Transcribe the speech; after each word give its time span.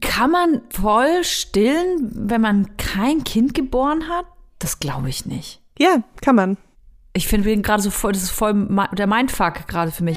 Kann 0.00 0.30
man 0.30 0.62
voll 0.70 1.24
stillen, 1.24 2.10
wenn 2.14 2.40
man 2.40 2.76
kein 2.76 3.24
Kind 3.24 3.54
geboren 3.54 4.08
hat? 4.08 4.26
Das 4.58 4.78
glaube 4.78 5.08
ich 5.08 5.26
nicht. 5.26 5.60
Ja, 5.78 6.02
kann 6.22 6.36
man. 6.36 6.56
Ich 7.12 7.26
finde 7.26 7.56
gerade 7.56 7.82
so 7.82 7.90
voll, 7.90 8.12
das 8.12 8.22
ist 8.22 8.30
voll 8.30 8.68
der 8.92 9.06
Mindfuck 9.06 9.66
gerade 9.66 9.90
für 9.90 10.04
mich. 10.04 10.16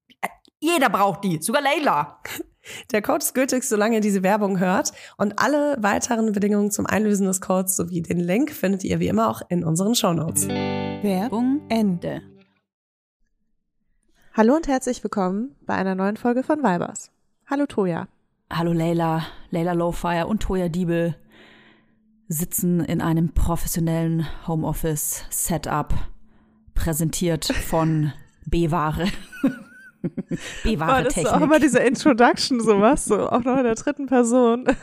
jeder 0.61 0.89
braucht 0.89 1.23
die, 1.23 1.41
sogar 1.41 1.61
Leila. 1.61 2.19
Der 2.91 3.01
Code 3.01 3.17
ist 3.17 3.33
gültig, 3.33 3.63
solange 3.63 3.95
ihr 3.95 4.01
diese 4.01 4.21
Werbung 4.21 4.59
hört. 4.59 4.93
Und 5.17 5.39
alle 5.39 5.75
weiteren 5.79 6.31
Bedingungen 6.31 6.69
zum 6.69 6.85
Einlösen 6.85 7.25
des 7.25 7.41
Codes 7.41 7.75
sowie 7.75 8.03
den 8.03 8.19
Link 8.19 8.51
findet 8.51 8.83
ihr 8.83 8.99
wie 8.99 9.07
immer 9.07 9.29
auch 9.29 9.41
in 9.49 9.63
unseren 9.63 9.95
Shownotes. 9.95 10.47
Werbung 10.47 11.61
Ende. 11.69 12.21
Hallo 14.33 14.55
und 14.55 14.67
herzlich 14.67 15.03
willkommen 15.03 15.55
bei 15.65 15.73
einer 15.73 15.95
neuen 15.95 16.15
Folge 16.15 16.43
von 16.43 16.59
Vibers. 16.59 17.11
Hallo 17.47 17.65
Toja. 17.65 18.07
Hallo 18.51 18.71
Leila, 18.71 19.25
Leila 19.49 19.73
Lowfire 19.73 20.27
und 20.27 20.43
Toja 20.43 20.69
Diebel 20.69 21.15
sitzen 22.27 22.79
in 22.81 23.01
einem 23.01 23.33
professionellen 23.33 24.27
Homeoffice-Setup, 24.47 25.93
präsentiert 26.75 27.45
von 27.45 28.13
B-Ware. 28.45 29.07
B-Ware 30.63 31.03
Das 31.03 31.17
ist 31.17 31.27
auch 31.27 31.41
immer 31.41 31.59
diese 31.59 31.79
Introduction, 31.79 32.59
sowas, 32.59 33.05
so 33.05 33.29
auch 33.29 33.43
noch 33.43 33.57
in 33.57 33.63
der 33.63 33.75
dritten 33.75 34.07
Person. 34.07 34.65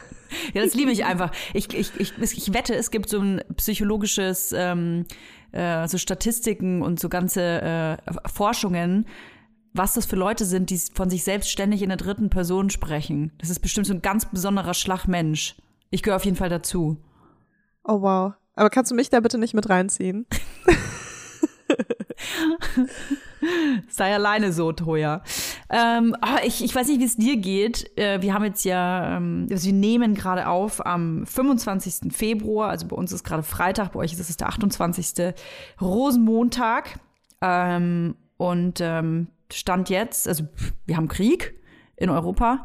Ja, 0.53 0.63
das 0.63 0.75
liebe 0.75 0.91
ich 0.91 1.07
einfach. 1.07 1.33
Ich, 1.55 1.73
ich, 1.73 1.91
ich, 1.99 2.13
ich 2.21 2.53
wette, 2.53 2.75
es 2.75 2.91
gibt 2.91 3.09
so 3.09 3.19
ein 3.19 3.41
psychologisches, 3.57 4.53
ähm, 4.55 5.07
äh, 5.53 5.89
so 5.89 5.97
Statistiken 5.97 6.83
und 6.83 7.01
so 7.01 7.09
ganze 7.09 7.41
äh, 7.43 7.97
Forschungen, 8.31 9.07
was 9.73 9.95
das 9.95 10.05
für 10.05 10.17
Leute 10.17 10.45
sind, 10.45 10.69
die 10.69 10.79
von 10.93 11.09
sich 11.09 11.25
selbst 11.25 11.51
ständig 11.51 11.81
in 11.81 11.89
der 11.89 11.97
dritten 11.97 12.29
Person 12.29 12.69
sprechen. 12.69 13.33
Das 13.39 13.49
ist 13.49 13.61
bestimmt 13.61 13.87
so 13.87 13.95
ein 13.95 14.03
ganz 14.03 14.27
besonderer 14.27 14.75
Schlagmensch. 14.75 15.57
Ich 15.89 16.03
gehöre 16.03 16.17
auf 16.17 16.27
jeden 16.27 16.37
Fall 16.37 16.51
dazu. 16.51 16.99
Oh 17.85 18.03
wow. 18.03 18.35
Aber 18.55 18.69
kannst 18.71 18.91
du 18.91 18.95
mich 18.95 19.09
da 19.09 19.21
bitte 19.21 19.39
nicht 19.39 19.55
mit 19.55 19.71
reinziehen? 19.71 20.27
Sei 23.89 24.15
alleine 24.15 24.53
so, 24.53 24.73
Toja. 24.73 25.23
Ähm, 25.71 26.17
oh, 26.23 26.39
ich, 26.45 26.65
ich 26.65 26.75
weiß 26.75 26.89
nicht, 26.89 27.01
wie 27.01 27.05
es 27.05 27.17
dir 27.17 27.37
geht. 27.37 27.97
Äh, 27.99 28.23
wir 28.23 28.35
haben 28.35 28.45
jetzt 28.45 28.65
ja, 28.65 29.17
ähm, 29.17 29.47
also 29.51 29.67
wir 29.67 29.73
nehmen 29.73 30.15
gerade 30.15 30.49
auf 30.49 30.85
am 30.85 31.27
25. 31.27 32.13
Februar, 32.13 32.71
also 32.71 32.87
bei 32.87 32.97
uns 32.97 33.13
ist 33.13 33.25
gerade 33.25 33.43
Freitag, 33.43 33.93
bei 33.93 34.01
euch 34.01 34.13
ist 34.13 34.21
es 34.21 34.37
der 34.37 34.49
28. 34.49 35.35
Rosenmontag. 35.81 36.99
Ähm, 37.41 38.17
und 38.37 38.81
ähm, 38.81 39.29
Stand 39.53 39.89
jetzt, 39.89 40.29
also 40.29 40.45
wir 40.87 40.97
haben 40.97 41.09
Krieg 41.09 41.55
in 41.97 42.11
Europa. 42.11 42.65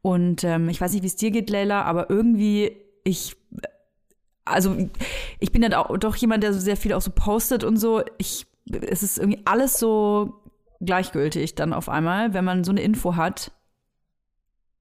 Und 0.00 0.42
ähm, 0.44 0.68
ich 0.68 0.80
weiß 0.80 0.92
nicht, 0.92 1.02
wie 1.02 1.08
es 1.08 1.16
dir 1.16 1.30
geht, 1.30 1.50
Leila, 1.50 1.82
aber 1.82 2.10
irgendwie, 2.10 2.76
ich 3.04 3.36
also 4.44 4.76
ich 5.38 5.52
bin 5.52 5.62
ja 5.62 5.68
doch 5.68 6.16
jemand, 6.16 6.42
der 6.42 6.52
so 6.52 6.60
sehr 6.60 6.76
viel 6.76 6.92
auch 6.92 7.00
so 7.00 7.12
postet 7.14 7.64
und 7.64 7.76
so. 7.76 8.02
Ich 8.18 8.46
es 8.70 9.02
ist 9.02 9.18
irgendwie 9.18 9.42
alles 9.44 9.78
so 9.78 10.42
gleichgültig 10.80 11.54
dann 11.54 11.72
auf 11.72 11.88
einmal, 11.88 12.34
wenn 12.34 12.44
man 12.44 12.64
so 12.64 12.72
eine 12.72 12.82
Info 12.82 13.16
hat. 13.16 13.52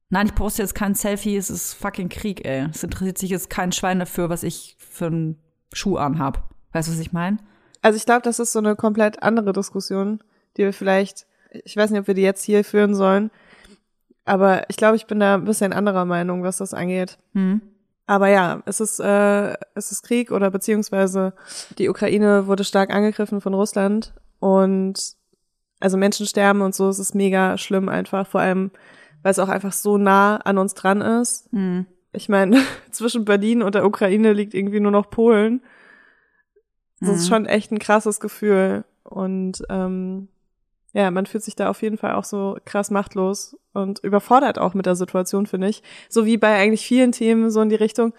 Nein, 0.10 0.28
ich 0.28 0.36
poste 0.36 0.62
jetzt 0.62 0.76
kein 0.76 0.96
Selfie, 0.96 1.38
es 1.38 1.50
ist 1.50 1.74
fucking 1.74 2.10
Krieg, 2.10 2.46
ey. 2.46 2.68
Es 2.70 2.84
interessiert 2.84 3.18
sich 3.18 3.30
jetzt 3.30 3.50
kein 3.50 3.72
Schwein 3.72 4.00
dafür, 4.00 4.30
was 4.30 4.44
ich 4.44 4.76
für 4.78 5.06
einen 5.06 5.40
Schuh 5.72 5.98
anhab. 5.98 6.50
Weißt 6.74 6.90
du, 6.90 6.94
was 6.94 7.00
ich 7.00 7.14
meine? 7.14 7.38
Also 7.82 7.98
ich 7.98 8.06
glaube, 8.06 8.22
das 8.22 8.40
ist 8.40 8.52
so 8.52 8.60
eine 8.60 8.76
komplett 8.76 9.24
andere 9.24 9.54
Diskussion, 9.54 10.22
die 10.58 10.64
wir 10.64 10.74
vielleicht 10.74 11.26
Ich 11.64 11.76
weiß 11.76 11.92
nicht, 11.92 12.00
ob 12.00 12.08
wir 12.08 12.14
die 12.14 12.22
jetzt 12.22 12.44
hier 12.44 12.64
führen 12.64 12.96
sollen. 12.96 13.32
Aber 14.26 14.70
ich 14.70 14.78
glaube, 14.78 14.96
ich 14.96 15.08
bin 15.08 15.20
da 15.20 15.36
ein 15.36 15.46
bisschen 15.46 15.74
anderer 15.74 16.06
Meinung, 16.06 16.44
was 16.44 16.58
das 16.58 16.74
angeht. 16.74 17.18
Hm. 17.34 17.62
Aber 18.12 18.28
ja, 18.28 18.62
es 18.66 18.82
ist, 18.82 19.00
äh, 19.00 19.54
es 19.74 19.94
ist 19.94 20.04
Krieg 20.04 20.34
oder 20.34 20.52
beziehungsweise 20.52 21.32
die 21.78 21.88
Ukraine 21.88 22.46
wurde 22.46 22.66
stark 22.66 22.94
angegriffen 22.94 23.40
von 23.40 23.54
Russland 23.54 24.14
und 24.42 24.96
also 25.80 25.96
Menschen 25.96 26.26
sterben 26.26 26.60
und 26.60 26.76
so, 26.76 26.90
es 26.90 27.00
ist 27.00 27.16
mega 27.16 27.58
schlimm 27.58 27.88
einfach, 27.88 28.28
vor 28.28 28.42
allem, 28.42 28.72
weil 29.24 29.32
es 29.32 29.40
auch 29.40 29.48
einfach 29.48 29.72
so 29.72 29.98
nah 29.98 30.36
an 30.36 30.58
uns 30.58 30.74
dran 30.74 31.00
ist. 31.00 31.48
Hm. 31.54 31.86
Ich 32.12 32.28
meine, 32.28 32.58
zwischen 32.92 33.24
Berlin 33.24 33.64
und 33.64 33.76
der 33.76 33.86
Ukraine 33.86 34.34
liegt 34.34 34.54
irgendwie 34.54 34.82
nur 34.82 34.92
noch 34.92 35.10
Polen. 35.10 35.62
Das 37.00 37.12
ist 37.16 37.24
Mhm. 37.24 37.30
schon 37.30 37.46
echt 37.46 37.72
ein 37.72 37.80
krasses 37.80 38.20
Gefühl. 38.20 38.84
Und 39.06 39.64
ähm, 39.70 40.28
ja, 40.94 41.10
man 41.12 41.26
fühlt 41.26 41.44
sich 41.44 41.56
da 41.56 41.70
auf 41.70 41.82
jeden 41.82 41.98
Fall 41.98 42.16
auch 42.16 42.24
so 42.26 42.58
krass 42.66 42.92
machtlos 42.92 43.58
und 43.74 44.00
überfordert 44.00 44.60
auch 44.60 44.74
mit 44.74 44.86
der 44.86 44.96
Situation, 44.96 45.46
finde 45.46 45.70
ich. 45.70 45.84
So 46.10 46.26
wie 46.26 46.38
bei 46.38 46.56
eigentlich 46.58 46.86
vielen 46.86 47.12
Themen 47.12 47.50
so 47.50 47.62
in 47.62 47.70
die 47.70 47.76
Richtung. 47.76 48.14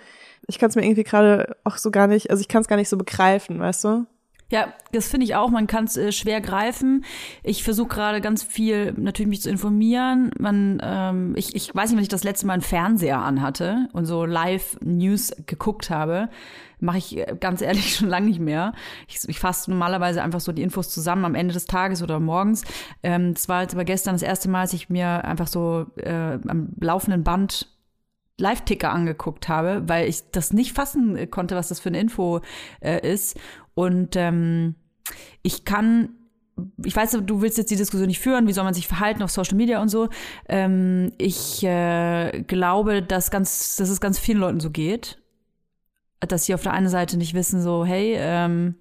Ich 0.47 0.59
kann 0.59 0.71
es 0.71 0.77
mir 0.77 0.85
irgendwie 0.85 1.05
gerade 1.05 1.57
auch 1.65 1.77
so 1.77 1.91
gar 1.91 2.07
nicht, 2.07 2.31
also 2.31 2.41
ich 2.41 2.49
kann 2.49 2.63
es 2.63 2.69
gar 2.69 2.77
nicht 2.77 2.89
so 2.89 2.97
begreifen, 2.97 3.61
weißt 3.61 3.85
du? 3.85 4.07
Ja, 4.53 4.75
das 4.93 5.09
finde 5.09 5.25
ich 5.25 5.35
auch. 5.35 5.49
Man 5.49 5.67
kann 5.67 5.85
es 5.85 5.97
äh, 5.97 6.13
schwer 6.13 6.43
greifen. 6.43 7.07
Ich 7.43 7.65
versuche 7.65 7.89
gerade 7.89 8.21
ganz 8.21 8.43
viel 8.43 8.93
natürlich 8.99 9.31
mich 9.31 9.41
zu 9.41 9.49
informieren. 9.49 10.31
Man, 10.39 10.79
ähm, 10.85 11.33
ich, 11.37 11.57
ich 11.57 11.75
weiß 11.75 11.89
nicht, 11.89 11.97
wann 11.97 12.03
ich 12.03 12.11
das 12.11 12.23
letzte 12.23 12.47
Mal 12.47 12.53
einen 12.53 12.63
Fernseher 12.63 13.23
anhatte 13.23 13.89
und 13.95 14.05
so 14.05 14.27
Live-News 14.27 15.33
geguckt 15.47 15.89
habe. 15.89 16.29
Mache 16.81 16.99
ich 16.99 17.17
äh, 17.17 17.35
ganz 17.41 17.63
ehrlich 17.63 17.97
schon 17.97 18.11
lange 18.11 18.27
nicht 18.27 18.41
mehr. 18.41 18.75
Ich, 19.09 19.27
ich 19.27 19.41
fasse 19.41 19.71
normalerweise 19.71 20.23
einfach 20.23 20.41
so 20.41 20.53
die 20.53 20.63
Infos 20.63 20.91
zusammen 20.91 21.25
am 21.25 21.35
Ende 21.35 21.55
des 21.55 21.65
Tages 21.65 22.03
oder 22.03 22.21
morgens. 22.21 22.63
Ähm, 23.03 23.33
das 23.33 23.49
war 23.49 23.63
jetzt 23.63 23.73
aber 23.73 23.87
gestern 23.87 24.17
das 24.17 24.23
erste 24.23 24.51
Mal, 24.51 24.61
als 24.61 24.75
ich 24.75 24.91
mir 24.91 25.25
einfach 25.25 25.47
so 25.47 25.87
äh, 25.97 26.39
am 26.47 26.75
laufenden 26.79 27.25
Band 27.25 27.73
Live-Ticker 28.39 28.91
angeguckt 28.91 29.49
habe, 29.49 29.83
weil 29.87 30.09
ich 30.09 30.31
das 30.33 30.53
nicht 30.53 30.73
fassen 30.73 31.17
äh, 31.17 31.27
konnte, 31.27 31.55
was 31.55 31.69
das 31.69 31.81
für 31.81 31.91
eine 31.91 32.01
Info 32.01 32.41
äh, 32.81 33.11
ist. 33.11 33.39
Und 33.75 34.17
ähm, 34.17 34.75
ich 35.43 35.65
kann, 35.65 36.11
ich 36.85 36.95
weiß, 36.95 37.19
du 37.25 37.41
willst 37.41 37.59
jetzt 37.59 37.71
die 37.71 37.77
Diskussion 37.77 38.09
nicht 38.09 38.21
führen, 38.21 38.47
wie 38.47 38.53
soll 38.53 38.65
man 38.65 38.75
sich 38.75 38.89
verhalten 38.89 39.23
auf 39.23 39.31
Social 39.31 39.57
Media 39.57 39.81
und 39.81 39.89
so. 39.89 40.09
Ähm, 40.49 41.13
ich 41.19 41.63
äh, 41.65 42.43
glaube, 42.43 43.03
dass, 43.03 43.31
ganz, 43.31 43.77
dass 43.77 43.89
es 43.89 44.01
ganz 44.01 44.19
vielen 44.19 44.39
Leuten 44.39 44.61
so 44.61 44.71
geht, 44.71 45.23
dass 46.21 46.47
sie 46.47 46.55
auf 46.55 46.63
der 46.63 46.73
einen 46.73 46.89
Seite 46.89 47.17
nicht 47.17 47.35
wissen, 47.35 47.63
so, 47.63 47.85
hey, 47.85 48.15
ähm, 48.17 48.77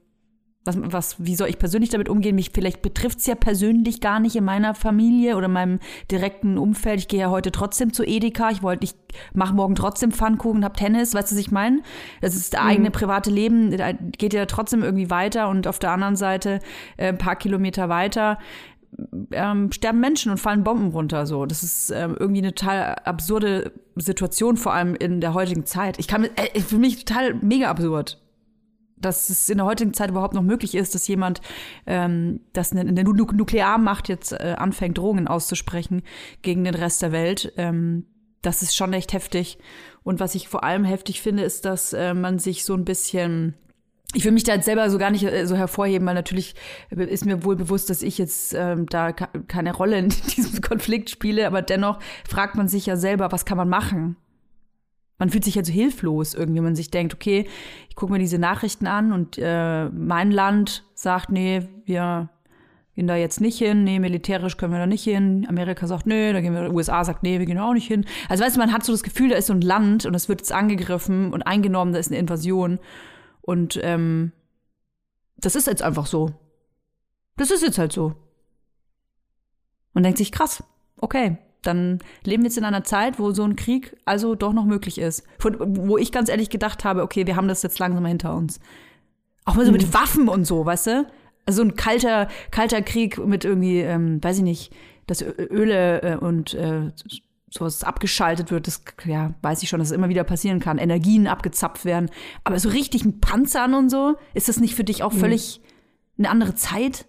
was, 0.63 0.77
was, 0.79 1.15
wie 1.17 1.35
soll 1.35 1.49
ich 1.49 1.57
persönlich 1.57 1.89
damit 1.89 2.07
umgehen? 2.07 2.35
Mich 2.35 2.51
vielleicht 2.53 2.81
betrifft 2.81 3.19
es 3.19 3.25
ja 3.25 3.35
persönlich 3.35 3.99
gar 3.99 4.19
nicht 4.19 4.35
in 4.35 4.43
meiner 4.43 4.75
Familie 4.75 5.35
oder 5.35 5.47
meinem 5.47 5.79
direkten 6.11 6.57
Umfeld. 6.57 6.99
Ich 6.99 7.07
gehe 7.07 7.21
ja 7.21 7.29
heute 7.31 7.51
trotzdem 7.51 7.93
zu 7.93 8.03
Edeka. 8.03 8.51
Ich 8.51 8.61
wollte, 8.61 8.83
ich 8.83 8.93
mache 9.33 9.55
morgen 9.55 9.73
trotzdem 9.73 10.11
Pfannkuchen, 10.11 10.63
hab 10.63 10.77
Tennis. 10.77 11.15
Weißt 11.15 11.31
du, 11.31 11.35
was 11.35 11.41
ich 11.41 11.51
meine? 11.51 11.81
Das 12.21 12.35
ist 12.35 12.53
das 12.53 12.61
eigene 12.61 12.91
private 12.91 13.31
Leben, 13.31 13.75
geht 14.17 14.33
ja 14.33 14.45
trotzdem 14.45 14.83
irgendwie 14.83 15.09
weiter 15.09 15.49
und 15.49 15.67
auf 15.67 15.79
der 15.79 15.91
anderen 15.91 16.15
Seite 16.15 16.59
äh, 16.97 17.07
ein 17.07 17.17
paar 17.17 17.35
Kilometer 17.35 17.89
weiter 17.89 18.37
ähm, 19.31 19.71
sterben 19.71 19.99
Menschen 19.99 20.31
und 20.31 20.37
fallen 20.37 20.63
Bomben 20.63 20.89
runter. 20.91 21.25
So, 21.25 21.45
das 21.45 21.63
ist 21.63 21.91
ähm, 21.91 22.15
irgendwie 22.19 22.41
eine 22.41 22.53
total 22.53 22.95
absurde 23.05 23.71
Situation, 23.95 24.57
vor 24.57 24.73
allem 24.73 24.95
in 24.95 25.21
der 25.21 25.33
heutigen 25.33 25.65
Zeit. 25.65 25.97
Ich 25.97 26.07
kann, 26.07 26.25
äh, 26.25 26.59
für 26.59 26.77
mich 26.77 27.05
total 27.05 27.35
mega 27.35 27.69
absurd 27.69 28.19
dass 29.01 29.29
es 29.29 29.49
in 29.49 29.57
der 29.57 29.65
heutigen 29.65 29.93
Zeit 29.93 30.09
überhaupt 30.09 30.33
noch 30.33 30.41
möglich 30.41 30.75
ist, 30.75 30.95
dass 30.95 31.07
jemand, 31.07 31.41
ähm, 31.85 32.41
das 32.53 32.71
eine, 32.71 32.81
eine 32.81 33.03
Nu- 33.03 33.13
Nuklearmacht 33.13 34.09
jetzt 34.09 34.31
äh, 34.31 34.55
anfängt, 34.57 34.97
Drohungen 34.97 35.27
auszusprechen 35.27 36.03
gegen 36.41 36.63
den 36.63 36.75
Rest 36.75 37.01
der 37.01 37.11
Welt. 37.11 37.53
Ähm, 37.57 38.05
das 38.41 38.61
ist 38.61 38.75
schon 38.75 38.93
echt 38.93 39.13
heftig. 39.13 39.57
Und 40.03 40.19
was 40.19 40.35
ich 40.35 40.47
vor 40.47 40.63
allem 40.63 40.83
heftig 40.83 41.21
finde, 41.21 41.43
ist, 41.43 41.65
dass 41.65 41.93
äh, 41.93 42.13
man 42.13 42.39
sich 42.39 42.65
so 42.65 42.73
ein 42.73 42.85
bisschen 42.85 43.55
ich 44.13 44.25
will 44.25 44.31
mich 44.33 44.43
da 44.43 44.53
jetzt 44.53 44.65
selber 44.65 44.89
so 44.89 44.97
gar 44.97 45.09
nicht 45.09 45.23
äh, 45.23 45.47
so 45.47 45.55
hervorheben, 45.55 46.05
weil 46.05 46.15
natürlich 46.15 46.55
ist 46.89 47.25
mir 47.25 47.43
wohl 47.43 47.55
bewusst, 47.55 47.89
dass 47.89 48.01
ich 48.01 48.17
jetzt 48.17 48.53
ähm, 48.53 48.85
da 48.87 49.13
keine 49.13 49.73
Rolle 49.73 49.97
in 49.97 50.09
diesem 50.35 50.61
Konflikt 50.61 51.09
spiele, 51.09 51.47
aber 51.47 51.61
dennoch 51.61 51.99
fragt 52.27 52.55
man 52.55 52.67
sich 52.67 52.85
ja 52.85 52.97
selber, 52.97 53.31
was 53.31 53.45
kann 53.45 53.57
man 53.57 53.69
machen? 53.69 54.17
Man 55.21 55.29
fühlt 55.29 55.43
sich 55.43 55.53
ja 55.53 55.63
so 55.63 55.71
hilflos 55.71 56.33
irgendwie, 56.33 56.57
wenn 56.57 56.63
man 56.63 56.75
sich 56.75 56.89
denkt, 56.89 57.13
okay, 57.13 57.47
ich 57.87 57.95
gucke 57.95 58.11
mir 58.11 58.17
diese 58.17 58.39
Nachrichten 58.39 58.87
an 58.87 59.13
und 59.13 59.37
äh, 59.37 59.87
mein 59.89 60.31
Land 60.31 60.83
sagt, 60.95 61.29
nee, 61.29 61.61
wir 61.85 62.29
gehen 62.95 63.05
da 63.05 63.15
jetzt 63.15 63.39
nicht 63.39 63.59
hin, 63.59 63.83
nee, 63.83 63.99
militärisch 63.99 64.57
können 64.57 64.73
wir 64.73 64.79
da 64.79 64.87
nicht 64.87 65.03
hin. 65.03 65.45
Amerika 65.47 65.85
sagt, 65.85 66.07
nee, 66.07 66.33
da 66.33 66.41
gehen 66.41 66.55
wir, 66.55 66.73
USA 66.73 67.03
sagt, 67.03 67.21
nee, 67.21 67.37
wir 67.37 67.45
gehen 67.45 67.59
auch 67.59 67.73
nicht 67.73 67.87
hin. 67.87 68.03
Also 68.29 68.43
weißt 68.43 68.55
du, 68.55 68.59
man 68.59 68.73
hat 68.73 68.83
so 68.83 68.93
das 68.93 69.03
Gefühl, 69.03 69.29
da 69.29 69.35
ist 69.35 69.45
so 69.45 69.53
ein 69.53 69.61
Land 69.61 70.07
und 70.07 70.15
es 70.15 70.27
wird 70.27 70.41
jetzt 70.41 70.51
angegriffen 70.51 71.31
und 71.31 71.43
eingenommen, 71.43 71.93
da 71.93 71.99
ist 71.99 72.09
eine 72.09 72.17
Invasion. 72.17 72.79
Und 73.41 73.79
ähm, 73.83 74.31
das 75.37 75.55
ist 75.55 75.67
jetzt 75.67 75.83
einfach 75.83 76.07
so. 76.07 76.31
Das 77.37 77.51
ist 77.51 77.61
jetzt 77.61 77.77
halt 77.77 77.91
so. 77.91 78.15
Man 79.93 80.01
denkt 80.01 80.17
sich, 80.17 80.31
krass, 80.31 80.63
okay, 80.97 81.37
dann 81.61 81.99
leben 82.23 82.43
wir 82.43 82.49
jetzt 82.49 82.57
in 82.57 82.65
einer 82.65 82.83
Zeit, 82.83 83.19
wo 83.19 83.31
so 83.31 83.43
ein 83.43 83.55
Krieg 83.55 83.95
also 84.05 84.35
doch 84.35 84.53
noch 84.53 84.65
möglich 84.65 84.97
ist. 84.97 85.23
Von, 85.39 85.55
wo 85.59 85.97
ich 85.97 86.11
ganz 86.11 86.29
ehrlich 86.29 86.49
gedacht 86.49 86.83
habe, 86.83 87.03
okay, 87.03 87.27
wir 87.27 87.35
haben 87.35 87.47
das 87.47 87.63
jetzt 87.63 87.79
langsam 87.79 88.05
hinter 88.05 88.35
uns. 88.35 88.59
Auch 89.45 89.55
mal 89.55 89.65
so 89.65 89.71
mit 89.71 89.93
Waffen 89.93 90.27
und 90.27 90.45
so, 90.45 90.65
weißt 90.65 90.87
du? 90.87 91.07
Also 91.45 91.63
so 91.63 91.67
ein 91.67 91.75
kalter, 91.75 92.27
kalter 92.51 92.81
Krieg 92.81 93.17
mit 93.17 93.45
irgendwie, 93.45 93.79
ähm, 93.79 94.23
weiß 94.23 94.37
ich 94.37 94.43
nicht, 94.43 94.73
dass 95.07 95.21
Öle 95.21 96.01
äh, 96.03 96.15
und 96.15 96.53
äh, 96.53 96.91
sowas 97.49 97.83
abgeschaltet 97.83 98.49
wird, 98.51 98.67
das 98.67 98.81
ja, 99.05 99.33
weiß 99.41 99.61
ich 99.61 99.69
schon, 99.69 99.79
dass 99.79 99.89
es 99.89 99.95
immer 99.95 100.09
wieder 100.09 100.23
passieren 100.23 100.59
kann. 100.59 100.77
Energien 100.77 101.27
abgezapft 101.27 101.85
werden. 101.85 102.09
Aber 102.43 102.57
so 102.59 102.69
richtig 102.69 103.03
mit 103.03 103.19
Panzern 103.19 103.73
und 103.73 103.89
so, 103.89 104.15
ist 104.33 104.47
das 104.47 104.59
nicht 104.59 104.75
für 104.75 104.83
dich 104.83 105.03
auch 105.03 105.11
völlig 105.11 105.61
eine 106.17 106.29
andere 106.29 106.55
Zeit? 106.55 107.05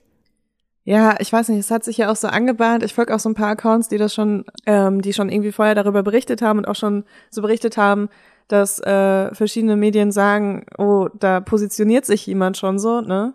Ja, 0.84 1.14
ich 1.20 1.32
weiß 1.32 1.49
nicht, 1.49 1.61
es 1.61 1.70
hat 1.70 1.84
sich 1.84 1.96
ja 1.99 2.11
auch 2.11 2.17
so 2.17 2.26
angebahnt. 2.29 2.82
Ich 2.82 2.94
folge 2.94 3.14
auch 3.14 3.20
so 3.20 3.29
ein 3.29 3.34
paar 3.34 3.50
Accounts, 3.50 3.88
die 3.88 3.99
das 3.99 4.12
schon, 4.14 4.44
ähm, 4.67 5.00
die 5.00 5.12
schon 5.12 5.29
irgendwie 5.29 5.52
vorher 5.52 5.76
darüber 5.76 6.02
berichtet 6.02 6.43
haben 6.43 6.58
und 6.58 6.67
auch 6.67 6.75
schon 6.75 7.05
so 7.31 7.40
berichtet 7.40 7.76
haben, 7.76 8.08
dass 8.49 8.81
äh, 8.81 9.32
verschiedene 9.34 9.76
Medien 9.76 10.11
sagen, 10.11 10.67
oh, 10.79 11.08
da 11.19 11.40
positioniert 11.40 12.05
sich 12.05 12.26
jemand 12.26 12.56
schon 12.56 12.79
so, 12.79 13.00
ne? 13.00 13.34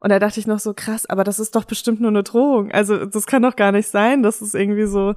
Und 0.00 0.10
da 0.10 0.18
dachte 0.18 0.38
ich 0.38 0.46
noch 0.46 0.60
so, 0.60 0.74
krass, 0.74 1.06
aber 1.10 1.24
das 1.24 1.40
ist 1.40 1.56
doch 1.56 1.64
bestimmt 1.64 2.00
nur 2.00 2.10
eine 2.10 2.22
Drohung. 2.22 2.70
Also 2.70 3.04
das 3.04 3.26
kann 3.26 3.42
doch 3.42 3.56
gar 3.56 3.72
nicht 3.72 3.88
sein, 3.88 4.22
dass 4.22 4.40
es 4.40 4.54
irgendwie 4.54 4.86
so 4.86 5.14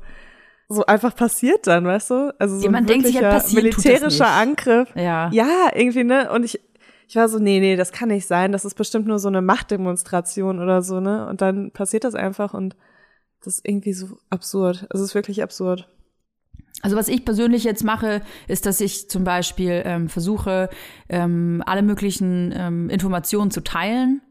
so 0.71 0.85
einfach 0.85 1.15
passiert 1.15 1.67
dann, 1.67 1.85
weißt 1.85 2.11
du? 2.11 2.33
Also 2.39 2.57
so 2.57 2.65
Ja, 2.65 2.71
man 2.71 2.83
ein 2.83 2.88
denkt 2.88 3.05
sich 3.05 3.15
halt, 3.15 3.25
wirklicher 3.25 3.39
passiert 3.41 3.63
militärischer. 3.63 4.27
Angriff. 4.27 4.89
Ja. 4.95 5.29
Ja, 5.31 5.69
irgendwie, 5.75 6.03
ne? 6.03 6.31
Und 6.31 6.45
ich, 6.45 6.61
ich 7.12 7.18
war 7.18 7.27
so, 7.27 7.39
nee, 7.39 7.60
nee, 7.60 7.75
das 7.75 7.91
kann 7.91 8.08
nicht 8.08 8.25
sein. 8.25 8.53
Das 8.53 8.63
ist 8.63 8.75
bestimmt 8.75 9.06
nur 9.06 9.20
so 9.20 9.27
eine 9.27 9.41
Machtdemonstration 9.41 10.60
oder 10.60 10.82
so, 10.82 11.01
ne? 11.01 11.27
Und 11.27 11.41
dann 11.41 11.72
passiert 11.72 12.06
das 12.06 12.15
einfach 12.15 12.53
und 12.53 12.77
das 13.44 13.56
ist 13.56 13.68
irgendwie 13.68 13.91
so 13.91 14.18
absurd. 14.30 14.88
Es 14.91 15.01
ist 15.01 15.13
wirklich 15.13 15.44
absurd. 15.44 15.89
Also 16.82 16.96
was 16.96 17.10
ich 17.10 17.25
persönlich 17.25 17.65
jetzt 17.65 17.84
mache, 17.84 18.22
ist, 18.48 18.65
dass 18.65 18.80
ich 18.80 19.10
zum 19.10 19.25
Beispiel 19.25 19.82
ähm, 19.84 20.08
versuche, 20.08 20.70
ähm, 21.10 21.62
alle 21.65 21.82
möglichen 21.82 22.53
ähm, 22.56 22.89
Informationen 22.89 23.51
zu 23.51 23.62
teilen. 23.62 24.22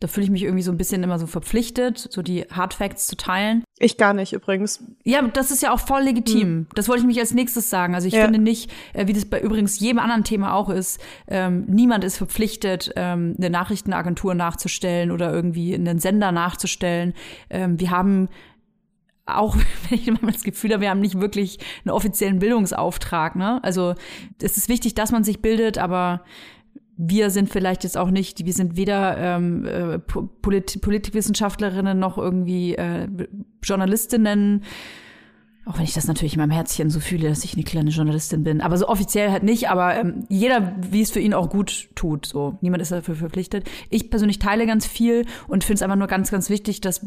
Da 0.00 0.06
fühle 0.06 0.24
ich 0.24 0.30
mich 0.30 0.44
irgendwie 0.44 0.62
so 0.62 0.70
ein 0.70 0.76
bisschen 0.76 1.02
immer 1.02 1.18
so 1.18 1.26
verpflichtet, 1.26 1.98
so 1.98 2.22
die 2.22 2.42
Hard 2.52 2.72
Facts 2.74 3.08
zu 3.08 3.16
teilen. 3.16 3.64
Ich 3.80 3.96
gar 3.96 4.14
nicht 4.14 4.32
übrigens. 4.32 4.82
Ja, 5.04 5.22
das 5.22 5.50
ist 5.50 5.60
ja 5.62 5.72
auch 5.72 5.80
voll 5.80 6.02
legitim. 6.02 6.66
Das 6.76 6.88
wollte 6.88 7.00
ich 7.00 7.06
mich 7.06 7.18
als 7.18 7.34
nächstes 7.34 7.68
sagen. 7.68 7.96
Also 7.96 8.06
ich 8.06 8.14
Ja. 8.14 8.22
finde 8.24 8.38
nicht, 8.38 8.70
äh, 8.92 9.08
wie 9.08 9.12
das 9.12 9.24
bei 9.24 9.40
übrigens 9.40 9.80
jedem 9.80 9.98
anderen 9.98 10.22
Thema 10.22 10.54
auch 10.54 10.68
ist, 10.70 11.00
ähm, 11.26 11.64
niemand 11.66 12.04
ist 12.04 12.16
verpflichtet, 12.16 12.92
ähm, 12.94 13.34
eine 13.38 13.50
Nachrichtenagentur 13.50 14.34
nachzustellen 14.34 15.10
oder 15.10 15.32
irgendwie 15.32 15.74
einen 15.74 15.98
Sender 15.98 16.30
nachzustellen. 16.30 17.12
Ähm, 17.50 17.80
wir 17.80 17.90
haben 17.90 18.28
auch, 19.26 19.56
wenn 19.88 19.98
ich 19.98 20.06
immer 20.08 20.30
das 20.30 20.44
Gefühl 20.44 20.72
habe, 20.72 20.82
wir 20.82 20.90
haben 20.90 21.00
nicht 21.00 21.20
wirklich 21.20 21.58
einen 21.84 21.92
offiziellen 21.92 22.38
Bildungsauftrag. 22.38 23.36
Ne? 23.36 23.58
Also 23.64 23.94
es 24.40 24.56
ist 24.56 24.68
wichtig, 24.68 24.94
dass 24.94 25.10
man 25.12 25.24
sich 25.24 25.42
bildet, 25.42 25.76
aber 25.76 26.22
wir 27.00 27.30
sind 27.30 27.48
vielleicht 27.48 27.84
jetzt 27.84 27.96
auch 27.96 28.10
nicht, 28.10 28.44
wir 28.44 28.52
sind 28.52 28.76
weder 28.76 29.16
ähm, 29.16 29.64
äh, 29.64 29.98
Po- 30.00 30.28
Polit 30.42 30.80
Politikwissenschaftlerinnen 30.82 31.98
noch 31.98 32.18
irgendwie 32.18 32.74
äh, 32.74 33.06
Journalistinnen. 33.62 34.64
Auch 35.68 35.76
wenn 35.76 35.84
ich 35.84 35.92
das 35.92 36.06
natürlich 36.06 36.32
in 36.32 36.40
meinem 36.40 36.50
Herzchen 36.50 36.88
so 36.88 36.98
fühle, 36.98 37.28
dass 37.28 37.44
ich 37.44 37.52
eine 37.52 37.62
kleine 37.62 37.90
Journalistin 37.90 38.42
bin. 38.42 38.62
Aber 38.62 38.78
so 38.78 38.88
offiziell 38.88 39.30
halt 39.30 39.42
nicht, 39.42 39.68
aber 39.68 39.96
ähm, 39.96 40.24
jeder, 40.30 40.72
wie 40.90 41.02
es 41.02 41.10
für 41.10 41.20
ihn 41.20 41.34
auch 41.34 41.50
gut 41.50 41.90
tut. 41.94 42.24
So, 42.24 42.56
niemand 42.62 42.80
ist 42.80 42.90
dafür 42.90 43.14
verpflichtet. 43.14 43.68
Ich 43.90 44.08
persönlich 44.08 44.38
teile 44.38 44.66
ganz 44.66 44.86
viel 44.86 45.26
und 45.46 45.64
finde 45.64 45.74
es 45.74 45.82
einfach 45.82 45.96
nur 45.96 46.06
ganz, 46.06 46.30
ganz 46.30 46.48
wichtig, 46.48 46.80
dass 46.80 47.04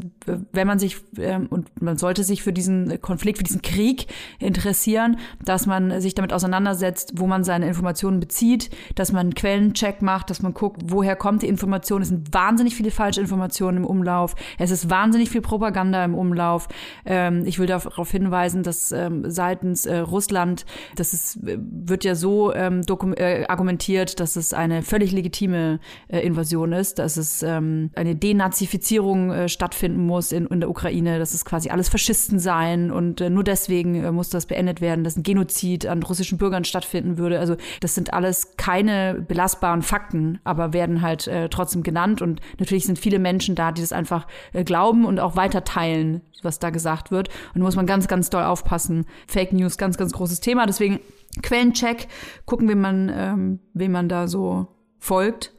wenn 0.51 0.67
man 0.67 0.77
sich 0.77 0.97
ähm, 1.17 1.47
und 1.49 1.81
man 1.81 1.97
sollte 1.97 2.23
sich 2.23 2.43
für 2.43 2.53
diesen 2.53 3.01
Konflikt, 3.01 3.39
für 3.39 3.43
diesen 3.43 3.63
Krieg 3.63 4.05
interessieren, 4.37 5.17
dass 5.43 5.65
man 5.65 5.99
sich 5.99 6.13
damit 6.13 6.31
auseinandersetzt, 6.31 7.13
wo 7.15 7.25
man 7.25 7.43
seine 7.43 7.67
Informationen 7.67 8.19
bezieht, 8.19 8.69
dass 8.93 9.11
man 9.11 9.21
einen 9.21 9.33
Quellencheck 9.33 10.03
macht, 10.03 10.29
dass 10.29 10.43
man 10.43 10.53
guckt, 10.53 10.83
woher 10.85 11.15
kommt 11.15 11.41
die 11.41 11.47
Information. 11.47 12.03
Es 12.03 12.09
sind 12.09 12.31
wahnsinnig 12.31 12.75
viele 12.75 12.91
falsche 12.91 13.21
Informationen 13.21 13.77
im 13.77 13.85
Umlauf. 13.85 14.35
Es 14.59 14.69
ist 14.69 14.87
wahnsinnig 14.91 15.31
viel 15.31 15.41
Propaganda 15.41 16.05
im 16.05 16.13
Umlauf. 16.13 16.67
Ähm, 17.05 17.43
ich 17.47 17.57
will 17.57 17.65
darauf 17.65 18.11
hinweisen, 18.11 18.50
hinweisen, 18.51 18.63
dass 18.63 18.91
ähm, 18.91 19.29
seitens 19.29 19.85
äh, 19.85 19.97
Russland, 19.97 20.65
das 20.95 21.13
ist, 21.13 21.39
wird 21.41 22.03
ja 22.03 22.15
so 22.15 22.53
ähm, 22.53 22.81
äh, 23.17 23.45
argumentiert, 23.47 24.19
dass 24.19 24.35
es 24.35 24.53
eine 24.53 24.83
völlig 24.83 25.11
legitime 25.11 25.79
äh, 26.07 26.19
Invasion 26.19 26.73
ist, 26.73 26.99
dass 26.99 27.17
es 27.17 27.43
ähm, 27.43 27.91
eine 27.95 28.15
Denazifizierung 28.15 29.31
äh, 29.31 29.49
stattfinden 29.49 30.05
muss 30.05 30.31
in, 30.31 30.47
in 30.47 30.59
der 30.59 30.69
Ukraine, 30.69 31.19
dass 31.19 31.33
es 31.33 31.45
quasi 31.45 31.69
alles 31.69 31.89
Faschisten 31.89 32.39
seien 32.39 32.91
und 32.91 33.21
äh, 33.21 33.29
nur 33.29 33.43
deswegen 33.43 33.95
äh, 33.95 34.11
muss 34.11 34.29
das 34.29 34.45
beendet 34.45 34.81
werden, 34.81 35.03
dass 35.03 35.17
ein 35.17 35.23
Genozid 35.23 35.85
an 35.85 36.03
russischen 36.03 36.37
Bürgern 36.37 36.63
stattfinden 36.63 37.17
würde. 37.17 37.39
Also 37.39 37.55
das 37.79 37.95
sind 37.95 38.13
alles 38.13 38.57
keine 38.57 39.25
belastbaren 39.27 39.81
Fakten, 39.81 40.39
aber 40.43 40.73
werden 40.73 41.01
halt 41.01 41.27
äh, 41.27 41.49
trotzdem 41.49 41.83
genannt 41.83 42.21
und 42.21 42.41
natürlich 42.59 42.85
sind 42.85 42.99
viele 42.99 43.19
Menschen 43.19 43.55
da, 43.55 43.71
die 43.71 43.81
das 43.81 43.91
einfach 43.91 44.27
äh, 44.53 44.63
glauben 44.63 45.05
und 45.05 45.19
auch 45.19 45.35
weiter 45.35 45.63
teilen, 45.63 46.21
was 46.43 46.59
da 46.59 46.69
gesagt 46.69 47.11
wird. 47.11 47.29
Und 47.53 47.61
da 47.61 47.61
muss 47.61 47.75
man 47.75 47.85
ganz, 47.85 48.07
ganz 48.07 48.29
doll 48.41 48.49
aufpassen. 48.49 49.05
Fake 49.27 49.53
News, 49.53 49.77
ganz, 49.77 49.97
ganz 49.97 50.13
großes 50.13 50.41
Thema. 50.41 50.65
Deswegen 50.65 50.99
Quellencheck, 51.41 52.07
gucken, 52.45 52.67
wem 52.67 52.81
man, 52.81 53.11
ähm, 53.13 53.59
wem 53.73 53.91
man 53.91 54.09
da 54.09 54.27
so 54.27 54.67
folgt. 54.99 55.53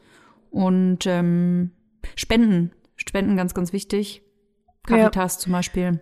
Und 0.51 1.05
ähm, 1.07 1.71
Spenden. 2.15 2.71
Spenden 2.95 3.35
ganz, 3.35 3.53
ganz 3.53 3.73
wichtig. 3.73 4.21
Caritas 4.85 5.35
ja. 5.35 5.39
zum 5.39 5.53
Beispiel. 5.53 5.99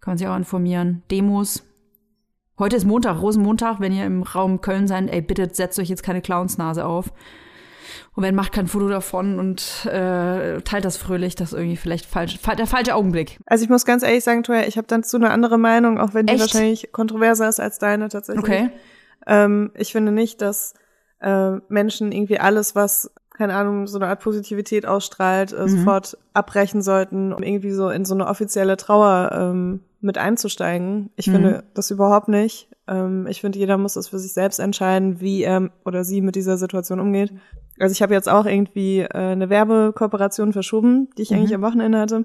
Kann 0.00 0.12
man 0.12 0.18
sich 0.18 0.26
auch 0.26 0.36
informieren. 0.36 1.02
Demos. 1.10 1.64
Heute 2.58 2.76
ist 2.76 2.86
Montag, 2.86 3.20
Rosenmontag. 3.20 3.80
Wenn 3.80 3.92
ihr 3.92 4.06
im 4.06 4.22
Raum 4.22 4.60
Köln 4.60 4.88
seid, 4.88 5.10
ey, 5.10 5.20
bitte 5.20 5.52
setzt 5.52 5.78
euch 5.78 5.88
jetzt 5.88 6.02
keine 6.02 6.22
Clownsnase 6.22 6.86
auf. 6.86 7.12
Und 8.14 8.22
wenn 8.22 8.34
macht 8.34 8.52
kein 8.52 8.66
Foto 8.66 8.88
davon 8.88 9.38
und 9.38 9.86
äh, 9.86 10.60
teilt 10.62 10.84
das 10.84 10.96
fröhlich, 10.96 11.34
das 11.34 11.52
ist 11.52 11.58
irgendwie 11.58 11.76
vielleicht 11.76 12.06
falsch, 12.06 12.38
der 12.40 12.66
falsche 12.66 12.94
Augenblick. 12.94 13.38
Also 13.46 13.64
ich 13.64 13.70
muss 13.70 13.84
ganz 13.84 14.02
ehrlich 14.02 14.24
sagen, 14.24 14.42
Toya, 14.42 14.66
ich 14.66 14.76
habe 14.76 14.86
dazu 14.86 15.16
eine 15.16 15.30
andere 15.30 15.58
Meinung, 15.58 15.98
auch 15.98 16.14
wenn 16.14 16.26
die 16.26 16.34
Echt? 16.34 16.42
wahrscheinlich 16.42 16.92
kontroverser 16.92 17.48
ist 17.48 17.60
als 17.60 17.78
deine 17.78 18.08
tatsächlich. 18.08 18.44
Okay. 18.44 18.70
Ähm, 19.26 19.70
ich 19.74 19.92
finde 19.92 20.12
nicht, 20.12 20.40
dass 20.40 20.74
äh, 21.20 21.52
Menschen 21.68 22.12
irgendwie 22.12 22.38
alles, 22.38 22.74
was 22.74 23.10
keine 23.36 23.54
Ahnung, 23.54 23.86
so 23.86 23.98
eine 23.98 24.08
Art 24.08 24.20
Positivität 24.20 24.86
ausstrahlt, 24.86 25.52
äh, 25.52 25.62
mhm. 25.62 25.68
sofort 25.68 26.18
abbrechen 26.32 26.82
sollten, 26.82 27.32
um 27.32 27.42
irgendwie 27.42 27.70
so 27.70 27.90
in 27.90 28.04
so 28.04 28.14
eine 28.14 28.26
offizielle 28.26 28.76
Trauer 28.76 29.30
ähm, 29.32 29.80
mit 30.06 30.16
einzusteigen. 30.16 31.10
Ich 31.16 31.26
mhm. 31.26 31.32
finde 31.32 31.64
das 31.74 31.90
überhaupt 31.90 32.28
nicht. 32.28 32.68
Ähm, 32.88 33.26
ich 33.26 33.42
finde, 33.42 33.58
jeder 33.58 33.76
muss 33.76 33.94
das 33.94 34.08
für 34.08 34.18
sich 34.18 34.32
selbst 34.32 34.58
entscheiden, 34.58 35.20
wie 35.20 35.42
er 35.42 35.70
oder 35.84 36.04
sie 36.04 36.22
mit 36.22 36.36
dieser 36.36 36.56
Situation 36.56 37.00
umgeht. 37.00 37.34
Also 37.78 37.92
ich 37.92 38.00
habe 38.00 38.14
jetzt 38.14 38.28
auch 38.28 38.46
irgendwie 38.46 39.00
äh, 39.00 39.08
eine 39.12 39.50
Werbekooperation 39.50 40.52
verschoben, 40.52 41.10
die 41.18 41.22
ich 41.22 41.30
mhm. 41.30 41.36
eigentlich 41.36 41.54
am 41.54 41.62
Wochenende 41.62 41.98
hatte. 41.98 42.24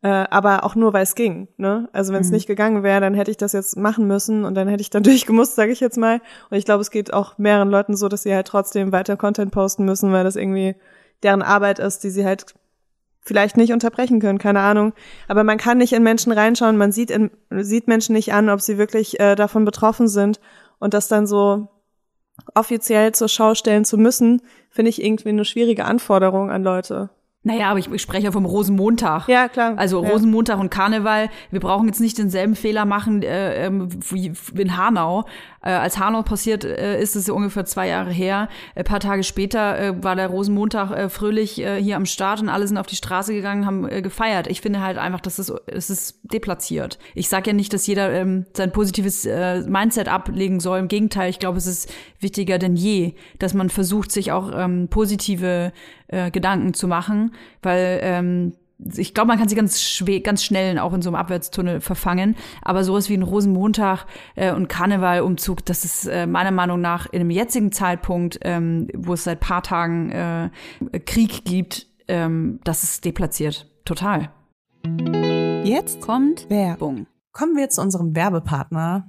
Äh, 0.00 0.08
aber 0.08 0.64
auch 0.64 0.76
nur, 0.76 0.92
weil 0.92 1.02
es 1.02 1.16
ging. 1.16 1.48
Ne? 1.56 1.88
Also 1.92 2.12
wenn 2.12 2.20
es 2.20 2.28
mhm. 2.28 2.34
nicht 2.34 2.46
gegangen 2.46 2.82
wäre, 2.84 3.00
dann 3.00 3.14
hätte 3.14 3.32
ich 3.32 3.36
das 3.36 3.52
jetzt 3.52 3.76
machen 3.76 4.06
müssen 4.06 4.44
und 4.44 4.54
dann 4.54 4.68
hätte 4.68 4.80
ich 4.80 4.90
dann 4.90 5.02
durchgemusst, 5.02 5.56
sage 5.56 5.72
ich 5.72 5.80
jetzt 5.80 5.98
mal. 5.98 6.20
Und 6.50 6.56
ich 6.56 6.64
glaube, 6.64 6.80
es 6.80 6.90
geht 6.90 7.12
auch 7.12 7.36
mehreren 7.36 7.68
Leuten 7.68 7.96
so, 7.96 8.08
dass 8.08 8.22
sie 8.22 8.34
halt 8.34 8.46
trotzdem 8.46 8.92
weiter 8.92 9.16
Content 9.16 9.50
posten 9.50 9.84
müssen, 9.84 10.12
weil 10.12 10.24
das 10.24 10.36
irgendwie 10.36 10.76
deren 11.22 11.42
Arbeit 11.42 11.80
ist, 11.80 12.04
die 12.04 12.10
sie 12.10 12.24
halt 12.24 12.54
vielleicht 13.28 13.56
nicht 13.56 13.72
unterbrechen 13.72 14.18
können, 14.18 14.38
keine 14.38 14.60
Ahnung. 14.60 14.92
Aber 15.28 15.44
man 15.44 15.58
kann 15.58 15.78
nicht 15.78 15.92
in 15.92 16.02
Menschen 16.02 16.32
reinschauen, 16.32 16.76
man 16.76 16.90
sieht, 16.90 17.10
in, 17.10 17.30
sieht 17.50 17.86
Menschen 17.86 18.14
nicht 18.14 18.32
an, 18.32 18.48
ob 18.48 18.60
sie 18.60 18.78
wirklich 18.78 19.20
äh, 19.20 19.36
davon 19.36 19.64
betroffen 19.64 20.08
sind 20.08 20.40
und 20.80 20.94
das 20.94 21.06
dann 21.06 21.26
so 21.26 21.68
offiziell 22.54 23.12
zur 23.12 23.28
Schau 23.28 23.54
stellen 23.54 23.84
zu 23.84 23.98
müssen, 23.98 24.42
finde 24.70 24.88
ich 24.90 25.02
irgendwie 25.02 25.28
eine 25.28 25.44
schwierige 25.44 25.84
Anforderung 25.84 26.50
an 26.50 26.62
Leute. 26.62 27.10
Naja, 27.44 27.70
aber 27.70 27.78
ich, 27.78 27.90
ich 27.90 28.02
spreche 28.02 28.24
ja 28.24 28.32
vom 28.32 28.44
Rosenmontag. 28.44 29.28
Ja, 29.28 29.48
klar. 29.48 29.74
Also 29.76 30.02
ja. 30.02 30.10
Rosenmontag 30.10 30.58
und 30.58 30.70
Karneval. 30.70 31.30
Wir 31.50 31.60
brauchen 31.60 31.86
jetzt 31.86 32.00
nicht 32.00 32.18
denselben 32.18 32.56
Fehler 32.56 32.84
machen 32.84 33.22
äh, 33.22 33.66
ähm, 33.66 33.88
wie 34.10 34.32
in 34.56 34.76
Hanau. 34.76 35.24
Äh, 35.62 35.70
als 35.70 35.98
Hanau 35.98 36.22
passiert 36.22 36.64
äh, 36.64 37.00
ist, 37.00 37.16
es 37.16 37.28
ungefähr 37.28 37.64
zwei 37.64 37.88
Jahre 37.88 38.10
her. 38.10 38.48
Ein 38.74 38.84
paar 38.84 39.00
Tage 39.00 39.22
später 39.24 39.78
äh, 39.78 40.02
war 40.02 40.16
der 40.16 40.28
Rosenmontag 40.28 40.90
äh, 40.90 41.08
fröhlich 41.08 41.60
äh, 41.60 41.82
hier 41.82 41.96
am 41.96 42.06
Start 42.06 42.40
und 42.40 42.48
alle 42.48 42.66
sind 42.66 42.78
auf 42.78 42.86
die 42.86 42.96
Straße 42.96 43.34
gegangen, 43.34 43.66
haben 43.66 43.88
äh, 43.88 44.02
gefeiert. 44.02 44.46
Ich 44.46 44.60
finde 44.60 44.80
halt 44.80 44.98
einfach, 44.98 45.20
dass 45.20 45.38
es, 45.38 45.52
es 45.66 45.90
ist 45.90 46.20
deplatziert. 46.22 46.98
Ich 47.14 47.28
sage 47.28 47.50
ja 47.50 47.52
nicht, 47.54 47.72
dass 47.72 47.86
jeder 47.86 48.12
ähm, 48.12 48.46
sein 48.56 48.72
positives 48.72 49.24
Mindset 49.24 50.08
ablegen 50.08 50.60
soll. 50.60 50.78
Im 50.78 50.88
Gegenteil, 50.88 51.30
ich 51.30 51.38
glaube, 51.38 51.58
es 51.58 51.66
ist 51.66 51.92
wichtiger 52.20 52.58
denn 52.58 52.76
je, 52.76 53.14
dass 53.38 53.54
man 53.54 53.68
versucht, 53.70 54.12
sich 54.12 54.32
auch 54.32 54.52
ähm, 54.54 54.88
positive 54.88 55.72
Gedanken 56.32 56.72
zu 56.72 56.88
machen, 56.88 57.34
weil 57.60 58.00
ähm, 58.02 58.54
ich 58.96 59.12
glaube, 59.12 59.28
man 59.28 59.38
kann 59.38 59.48
sie 59.48 59.56
ganz 59.56 59.82
schwer, 59.82 60.20
ganz 60.20 60.44
schnell 60.44 60.78
auch 60.78 60.92
in 60.92 61.02
so 61.02 61.10
einem 61.10 61.16
Abwärtstunnel 61.16 61.80
verfangen. 61.80 62.36
Aber 62.62 62.84
sowas 62.84 63.08
wie 63.08 63.14
ein 63.14 63.22
Rosenmontag 63.22 64.06
äh, 64.36 64.52
und 64.52 64.68
Karnevalumzug, 64.68 65.64
das 65.64 65.84
ist 65.84 66.06
äh, 66.06 66.26
meiner 66.26 66.52
Meinung 66.52 66.80
nach 66.80 67.06
in 67.06 67.20
einem 67.20 67.30
jetzigen 67.30 67.72
Zeitpunkt, 67.72 68.38
ähm, 68.42 68.88
wo 68.94 69.14
es 69.14 69.24
seit 69.24 69.40
paar 69.40 69.62
Tagen 69.62 70.10
äh, 70.10 70.50
Krieg 71.06 71.44
gibt, 71.44 71.86
ähm, 72.06 72.60
das 72.64 72.84
ist 72.84 73.04
deplatziert. 73.04 73.66
Total. 73.84 74.30
Jetzt 75.64 76.00
kommt 76.00 76.48
Werbung. 76.48 77.06
Kommen 77.32 77.56
wir 77.56 77.68
zu 77.68 77.82
unserem 77.82 78.14
Werbepartner 78.14 79.08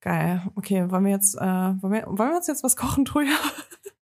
Geil. 0.00 0.42
Okay, 0.54 0.90
wollen 0.90 1.04
wir 1.04 1.12
jetzt, 1.12 1.36
äh, 1.36 1.40
wollen, 1.40 1.92
wir, 1.92 2.06
wollen 2.06 2.30
wir 2.30 2.36
uns 2.36 2.46
jetzt 2.46 2.62
was 2.62 2.76
kochen, 2.76 3.04
Truja? 3.04 3.34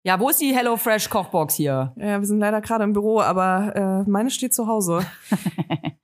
Ja, 0.07 0.21
wo 0.21 0.29
ist 0.29 0.39
die 0.39 0.55
HelloFresh 0.55 1.09
Kochbox 1.09 1.55
hier? 1.55 1.95
Ja, 1.97 2.21
wir 2.21 2.27
sind 2.27 2.39
leider 2.39 2.61
gerade 2.61 2.85
im 2.85 2.93
Büro, 2.93 3.21
aber 3.21 4.05
äh, 4.07 4.11
meine 4.11 4.31
steht 4.31 4.53
zu 4.53 4.67
Hause. 4.67 5.07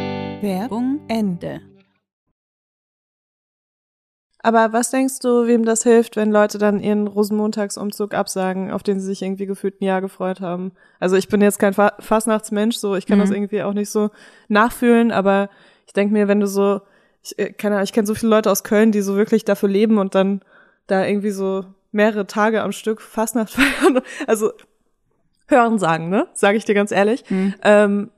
Werbung 0.41 0.99
Ende. 1.07 1.61
Aber 4.43 4.73
was 4.73 4.89
denkst 4.89 5.19
du, 5.19 5.45
wem 5.45 5.65
das 5.65 5.83
hilft, 5.83 6.15
wenn 6.15 6.31
Leute 6.31 6.57
dann 6.57 6.79
ihren 6.79 7.07
Rosenmontagsumzug 7.07 8.13
absagen, 8.13 8.71
auf 8.71 8.81
den 8.81 8.99
sie 8.99 9.05
sich 9.05 9.21
irgendwie 9.21 9.45
gefühlt 9.45 9.79
ein 9.79 9.85
Jahr 9.85 10.01
gefreut 10.01 10.41
haben? 10.41 10.71
Also 10.99 11.15
ich 11.15 11.27
bin 11.27 11.41
jetzt 11.41 11.59
kein 11.59 11.73
Fa 11.73 11.93
Fastnachtsmensch, 11.99 12.77
so 12.77 12.95
ich 12.95 13.05
kann 13.05 13.19
mhm. 13.19 13.21
das 13.21 13.31
irgendwie 13.31 13.61
auch 13.61 13.73
nicht 13.73 13.91
so 13.91 14.09
nachfühlen, 14.47 15.11
aber 15.11 15.49
ich 15.85 15.93
denke 15.93 16.13
mir, 16.13 16.27
wenn 16.27 16.39
du 16.39 16.47
so, 16.47 16.81
ich 17.21 17.37
äh, 17.37 17.51
keine 17.51 17.83
ich 17.83 17.93
kenne 17.93 18.07
so 18.07 18.15
viele 18.15 18.31
Leute 18.31 18.49
aus 18.49 18.63
Köln, 18.63 18.91
die 18.91 19.01
so 19.01 19.15
wirklich 19.15 19.45
dafür 19.45 19.69
leben 19.69 19.99
und 19.99 20.15
dann 20.15 20.41
da 20.87 21.05
irgendwie 21.05 21.31
so 21.31 21.65
mehrere 21.91 22.25
Tage 22.25 22.63
am 22.63 22.71
Stück 22.71 23.01
Fastnacht 23.01 23.49
feiern. 23.51 24.01
Also 24.25 24.53
hören 25.47 25.77
sagen, 25.77 26.09
ne? 26.09 26.27
Sage 26.33 26.57
ich 26.57 26.65
dir 26.65 26.73
ganz 26.73 26.91
ehrlich. 26.91 27.29
Mhm. 27.29 27.53
Ähm, 27.61 28.09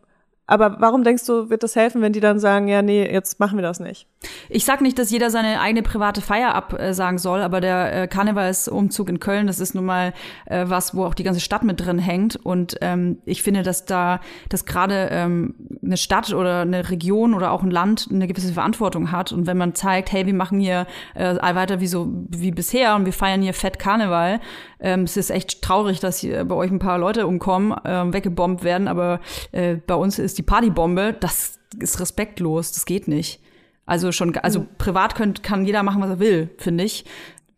aber 0.45 0.77
warum 0.79 1.03
denkst 1.03 1.25
du, 1.25 1.49
wird 1.49 1.63
das 1.63 1.75
helfen, 1.75 2.01
wenn 2.01 2.11
die 2.11 2.19
dann 2.19 2.37
sagen, 2.37 2.67
ja, 2.67 2.81
nee, 2.81 3.09
jetzt 3.09 3.39
machen 3.39 3.57
wir 3.57 3.63
das 3.63 3.79
nicht? 3.79 4.07
Ich 4.49 4.65
sag 4.65 4.81
nicht, 4.81 4.99
dass 4.99 5.09
jeder 5.09 5.29
seine 5.29 5.61
eigene 5.61 5.83
private 5.83 6.21
Feier 6.21 6.53
absagen 6.53 7.17
soll, 7.17 7.41
aber 7.41 7.61
der 7.61 8.03
äh, 8.03 8.07
Karnevalsumzug 8.07 9.09
in 9.09 9.19
Köln, 9.19 9.47
das 9.47 9.61
ist 9.61 9.73
nun 9.73 9.85
mal 9.85 10.13
äh, 10.45 10.65
was, 10.67 10.95
wo 10.95 11.05
auch 11.05 11.13
die 11.13 11.23
ganze 11.23 11.39
Stadt 11.39 11.63
mit 11.63 11.79
drin 11.79 11.97
hängt. 11.97 12.35
Und 12.35 12.77
ähm, 12.81 13.19
ich 13.25 13.41
finde, 13.41 13.63
dass 13.63 13.85
da, 13.85 14.19
dass 14.49 14.65
gerade 14.65 15.09
ähm, 15.11 15.55
eine 15.81 15.97
Stadt 15.97 16.33
oder 16.33 16.61
eine 16.61 16.89
Region 16.89 17.33
oder 17.33 17.51
auch 17.51 17.63
ein 17.63 17.71
Land 17.71 18.09
eine 18.11 18.27
gewisse 18.27 18.53
Verantwortung 18.53 19.11
hat. 19.11 19.31
Und 19.31 19.47
wenn 19.47 19.57
man 19.57 19.75
zeigt, 19.75 20.11
hey, 20.11 20.25
wir 20.25 20.33
machen 20.33 20.59
hier 20.59 20.87
äh, 21.15 21.35
weiter 21.55 21.79
wie 21.79 21.87
so 21.87 22.09
wie 22.29 22.51
bisher 22.51 22.95
und 22.95 23.05
wir 23.05 23.13
feiern 23.13 23.41
hier 23.41 23.53
fett 23.53 23.79
Karneval, 23.79 24.41
ähm, 24.83 25.03
es 25.03 25.17
ist 25.17 25.31
echt 25.31 25.61
traurig, 25.61 25.99
dass 26.01 26.19
hier 26.19 26.43
bei 26.43 26.55
euch 26.55 26.69
ein 26.69 26.79
paar 26.79 26.97
Leute 26.97 27.25
umkommen, 27.25 27.71
äh, 27.85 28.13
weggebombt 28.13 28.63
werden, 28.63 28.87
aber 28.87 29.21
äh, 29.53 29.75
bei 29.75 29.95
uns 29.95 30.19
ist 30.19 30.32
die 30.37 30.43
Partybombe, 30.43 31.15
das 31.19 31.59
ist 31.79 31.99
respektlos, 31.99 32.71
das 32.71 32.85
geht 32.85 33.07
nicht. 33.07 33.41
Also 33.85 34.11
schon, 34.11 34.35
also 34.37 34.61
mhm. 34.61 34.67
privat 34.77 35.15
könnt, 35.15 35.43
kann 35.43 35.65
jeder 35.65 35.83
machen, 35.83 36.01
was 36.01 36.09
er 36.09 36.19
will, 36.19 36.49
finde 36.57 36.83
ich. 36.83 37.05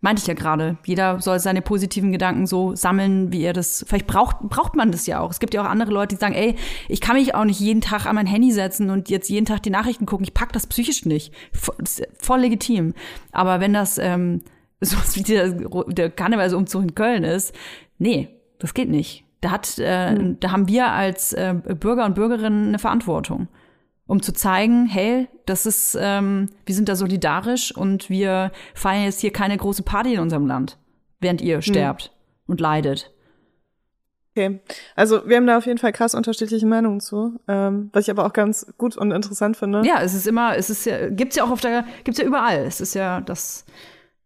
Meinte 0.02 0.22
ich 0.22 0.28
ja 0.28 0.36
gerade. 0.36 0.78
Jeder 0.86 1.20
soll 1.20 1.40
seine 1.40 1.64
positiven 1.64 2.12
Gedanken 2.12 2.46
so 2.46 2.76
sammeln, 2.76 3.32
wie 3.32 3.42
er 3.42 3.54
das. 3.54 3.84
Vielleicht 3.88 4.06
braucht, 4.06 4.40
braucht 4.42 4.76
man 4.76 4.92
das 4.92 5.08
ja 5.08 5.20
auch. 5.20 5.32
Es 5.32 5.40
gibt 5.40 5.56
ja 5.56 5.64
auch 5.64 5.70
andere 5.70 5.92
Leute, 5.92 6.16
die 6.16 6.20
sagen, 6.20 6.36
ey, 6.36 6.56
ich 6.90 7.02
kann 7.02 7.16
mich 7.16 7.34
auch 7.34 7.46
nicht 7.46 7.60
jeden 7.60 7.82
Tag 7.82 8.06
an 8.06 8.14
mein 8.14 8.28
Handy 8.28 8.52
setzen 8.52 8.92
und 8.92 9.10
jetzt 9.10 9.30
jeden 9.30 9.48
Tag 9.48 9.64
die 9.64 9.72
Nachrichten 9.72 10.06
gucken. 10.06 10.24
Ich 10.24 10.36
pack 10.36 10.54
das 10.54 10.68
psychisch 10.68 11.06
nicht. 11.06 11.34
Voll, 11.54 11.76
voll 12.20 12.42
legitim. 12.42 12.94
Aber 13.32 13.60
wenn 13.60 13.74
das 13.74 13.98
ähm, 13.98 14.42
so 14.82 14.98
wie 15.16 15.24
der, 15.24 15.50
der 15.88 16.10
Karnevalsumzug 16.10 16.84
in 16.84 16.96
Köln 16.96 17.24
ist. 17.24 17.54
Nee, 17.98 18.30
das 18.60 18.74
geht 18.74 18.90
nicht. 18.90 19.25
Da 19.42 19.52
hat, 19.52 19.76
äh, 19.80 20.14
mhm. 20.14 20.40
da 20.40 20.52
haben 20.52 20.68
wir 20.68 20.92
als 20.92 21.34
äh, 21.34 21.54
Bürger 21.54 22.06
und 22.06 22.16
Bürgerinnen 22.16 22.70
eine 22.70 22.80
Verantwortung, 22.80 23.48
um 24.08 24.22
zu 24.22 24.34
zeigen, 24.34 24.88
hey, 24.88 25.28
das 25.46 25.66
ist, 25.66 25.98
ähm, 26.00 26.50
wir 26.66 26.76
sind 26.76 26.90
da 26.90 26.96
solidarisch 26.96 27.76
und 27.76 28.10
wir 28.10 28.52
feiern 28.74 29.04
jetzt 29.04 29.22
hier 29.22 29.32
keine 29.32 29.58
große 29.58 29.84
Party 29.84 30.14
in 30.14 30.20
unserem 30.20 30.48
Land, 30.48 30.78
während 31.20 31.42
ihr 31.42 31.58
mhm. 31.58 31.62
sterbt 31.62 32.12
und 32.48 32.60
leidet. 32.60 33.12
Okay, 34.32 34.60
also 34.96 35.28
wir 35.30 35.38
haben 35.38 35.48
da 35.48 35.58
auf 35.58 35.66
jeden 35.66 35.78
Fall 35.78 35.94
krass 35.94 36.14
unterschiedliche 36.14 36.66
Meinungen 36.66 37.00
zu, 37.00 37.40
ähm, 37.48 37.90
was 37.94 38.06
ich 38.06 38.12
aber 38.12 38.26
auch 38.26 38.34
ganz 38.34 38.74
gut 38.78 38.98
und 38.98 39.12
interessant 39.12 39.56
finde. 39.56 39.84
Ja, 39.86 40.02
es 40.02 40.14
ist 40.14 40.28
immer, 40.28 40.58
es 40.58 40.70
ist 40.70 40.86
ja, 40.86 41.10
gibt's 41.10 41.38
ja 41.38 41.46
auch 41.46 41.52
auf 41.52 41.62
der, 41.62 41.86
gibt's 42.04 42.20
ja 42.20 42.26
überall. 42.26 42.66
Es 42.66 42.82
ist 42.82 42.96
ja 42.96 43.22
das 43.22 43.66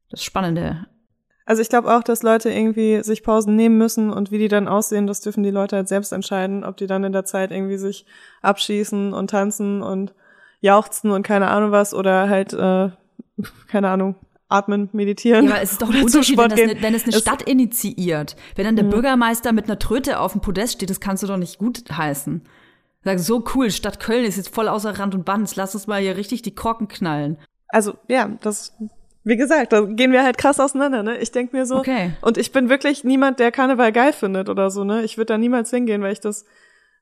das 0.09 0.23
Spannende. 0.23 0.87
Also 1.49 1.63
ich 1.63 1.69
glaube 1.69 1.91
auch, 1.91 2.03
dass 2.03 2.21
Leute 2.21 2.51
irgendwie 2.51 3.01
sich 3.01 3.23
Pausen 3.23 3.55
nehmen 3.55 3.79
müssen 3.79 4.11
und 4.11 4.29
wie 4.29 4.37
die 4.37 4.49
dann 4.49 4.67
aussehen, 4.67 5.07
das 5.07 5.21
dürfen 5.21 5.41
die 5.41 5.49
Leute 5.49 5.77
halt 5.77 5.87
selbst 5.87 6.11
entscheiden, 6.11 6.63
ob 6.63 6.77
die 6.77 6.85
dann 6.85 7.03
in 7.03 7.11
der 7.11 7.25
Zeit 7.25 7.49
irgendwie 7.49 7.79
sich 7.79 8.05
abschießen 8.43 9.13
und 9.13 9.31
tanzen 9.31 9.81
und 9.81 10.13
jauchzen 10.61 11.09
und 11.09 11.23
keine 11.23 11.47
Ahnung 11.47 11.71
was 11.71 11.95
oder 11.95 12.29
halt, 12.29 12.53
äh, 12.53 12.91
keine 13.67 13.89
Ahnung, 13.89 14.13
atmen, 14.47 14.89
meditieren. 14.91 15.45
Ja, 15.45 15.53
aber 15.53 15.61
es 15.63 15.71
ist 15.71 15.81
doch 15.81 15.89
ein 15.93 16.03
Unterschied, 16.03 16.37
wenn, 16.37 16.51
eine, 16.51 16.83
wenn 16.83 16.93
es 16.93 17.05
eine 17.05 17.13
Stadt 17.13 17.41
initiiert. 17.41 18.35
Wenn 18.55 18.65
dann 18.65 18.75
der 18.75 18.85
mhm. 18.85 18.91
Bürgermeister 18.91 19.51
mit 19.51 19.65
einer 19.65 19.79
Tröte 19.79 20.19
auf 20.19 20.33
dem 20.33 20.41
Podest 20.41 20.73
steht, 20.73 20.91
das 20.91 20.99
kannst 20.99 21.23
du 21.23 21.27
doch 21.27 21.37
nicht 21.37 21.57
gut 21.57 21.81
heißen. 21.91 22.43
Sag, 23.03 23.17
so 23.17 23.43
cool, 23.55 23.71
Stadt 23.71 23.99
Köln 23.99 24.23
ist 24.23 24.37
jetzt 24.37 24.53
voll 24.53 24.67
außer 24.67 24.99
Rand 24.99 25.15
und 25.15 25.25
Band, 25.25 25.55
lass 25.55 25.73
uns 25.73 25.87
mal 25.87 25.99
hier 25.99 26.15
richtig 26.15 26.43
die 26.43 26.53
Korken 26.53 26.87
knallen. 26.87 27.39
Also, 27.69 27.95
ja, 28.07 28.37
das 28.41 28.77
wie 29.29 29.37
gesagt, 29.37 29.71
da 29.73 29.81
gehen 29.81 30.11
wir 30.11 30.23
halt 30.23 30.37
krass 30.39 30.59
auseinander, 30.59 31.03
ne? 31.03 31.19
Ich 31.19 31.31
denk 31.31 31.53
mir 31.53 31.65
so, 31.65 31.77
okay. 31.77 32.11
und 32.21 32.37
ich 32.37 32.51
bin 32.51 32.67
wirklich 32.67 33.03
niemand, 33.03 33.39
der 33.39 33.51
Karneval 33.51 33.91
geil 33.91 34.11
findet 34.11 34.49
oder 34.49 34.71
so, 34.71 34.83
ne? 34.83 35.03
Ich 35.03 35.17
würde 35.17 35.33
da 35.33 35.37
niemals 35.37 35.69
hingehen, 35.69 36.01
weil 36.01 36.13
ich 36.13 36.19
das 36.19 36.45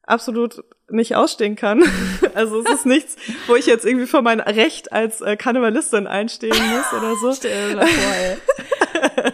absolut 0.04 0.64
nicht 0.90 1.16
ausstehen 1.16 1.56
kann. 1.56 1.84
Also 2.34 2.62
es 2.62 2.70
ist 2.70 2.86
nichts, 2.86 3.16
wo 3.48 3.56
ich 3.56 3.66
jetzt 3.66 3.84
irgendwie 3.84 4.06
für 4.06 4.22
mein 4.22 4.40
Recht 4.40 4.92
als 4.92 5.22
äh, 5.22 5.36
Karnevalistin 5.38 6.06
einstehen 6.06 6.56
muss 6.72 6.94
oder 6.94 7.16
so. 7.16 7.34
Stell 7.34 7.74
dir 7.74 7.88
vor, 7.88 8.14
ey. 8.14 9.34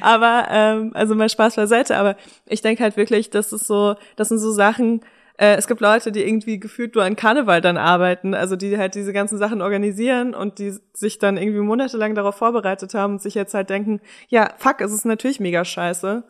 aber 0.00 0.46
ähm, 0.50 0.92
also 0.94 1.14
mein 1.14 1.28
Spaß 1.28 1.56
beiseite, 1.56 1.96
aber 1.98 2.16
ich 2.46 2.62
denke 2.62 2.82
halt 2.82 2.96
wirklich, 2.96 3.28
das 3.28 3.52
ist 3.52 3.66
so, 3.66 3.96
das 4.16 4.30
sind 4.30 4.38
so 4.38 4.50
Sachen, 4.50 5.02
äh, 5.38 5.56
es 5.56 5.66
gibt 5.66 5.80
Leute, 5.80 6.12
die 6.12 6.26
irgendwie 6.26 6.58
gefühlt 6.58 6.94
nur 6.94 7.04
an 7.04 7.16
Karneval 7.16 7.60
dann 7.60 7.76
arbeiten, 7.76 8.34
also 8.34 8.56
die 8.56 8.78
halt 8.78 8.94
diese 8.94 9.12
ganzen 9.12 9.38
Sachen 9.38 9.60
organisieren 9.60 10.34
und 10.34 10.58
die 10.58 10.74
sich 10.94 11.18
dann 11.18 11.36
irgendwie 11.36 11.60
monatelang 11.60 12.14
darauf 12.14 12.36
vorbereitet 12.36 12.94
haben 12.94 13.14
und 13.14 13.22
sich 13.22 13.34
jetzt 13.34 13.52
halt 13.52 13.68
denken, 13.68 14.00
ja, 14.28 14.50
fuck, 14.56 14.80
es 14.80 14.92
ist 14.92 15.04
natürlich 15.04 15.40
mega 15.40 15.64
scheiße. 15.64 16.24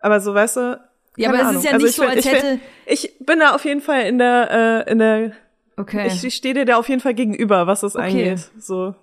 Aber 0.00 0.20
so, 0.20 0.34
weißt 0.34 0.56
du, 0.56 0.80
ja, 1.16 1.30
aber 1.30 1.50
es 1.50 1.56
ist 1.56 1.64
ja 1.64 1.72
also 1.72 1.86
nicht 1.86 1.96
so, 1.96 2.04
als 2.04 2.24
ich, 2.24 2.32
hätte. 2.32 2.60
Ich 2.86 3.18
bin 3.18 3.40
da 3.40 3.54
auf 3.54 3.64
jeden 3.64 3.80
Fall 3.80 4.02
in 4.02 4.18
der, 4.18 4.84
äh, 4.86 4.90
in 4.92 4.98
der. 5.00 5.32
Okay. 5.76 6.06
Ich, 6.06 6.24
ich 6.24 6.34
stehe 6.34 6.54
dir 6.54 6.64
da 6.64 6.76
auf 6.76 6.88
jeden 6.88 7.00
Fall 7.00 7.14
gegenüber, 7.14 7.66
was 7.66 7.80
das 7.80 7.96
okay. 7.96 8.06
angeht. 8.06 8.50
So. 8.58 8.94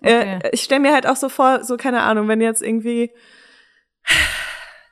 Äh, 0.00 0.18
okay. 0.18 0.38
Äh, 0.44 0.50
ich 0.52 0.62
stelle 0.62 0.80
mir 0.80 0.94
halt 0.94 1.06
auch 1.06 1.16
so 1.16 1.28
vor, 1.28 1.62
so 1.62 1.76
keine 1.76 2.00
Ahnung, 2.02 2.26
wenn 2.28 2.40
jetzt 2.40 2.62
irgendwie 2.62 3.10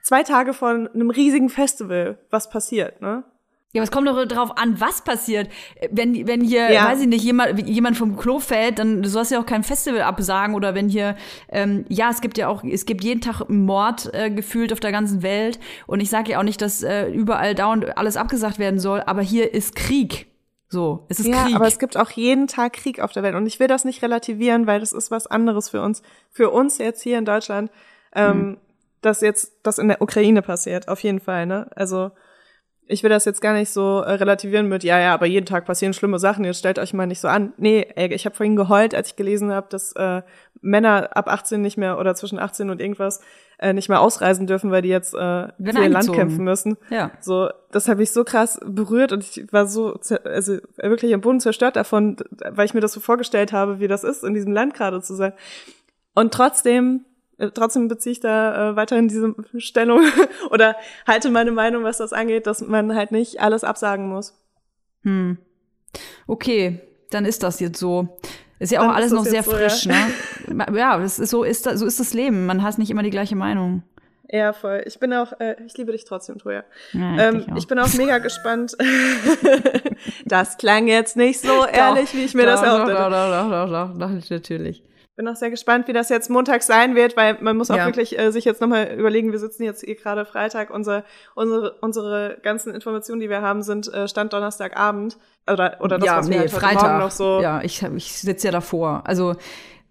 zwei 0.03 0.23
Tage 0.23 0.53
von 0.53 0.89
einem 0.89 1.09
riesigen 1.09 1.49
Festival 1.49 2.19
was 2.31 2.51
passiert, 2.51 3.01
ne? 3.01 3.25
Ja, 3.73 3.81
aber 3.81 3.85
es 3.85 3.93
kommt 3.93 4.09
doch 4.09 4.25
darauf 4.27 4.59
an, 4.59 4.81
was 4.81 5.03
passiert. 5.03 5.49
Wenn, 5.93 6.27
wenn 6.27 6.41
hier, 6.41 6.73
ja. 6.73 6.87
weiß 6.87 7.03
ich 7.03 7.07
nicht, 7.07 7.23
jemand, 7.23 7.69
jemand 7.69 7.97
vom 7.97 8.17
Klo 8.17 8.41
fällt, 8.41 8.81
dann 8.81 9.05
sollst 9.05 9.31
du 9.31 9.37
ja 9.37 9.41
auch 9.41 9.47
kein 9.47 9.63
Festival 9.63 10.03
absagen. 10.03 10.57
Oder 10.57 10.75
wenn 10.75 10.89
hier, 10.89 11.15
ähm, 11.51 11.85
ja, 11.89 12.11
es 12.11 12.21
gibt 12.21 12.37
ja 12.37 12.49
auch, 12.49 12.65
es 12.65 12.85
gibt 12.85 13.05
jeden 13.05 13.21
Tag 13.21 13.49
Mord 13.49 14.13
äh, 14.13 14.31
gefühlt 14.31 14.73
auf 14.73 14.81
der 14.81 14.91
ganzen 14.91 15.23
Welt. 15.23 15.61
Und 15.87 16.01
ich 16.01 16.11
sage 16.11 16.33
ja 16.33 16.41
auch 16.41 16.43
nicht, 16.43 16.61
dass 16.61 16.83
äh, 16.83 17.09
überall 17.11 17.55
dauernd 17.55 17.97
alles 17.97 18.17
abgesagt 18.17 18.59
werden 18.59 18.81
soll, 18.81 19.03
aber 19.07 19.23
hier 19.23 19.55
ist 19.55 19.77
Krieg. 19.77 20.27
So, 20.69 21.07
es 21.09 21.21
ist 21.21 21.27
ja, 21.27 21.45
Krieg. 21.45 21.55
aber 21.55 21.69
es 21.69 21.79
gibt 21.79 21.97
auch 21.97 22.11
jeden 22.11 22.49
Tag 22.49 22.73
Krieg 22.73 23.01
auf 23.01 23.13
der 23.13 23.23
Welt. 23.23 23.37
Und 23.37 23.47
ich 23.47 23.61
will 23.61 23.69
das 23.69 23.85
nicht 23.85 24.03
relativieren, 24.03 24.67
weil 24.67 24.81
das 24.81 24.91
ist 24.91 25.13
was 25.13 25.29
anderes 25.29 25.69
für 25.69 25.81
uns. 25.81 26.03
Für 26.33 26.51
uns 26.51 26.79
jetzt 26.79 27.03
hier 27.03 27.19
in 27.19 27.25
Deutschland, 27.25 27.71
ähm, 28.17 28.33
hm. 28.33 28.57
dass 29.01 29.21
jetzt 29.21 29.53
das 29.63 29.79
in 29.79 29.87
der 29.87 30.03
Ukraine 30.03 30.43
passiert, 30.43 30.89
auf 30.89 31.05
jeden 31.05 31.21
Fall, 31.21 31.47
ne? 31.47 31.71
Also 31.77 32.11
ich 32.91 33.03
will 33.03 33.11
das 33.11 33.25
jetzt 33.25 33.41
gar 33.41 33.55
nicht 33.55 33.71
so 33.71 34.01
äh, 34.01 34.13
relativieren 34.13 34.69
mit, 34.69 34.83
ja, 34.83 34.99
ja, 34.99 35.15
aber 35.15 35.27
jeden 35.27 35.47
Tag 35.47 35.65
passieren 35.65 35.95
schlimme 35.95 36.19
Sachen, 36.19 36.45
jetzt 36.45 36.59
stellt 36.59 36.79
euch 36.79 36.93
mal 36.93 37.07
nicht 37.07 37.21
so 37.21 37.29
an. 37.29 37.53
Nee, 37.57 37.87
ey, 37.95 38.13
ich 38.13 38.27
habe 38.27 38.35
vorhin 38.35 38.57
geheult, 38.57 38.95
als 38.95 39.11
ich 39.11 39.17
gelesen 39.17 39.53
habe, 39.53 39.69
dass 39.71 39.93
äh, 39.93 40.23
Männer 40.61 41.17
ab 41.17 41.29
18 41.29 41.63
nicht 41.63 41.77
mehr 41.77 41.99
oder 41.99 42.15
zwischen 42.15 42.39
18 42.39 42.69
und 42.69 42.81
irgendwas 42.81 43.21
äh, 43.61 43.73
nicht 43.73 43.89
mehr 43.89 44.01
ausreisen 44.01 44.47
dürfen, 44.47 44.73
weil 44.73 44.83
die 44.83 44.89
jetzt 44.89 45.15
äh, 45.15 45.19
für 45.19 45.53
ihr 45.59 45.89
Land 45.89 46.13
kämpfen 46.13 46.45
müssen. 46.45 46.77
Ja. 46.91 47.13
So, 47.21 47.49
das 47.71 47.89
habe 47.89 48.03
ich 48.03 48.11
so 48.11 48.25
krass 48.25 48.59
berührt 48.67 49.13
und 49.13 49.23
ich 49.23 49.53
war 49.53 49.67
so 49.67 49.99
also 50.25 50.59
wirklich 50.77 51.15
am 51.15 51.21
Boden 51.21 51.41
zerstört 51.41 51.77
davon, 51.77 52.17
weil 52.51 52.67
ich 52.67 52.75
mir 52.75 52.81
das 52.81 52.93
so 52.93 53.01
vorgestellt 53.01 53.53
habe, 53.53 53.79
wie 53.79 53.89
das 53.89 54.03
ist, 54.03 54.25
in 54.25 54.35
diesem 54.35 54.53
Land 54.53 54.75
gerade 54.75 55.01
zu 55.01 55.15
sein. 55.15 55.33
Und 56.15 56.35
trotzdem 56.35 57.05
trotzdem 57.55 57.89
beziehe 57.89 58.13
ich 58.13 58.21
da 58.21 58.71
äh, 58.71 58.77
weiterhin 58.77 59.09
diese 59.09 59.35
Stellung 59.59 60.03
oder 60.51 60.77
halte 61.07 61.31
meine 61.31 61.53
Meinung, 61.53 61.85
was 61.85 61.99
das 61.99 62.13
angeht, 62.13 62.47
dass 62.47 62.61
man 62.61 62.95
halt 62.95 63.13
nicht 63.13 63.41
alles 63.41 63.65
absagen 63.65 64.09
muss. 64.09 64.35
Hm. 65.03 65.39
Okay, 66.27 66.81
dann 67.11 67.25
ist 67.25 67.43
das 67.43 67.61
jetzt 67.61 67.79
so. 67.79 68.19
Ist 68.59 68.73
ja 68.73 68.81
auch 68.81 68.87
dann 68.87 68.95
alles 68.95 69.11
noch 69.11 69.25
sehr 69.25 69.43
so, 69.43 69.53
frisch, 69.53 69.87
ja. 69.87 69.95
ne? 70.49 70.67
Ja, 70.77 71.01
es 71.01 71.19
ist 71.19 71.31
so 71.31 71.45
ist 71.45 71.65
das, 71.65 71.81
so 71.81 71.87
ist 71.87 71.99
das 71.99 72.13
Leben. 72.13 72.45
Man 72.47 72.63
hat 72.63 72.77
nicht 72.79 72.91
immer 72.91 73.03
die 73.03 73.11
gleiche 73.11 73.37
Meinung. 73.37 73.83
Ja, 74.33 74.53
voll. 74.53 74.83
Ich 74.87 75.01
bin 75.01 75.13
auch, 75.13 75.33
äh, 75.41 75.57
ich 75.67 75.77
liebe 75.77 75.91
dich 75.91 76.05
trotzdem, 76.05 76.39
Toja. 76.39 76.63
Ja, 76.93 77.15
ich 77.15 77.21
ähm, 77.21 77.57
ich 77.57 77.67
bin 77.67 77.79
auch 77.79 77.93
mega 77.95 78.19
gespannt. 78.19 78.77
das 80.25 80.57
klang 80.57 80.87
jetzt 80.87 81.17
nicht 81.17 81.41
so 81.41 81.65
ehrlich, 81.65 82.15
wie 82.15 82.25
ich 82.25 82.35
mir 82.35 82.47
das 82.47 82.61
doch, 82.61 82.67
erhofft 82.67 82.83
doch, 82.83 82.89
hätte. 82.91 83.11
doch, 83.11 83.11
doch, 83.11 83.51
doch, 83.51 83.71
doch, 83.71 83.99
doch, 83.99 84.21
doch, 84.21 84.31
natürlich. 84.31 84.85
Bin 85.17 85.29
auch 85.29 85.37
sehr 85.37 85.51
gespannt, 85.51 85.87
wie 85.87 85.93
das 85.93 86.09
jetzt 86.09 86.31
Montag 86.31 86.63
sein 86.63 86.95
wird, 86.95 87.17
weil 87.17 87.37
man 87.41 87.57
muss 87.57 87.71
auch 87.71 87.77
Ja. 87.77 87.87
wirklich 87.87 88.19
äh, 88.19 88.31
sich 88.31 88.45
jetzt 88.45 88.61
nochmal 88.61 88.95
überlegen, 88.97 89.33
wir 89.33 89.39
sitzen 89.39 89.65
jetzt 89.65 89.85
hier 89.85 89.95
gerade 89.97 90.25
Freitag, 90.25 90.71
unsere, 90.71 91.05
unsere, 91.35 91.73
unsere 91.81 92.39
ganzen 92.43 92.75
Informationen, 92.75 93.21
die 93.21 93.29
wir 93.29 93.43
haben, 93.43 93.63
sind 93.63 93.93
äh, 93.93 94.09
Stand 94.09 94.33
Donnerstagabend. 94.33 95.19
Oder, 95.51 95.77
oder 95.81 95.99
das, 95.99 96.07
ja, 96.07 96.17
was 96.19 96.29
wir 96.29 96.37
nee, 96.37 96.41
halt 96.41 96.53
heute 96.53 96.61
Freitag. 96.65 96.83
Morgen 96.83 96.99
noch 96.99 97.11
so. 97.11 97.41
Ja, 97.41 97.61
ich, 97.63 97.83
ich 97.83 98.13
sitze 98.13 98.47
ja 98.49 98.53
davor. 98.53 99.03
Also 99.05 99.35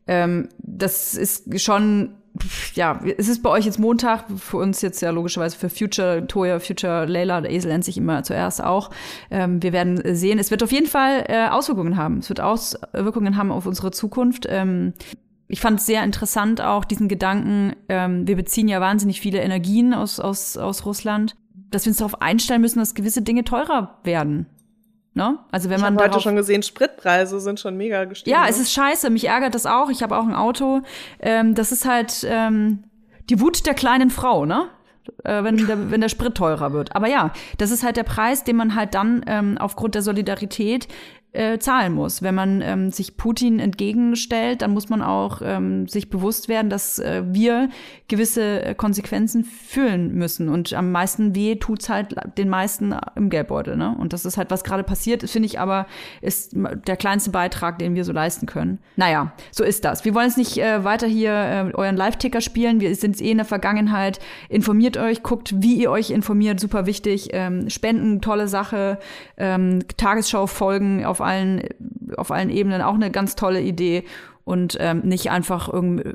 ähm, 0.08 0.50
das 0.58 1.14
ist 1.14 1.62
schon, 1.62 2.16
ja, 2.74 3.00
es 3.18 3.28
ist 3.28 3.44
bei 3.44 3.50
euch 3.50 3.66
jetzt 3.66 3.80
Montag, 3.80 4.26
für 4.38 4.58
uns 4.58 4.82
jetzt 4.82 5.02
ja 5.02 5.12
logischerweise 5.12 5.58
für 5.58 5.70
Future, 5.70 6.26
Toya, 6.28 6.60
Future, 6.60 7.06
Layla, 7.06 7.42
der 7.42 7.52
Esel 7.52 7.72
nennt 7.72 7.86
sich 7.86 7.98
immer 7.98 8.24
zuerst 8.24 8.64
auch. 8.64 8.92
Ähm, 9.32 9.62
wir 9.62 9.74
werden 9.74 10.02
sehen, 10.16 10.40
es 10.40 10.52
wird 10.52 10.64
auf 10.64 10.72
jeden 10.72 10.88
Fall 10.88 11.26
äh, 11.28 11.48
Auswirkungen 11.48 11.98
haben. 11.98 12.20
Es 12.20 12.30
wird 12.30 12.42
Auswirkungen 12.42 13.38
haben 13.38 13.52
auf 13.52 13.66
unsere 13.66 13.92
Zukunft. 13.92 14.46
Ähm, 14.50 14.94
ich 15.48 15.62
fand 15.62 15.80
es 15.80 15.86
sehr 15.86 16.04
interessant 16.04 16.62
auch 16.62 16.86
diesen 16.86 17.08
Gedanken, 17.08 17.76
ähm, 17.90 18.28
wir 18.28 18.36
beziehen 18.36 18.68
ja 18.68 18.80
wahnsinnig 18.80 19.20
viele 19.20 19.40
Energien 19.40 19.94
aus, 19.94 20.20
aus, 20.20 20.58
aus 20.58 20.86
Russland, 20.86 21.36
dass 21.72 21.86
wir 21.86 21.92
uns 21.92 21.98
darauf 21.98 22.22
einstellen 22.22 22.62
müssen, 22.62 22.80
dass 22.80 22.94
gewisse 22.94 23.24
Dinge 23.24 23.44
teurer 23.44 24.00
werden. 24.04 24.46
Ne? 25.20 25.38
Also 25.52 25.70
wenn 25.70 25.76
Ich 25.76 25.82
man 25.82 25.96
habe 25.98 26.06
heute 26.06 26.22
schon 26.22 26.38
gesehen, 26.38 26.64
Spritpreise 26.64 27.42
sind 27.42 27.60
schon 27.60 27.76
mega 27.76 28.06
gestiegen. 28.06 28.34
ja, 28.34 28.44
ne? 28.44 28.50
es 28.50 28.58
ist 28.58 28.72
scheiße. 28.72 29.10
Mich 29.10 29.28
ärgert 29.28 29.54
das 29.54 29.66
auch. 29.66 29.90
Ich 29.90 30.02
habe 30.02 30.18
auch 30.18 30.26
ein 30.26 30.34
Auto. 30.34 30.82
Ähm, 31.20 31.56
das 31.56 31.74
ist 31.74 31.86
halt 31.86 32.26
ähm, 32.26 32.86
die 33.30 33.42
Wut 33.42 33.66
der 33.66 33.74
kleinen 33.74 34.12
Frau, 34.12 34.46
ne? 34.46 34.70
Äh, 35.26 35.44
wenn, 35.44 35.68
der, 35.68 35.92
wenn 35.92 36.00
der 36.00 36.08
Sprit 36.08 36.36
teurer 36.36 36.72
wird. 36.72 36.96
Aber 36.96 37.08
ja, 37.10 37.34
das 37.58 37.72
ist 37.72 37.84
halt 37.84 37.98
der 37.98 38.04
Preis, 38.04 38.46
den 38.46 38.56
man 38.56 38.76
halt 38.76 38.96
dann 38.96 39.26
ähm, 39.28 39.58
aufgrund 39.58 39.94
der 39.96 40.04
Solidarität 40.04 40.88
äh, 41.32 41.60
zahlen 41.60 41.94
muss. 41.94 42.24
Wenn 42.24 42.34
man 42.34 42.62
ähm, 42.62 42.92
sich 42.92 43.16
Putin 43.16 43.60
entgegenstellt, 43.60 44.64
dann 44.64 44.72
muss 44.72 44.90
man 44.90 45.04
auch 45.04 45.42
ähm, 45.44 45.88
sich 45.88 46.10
bewusst 46.10 46.50
werden, 46.50 46.70
dass 46.72 46.98
äh, 46.98 47.24
wir 47.28 47.70
gewisse 48.08 48.64
äh, 48.64 48.74
Konsequenzen 48.74 49.44
fühlen 49.44 50.16
müssen. 50.16 50.50
Und 50.50 50.74
am 50.74 50.92
meisten 50.92 51.36
weh 51.36 51.56
tut's 51.56 51.88
halt 51.88 52.16
den 52.38 52.50
meisten 52.50 52.96
im 53.16 53.30
Geldbeutel. 53.30 53.78
Ne? 53.78 53.96
Und 54.00 54.14
das 54.14 54.26
ist 54.26 54.38
halt, 54.38 54.50
was 54.50 54.64
gerade 54.64 54.84
passiert, 54.84 55.30
finde 55.30 55.46
ich 55.46 55.60
aber, 55.60 55.86
ist 56.22 56.56
der 56.56 56.98
kleinste 56.98 57.30
Beitrag, 57.30 57.78
den 57.78 57.94
wir 57.94 58.06
so 58.06 58.12
leisten 58.12 58.48
können. 58.48 58.80
Naja, 58.96 59.32
so 59.52 59.64
ist 59.64 59.86
das. 59.86 60.06
Wir 60.06 60.16
wollen 60.16 60.28
jetzt 60.28 60.38
nicht 60.38 60.58
äh, 60.58 60.84
weiter 60.84 61.06
hier 61.06 61.32
äh, 61.32 61.72
euren 61.76 61.96
Live-Ticker 61.96 62.42
spielen. 62.42 62.82
Wir 62.82 62.96
sind 62.96 63.22
eh 63.22 63.30
in 63.30 63.38
der 63.38 63.46
Vergangenheit. 63.46 64.20
Informiert 64.50 64.98
euch, 64.98 65.22
guckt, 65.22 65.54
wie 65.62 65.76
ihr 65.76 65.92
euch 65.92 66.10
informiert. 66.10 66.60
Super 66.60 66.88
wichtig. 66.88 67.30
Ähm, 67.34 67.70
Spenden, 67.70 68.22
tolle 68.22 68.48
Sache. 68.48 68.98
Ähm, 69.38 69.80
Tagesschau-Folgen 69.96 71.06
auf 71.06 71.19
allen, 71.22 71.64
auf 72.18 72.32
allen 72.32 72.50
Ebenen, 72.50 72.82
auch 72.82 72.96
eine 72.96 73.12
ganz 73.12 73.36
tolle 73.36 73.62
Idee. 73.62 74.04
Und 74.46 74.78
ähm, 74.80 75.02
nicht 75.02 75.30
einfach 75.30 75.70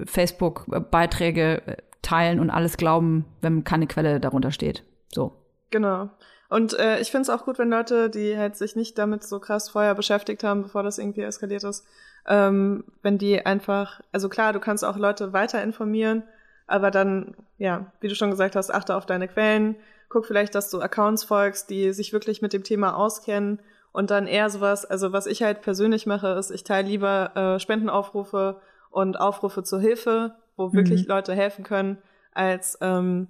Facebook-Beiträge 0.07 1.63
äh, 1.67 1.77
teilen 2.03 2.41
und 2.41 2.51
alles 2.51 2.77
glauben, 2.77 3.25
wenn 3.41 3.65
keine 3.65 3.87
Quelle 3.87 4.19
darunter 4.21 4.51
steht. 4.51 4.83
So. 5.13 5.33
Genau. 5.71 6.11
Und 6.49 6.79
äh, 6.79 7.01
ich 7.01 7.11
finde 7.11 7.23
es 7.23 7.31
auch 7.31 7.45
gut, 7.45 7.59
wenn 7.59 7.71
Leute, 7.71 8.11
die 8.11 8.37
halt 8.37 8.57
sich 8.57 8.77
nicht 8.77 8.99
damit 8.99 9.25
so 9.25 9.41
krass 9.41 9.69
vorher 9.69 9.95
beschäftigt 9.95 10.45
haben, 10.45 10.63
bevor 10.63 10.83
das 10.83 10.99
irgendwie 10.99 11.23
eskaliert 11.23 11.65
ist, 11.65 11.87
ähm, 12.27 12.85
wenn 13.03 13.19
die 13.19 13.45
einfach, 13.45 14.01
also 14.13 14.29
klar, 14.29 14.53
du 14.53 14.61
kannst 14.61 14.85
auch 14.85 14.97
Leute 14.97 15.33
weiter 15.33 15.63
informieren, 15.63 16.23
aber 16.67 16.91
dann, 16.91 17.35
ja, 17.59 17.93
wie 18.01 18.09
du 18.09 18.15
schon 18.15 18.31
gesagt 18.31 18.57
hast, 18.57 18.71
achte 18.71 18.95
auf 18.97 19.07
deine 19.07 19.29
Quellen, 19.29 19.77
guck 20.09 20.27
vielleicht, 20.27 20.55
dass 20.55 20.71
du 20.71 20.81
Accounts 20.81 21.25
folgst, 21.25 21.71
die 21.71 21.93
sich 21.93 22.13
wirklich 22.13 22.41
mit 22.41 22.53
dem 22.53 22.63
Thema 22.63 22.97
auskennen 22.97 23.61
und 23.95 24.11
dann 24.11 24.27
eher 24.27 24.51
sowas, 24.51 24.85
also 24.85 25.13
was 25.13 25.27
ich 25.27 25.45
halt 25.45 25.63
persönlich 25.63 26.05
mache, 26.05 26.27
ist, 26.31 26.51
ich 26.51 26.65
teile 26.65 26.89
lieber 26.89 27.31
äh, 27.37 27.61
Spendenaufrufe 27.61 28.61
und 28.91 29.19
Aufrufe 29.21 29.63
zur 29.63 29.81
Hilfe, 29.81 30.35
wo 30.57 30.73
wirklich 30.73 31.07
Leute 31.07 31.33
helfen 31.33 31.65
können, 31.65 31.99
als 32.33 32.77
ähm, 32.81 33.29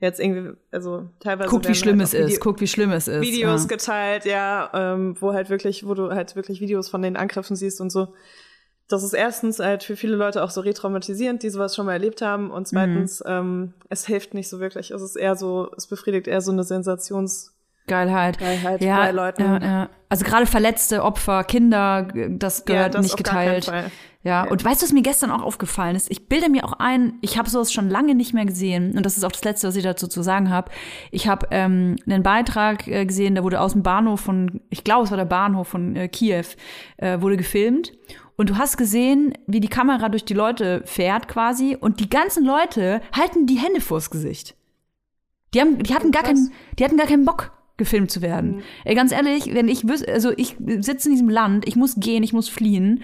jetzt 0.00 0.20
irgendwie, 0.20 0.52
also 0.70 1.08
teilweise. 1.18 1.48
Guckt, 1.48 1.66
wie 1.66 1.74
schlimm 1.74 1.98
halt 1.98 2.12
es 2.12 2.14
ist. 2.14 2.40
Guckt, 2.40 2.60
wie 2.60 2.66
schlimm 2.66 2.92
es 2.92 3.08
ist. 3.08 3.22
Videos 3.22 3.62
ja. 3.62 3.68
geteilt, 3.68 4.24
ja, 4.26 4.70
ähm, 4.74 5.16
wo 5.18 5.32
halt 5.32 5.48
wirklich, 5.48 5.86
wo 5.86 5.94
du 5.94 6.10
halt 6.10 6.36
wirklich 6.36 6.60
Videos 6.60 6.90
von 6.90 7.00
den 7.00 7.16
Angriffen 7.16 7.56
siehst 7.56 7.80
und 7.80 7.88
so. 7.90 8.12
Das 8.88 9.02
ist 9.02 9.14
erstens 9.14 9.60
halt 9.60 9.82
für 9.82 9.96
viele 9.96 10.16
Leute 10.16 10.42
auch 10.44 10.50
so 10.50 10.60
retraumatisierend, 10.60 11.42
die 11.42 11.48
sowas 11.48 11.74
schon 11.74 11.86
mal 11.86 11.94
erlebt 11.94 12.20
haben. 12.20 12.50
Und 12.50 12.68
zweitens, 12.68 13.20
Mhm. 13.20 13.30
ähm, 13.30 13.74
es 13.88 14.04
hilft 14.06 14.34
nicht 14.34 14.50
so 14.50 14.60
wirklich. 14.60 14.90
Es 14.90 15.00
ist 15.00 15.16
eher 15.16 15.36
so, 15.36 15.70
es 15.74 15.86
befriedigt 15.86 16.26
eher 16.28 16.42
so 16.42 16.52
eine 16.52 16.64
Sensations- 16.64 17.51
Geilheit. 17.86 18.38
Geilheit 18.38 18.82
ja, 18.82 18.96
bei 18.98 19.10
Leuten. 19.10 19.42
Ja, 19.42 19.58
ja. 19.58 19.88
Also 20.08 20.24
gerade 20.24 20.46
verletzte 20.46 21.02
Opfer, 21.02 21.42
Kinder, 21.44 22.08
das 22.28 22.64
gehört 22.64 22.94
das 22.94 23.02
nicht 23.02 23.16
geteilt. 23.16 23.66
Ja, 23.66 23.84
Ja. 24.22 24.42
und 24.44 24.64
weißt 24.64 24.82
du, 24.82 24.86
was 24.86 24.92
mir 24.92 25.02
gestern 25.02 25.30
auch 25.30 25.42
aufgefallen 25.42 25.96
ist? 25.96 26.10
Ich 26.10 26.28
bilde 26.28 26.48
mir 26.48 26.64
auch 26.64 26.74
ein, 26.74 27.14
ich 27.22 27.38
habe 27.38 27.50
sowas 27.50 27.72
schon 27.72 27.88
lange 27.88 28.14
nicht 28.14 28.34
mehr 28.34 28.44
gesehen 28.44 28.96
und 28.96 29.04
das 29.04 29.16
ist 29.16 29.24
auch 29.24 29.32
das 29.32 29.42
Letzte, 29.42 29.68
was 29.68 29.74
ich 29.76 29.82
dazu 29.82 30.06
zu 30.06 30.22
sagen 30.22 30.50
habe. 30.50 30.70
Ich 31.10 31.26
habe 31.28 31.48
ähm, 31.50 31.96
einen 32.06 32.22
Beitrag 32.22 32.86
äh, 32.86 33.04
gesehen, 33.06 33.34
der 33.34 33.42
wurde 33.42 33.60
aus 33.60 33.72
dem 33.72 33.82
Bahnhof 33.82 34.20
von, 34.20 34.60
ich 34.70 34.84
glaube, 34.84 35.04
es 35.04 35.10
war 35.10 35.18
der 35.18 35.24
Bahnhof 35.24 35.68
von 35.68 35.96
äh, 35.96 36.08
Kiew, 36.08 36.44
äh, 36.98 37.20
wurde 37.20 37.36
gefilmt. 37.36 37.92
Und 38.36 38.50
du 38.50 38.58
hast 38.58 38.76
gesehen, 38.76 39.34
wie 39.46 39.60
die 39.60 39.68
Kamera 39.68 40.08
durch 40.08 40.24
die 40.24 40.34
Leute 40.34 40.82
fährt 40.84 41.26
quasi 41.28 41.76
und 41.78 42.00
die 42.00 42.08
ganzen 42.10 42.44
Leute 42.44 43.00
halten 43.16 43.46
die 43.46 43.58
Hände 43.58 43.80
vors 43.80 44.10
Gesicht. 44.10 44.56
Die, 45.54 45.60
haben, 45.60 45.82
die, 45.82 45.94
hatten 45.94 46.12
gar 46.12 46.22
keinen, 46.22 46.50
die 46.78 46.84
hatten 46.84 46.96
gar 46.96 47.06
keinen 47.06 47.24
Bock, 47.24 47.52
gefilmt 47.82 48.10
zu 48.10 48.22
werden. 48.22 48.62
Ey, 48.84 48.94
ganz 48.94 49.12
ehrlich, 49.12 49.52
wenn 49.54 49.68
ich 49.68 49.84
also 50.08 50.32
ich 50.36 50.56
sitze 50.78 51.08
in 51.08 51.14
diesem 51.14 51.28
Land, 51.28 51.66
ich 51.66 51.76
muss 51.76 51.96
gehen, 51.96 52.22
ich 52.22 52.32
muss 52.32 52.48
fliehen. 52.48 53.02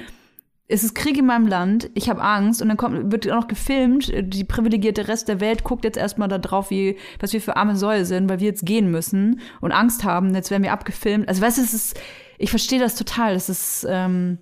Es 0.70 0.84
ist 0.84 0.94
Krieg 0.94 1.16
in 1.16 1.24
meinem 1.24 1.46
Land, 1.46 1.90
ich 1.94 2.10
habe 2.10 2.22
Angst 2.22 2.60
und 2.60 2.68
dann 2.68 2.76
kommt, 2.76 3.10
wird 3.10 3.28
auch 3.30 3.36
noch 3.36 3.48
gefilmt. 3.48 4.12
Die 4.14 4.44
privilegierte 4.44 5.08
Rest 5.08 5.28
der 5.28 5.40
Welt 5.40 5.64
guckt 5.64 5.84
jetzt 5.84 5.96
erstmal 5.96 6.28
da 6.28 6.36
drauf, 6.36 6.70
wie, 6.70 6.96
was 7.20 7.32
wir 7.32 7.40
für 7.40 7.56
arme 7.56 7.74
Säue 7.74 8.04
sind, 8.04 8.28
weil 8.28 8.40
wir 8.40 8.48
jetzt 8.48 8.66
gehen 8.66 8.90
müssen 8.90 9.40
und 9.62 9.72
Angst 9.72 10.04
haben, 10.04 10.34
jetzt 10.34 10.50
werden 10.50 10.62
wir 10.62 10.72
abgefilmt. 10.72 11.26
Also 11.26 11.40
weißt 11.40 11.56
du, 11.56 11.62
es 11.62 11.72
ist, 11.72 12.00
ich 12.36 12.50
verstehe 12.50 12.78
das 12.78 12.96
total. 12.96 13.34
Es 13.34 13.48
ist, 13.48 13.86
ähm, 13.88 14.38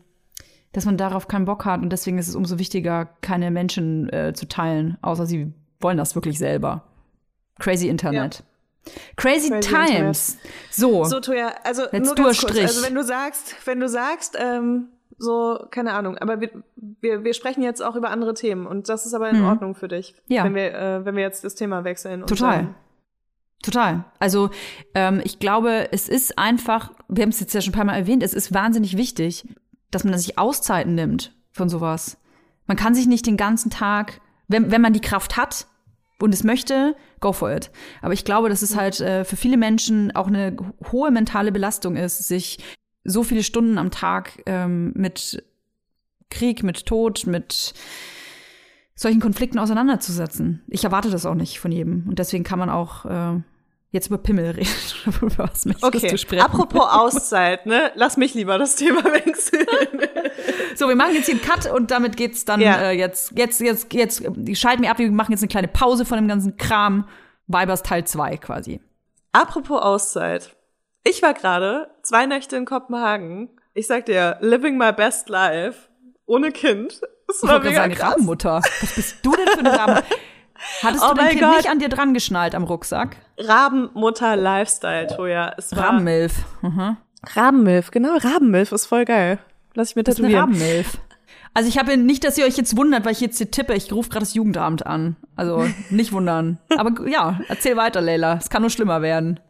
dass 0.72 0.85
man 0.85 0.96
darauf 0.96 1.29
keinen 1.29 1.44
Bock 1.44 1.64
hat 1.64 1.81
und 1.81 1.90
deswegen 1.90 2.18
ist 2.18 2.29
es 2.29 2.35
umso 2.35 2.59
wichtiger, 2.59 3.07
keine 3.20 3.53
Menschen 3.53 4.12
äh, 4.12 4.35
zu 4.35 4.46
teilen, 4.49 4.99
außer 5.03 5.27
sie 5.27 5.53
wollen 5.81 5.96
das 5.96 6.16
wirklich 6.16 6.38
selber. 6.38 6.83
Crazy 7.59 7.88
Internet. 7.88 8.42
Crazy, 9.17 9.49
Crazy 9.51 9.69
Times. 9.69 10.39
So. 10.71 11.05
So, 11.05 11.21
Toja, 11.21 11.55
also 11.65 11.83
Jetzt 11.91 12.05
nur 12.07 12.15
ganz 12.15 12.41
kurz. 12.41 12.59
Also 12.59 12.83
wenn 12.87 12.95
du 12.95 13.03
sagst, 13.03 13.55
wenn 13.67 13.81
du 13.81 13.89
sagst, 13.89 14.37
ähm, 14.39 14.89
so, 15.19 15.67
keine 15.71 15.95
Ahnung, 15.95 16.19
aber 16.19 16.41
wir, 16.43 16.51
wir, 17.01 17.25
wir 17.25 17.33
sprechen 17.33 17.63
jetzt 17.63 17.83
auch 17.83 17.97
über 17.97 18.11
andere 18.11 18.35
Themen 18.35 18.67
und 18.67 18.89
das 18.91 19.07
ist 19.07 19.15
aber 19.15 19.31
in 19.31 19.41
Mhm. 19.41 19.47
Ordnung 19.49 19.75
für 19.75 19.89
dich, 19.89 20.15
Ja. 20.29 20.45
wenn 20.45 20.55
wir, 20.55 20.75
äh, 20.75 21.05
wenn 21.07 21.17
wir 21.17 21.23
jetzt 21.23 21.43
das 21.45 21.55
Thema 21.55 21.85
wechseln. 21.85 22.27
Total. 22.27 22.75
Total. 23.63 24.05
Also 24.19 24.51
ähm, 24.95 25.23
ich 25.25 25.39
glaube, 25.39 25.89
es 25.91 26.09
ist 26.11 26.39
einfach, 26.39 26.93
wir 27.09 27.23
haben 27.23 27.31
es 27.31 27.41
jetzt 27.41 27.55
ja 27.55 27.63
schon 27.63 27.73
ein 27.73 27.77
paar 27.77 27.87
Mal 27.87 27.97
erwähnt, 27.97 28.23
es 28.23 28.35
ist 28.35 28.53
wahnsinnig 28.53 28.97
wichtig, 28.99 29.49
dass 29.91 30.05
man 30.05 30.17
sich 30.19 30.39
Auszeiten 30.39 30.95
nimmt 30.95 31.35
von 31.53 31.71
sowas. 31.71 32.19
Man 32.67 32.77
kann 32.77 32.95
sich 32.95 33.07
nicht 33.07 33.25
den 33.27 33.39
ganzen 33.39 33.71
Tag, 33.71 34.21
wenn, 34.49 34.71
wenn 34.71 34.83
man 34.83 34.93
die 34.93 35.01
Kraft 35.01 35.39
hat 35.39 35.67
und 36.21 36.33
es 36.35 36.45
möchte, 36.45 36.97
go 37.21 37.33
for 37.33 37.53
it. 37.53 37.71
Aber 38.03 38.15
ich 38.15 38.25
glaube, 38.25 38.49
dass 38.49 38.63
es 38.63 38.75
halt 38.77 39.01
äh, 39.01 39.25
für 39.25 39.37
viele 39.37 39.57
Menschen 39.57 40.15
auch 40.15 40.27
eine 40.29 40.57
hohe 40.91 41.11
mentale 41.11 41.53
Belastung 41.53 41.97
ist, 41.97 42.27
sich 42.27 42.59
so 43.05 43.23
viele 43.23 43.43
Stunden 43.43 43.79
am 43.79 43.91
Tag 43.91 44.43
ähm, 44.47 44.93
mit 44.97 45.45
Krieg, 46.31 46.63
mit 46.63 46.87
Tod, 46.87 47.27
mit 47.27 47.75
solchen 48.95 49.21
Konflikten 49.21 49.59
auseinanderzusetzen. 49.59 50.63
Ich 50.69 50.85
erwarte 50.85 51.11
das 51.11 51.27
auch 51.27 51.35
nicht 51.35 51.61
von 51.61 51.71
jedem. 51.71 52.07
Und 52.09 52.19
deswegen 52.19 52.45
kann 52.45 52.59
man 52.59 52.71
auch 52.71 53.05
äh, 53.05 53.41
jetzt 53.91 54.07
über 54.09 54.19
Pimmel 54.19 54.51
reden. 54.57 54.69
über 55.21 55.39
was 55.39 55.67
möchtest 55.67 55.85
Okay, 55.85 56.09
du 56.09 56.19
sprechen? 56.19 56.43
apropos 56.43 56.83
Auszeit, 56.89 57.67
ne? 57.67 57.93
Lass 57.95 58.17
mich 58.17 58.35
lieber 58.35 58.59
das 58.59 58.75
Thema 58.77 59.05
wechseln. 59.13 59.67
So, 60.77 60.89
wir 60.89 60.97
machen 60.97 61.15
jetzt 61.15 61.27
hier 61.27 61.35
einen 61.37 61.43
Cut 61.45 61.71
und 61.73 61.91
damit 61.91 62.17
geht's 62.17 62.45
dann 62.45 62.61
Ja. 62.61 62.77
äh, 62.77 62.91
jetzt, 62.93 63.33
jetzt, 63.37 63.61
jetzt, 63.61 63.93
jetzt, 63.93 64.23
schalten 64.59 64.83
wir 64.83 64.91
ab, 64.91 64.99
wir 64.99 65.11
machen 65.11 65.33
jetzt 65.33 65.43
eine 65.43 65.49
kleine 65.49 65.69
Pause 65.69 66.05
von 66.05 66.19
dem 66.19 66.29
ganzen 66.29 66.57
Kram. 66.57 67.09
Weibers 67.49 67.83
Teil 67.83 68.05
2 68.05 68.37
quasi. 68.39 68.81
apropos 69.33 69.81
Auszeit. 69.81 70.57
Ich 71.05 71.23
war 71.23 71.33
gerade 71.35 71.89
zwei 72.03 72.27
Nächte 72.27 72.57
in 72.57 72.65
Kopenhagen. 72.65 73.51
Ich 73.75 73.87
sag 73.87 74.07
dir, 74.07 74.37
living 74.41 74.77
my 74.77 74.93
best 74.93 75.29
life. 75.29 75.89
Ohne 76.27 76.51
Kind. 76.51 77.01
Das 77.29 77.37
Ich 77.37 77.49
war 77.49 77.61
gerade 77.61 77.67
mega 77.69 77.77
sagen, 77.83 77.95
krass. 77.95 78.12
Rabenmutter. 78.15 78.62
Was 78.81 78.93
bist 78.95 79.17
du 79.23 79.31
denn 79.37 79.47
für 79.49 79.59
eine 79.61 79.79
Raben? 79.79 80.01
Hattest 80.83 81.05
Oh 81.05 81.11
du 81.11 81.15
dein 81.17 81.29
Kind 81.31 81.41
Gott. 81.43 81.57
nicht 81.59 81.71
an 81.71 81.79
dir 81.79 81.89
dran 81.89 82.15
geschnallt 82.15 82.55
am 82.57 82.65
Rucksack? 82.65 83.17
Rabenmutter 83.39 84.35
Lifestyle, 84.37 85.07
Toja. 85.07 85.55
Rabenmilf. 85.73 86.33
Mhm. 86.62 86.97
Rabenmilf, 87.35 87.91
genau, 87.93 88.17
Rabenmilf 88.17 88.73
ist 88.73 88.87
voll 88.87 89.05
geil. 89.05 89.39
Lass 89.77 89.91
ich 89.91 89.97
mir 89.97 90.03
Das 90.03 90.19
ist 90.19 90.25
eine 90.25 90.35
tätowieren. 90.35 90.85
Also 91.55 91.69
ich 91.69 91.79
habe 91.79 91.97
nicht, 91.97 92.25
dass 92.25 92.37
ihr 92.37 92.45
euch 92.45 92.57
jetzt 92.57 92.77
wundert, 92.77 93.05
weil 93.05 93.12
ich 93.12 93.21
jetzt 93.21 93.39
hier 93.39 93.51
tippe. 93.51 93.75
Ich 93.75 93.91
rufe 93.93 94.11
gerade 94.11 94.25
das 94.25 94.35
Jugendamt 94.35 94.85
an. 94.85 95.17
Also 95.37 95.65
nicht 95.89 96.12
wundern. 96.12 96.59
Aber 96.77 97.09
ja, 97.09 97.41
erzähl 97.49 97.77
weiter, 97.77 98.01
Leila. 98.01 98.37
Es 98.39 98.51
kann 98.51 98.62
nur 98.62 98.71
schlimmer 98.71 99.01
werden. 99.01 99.41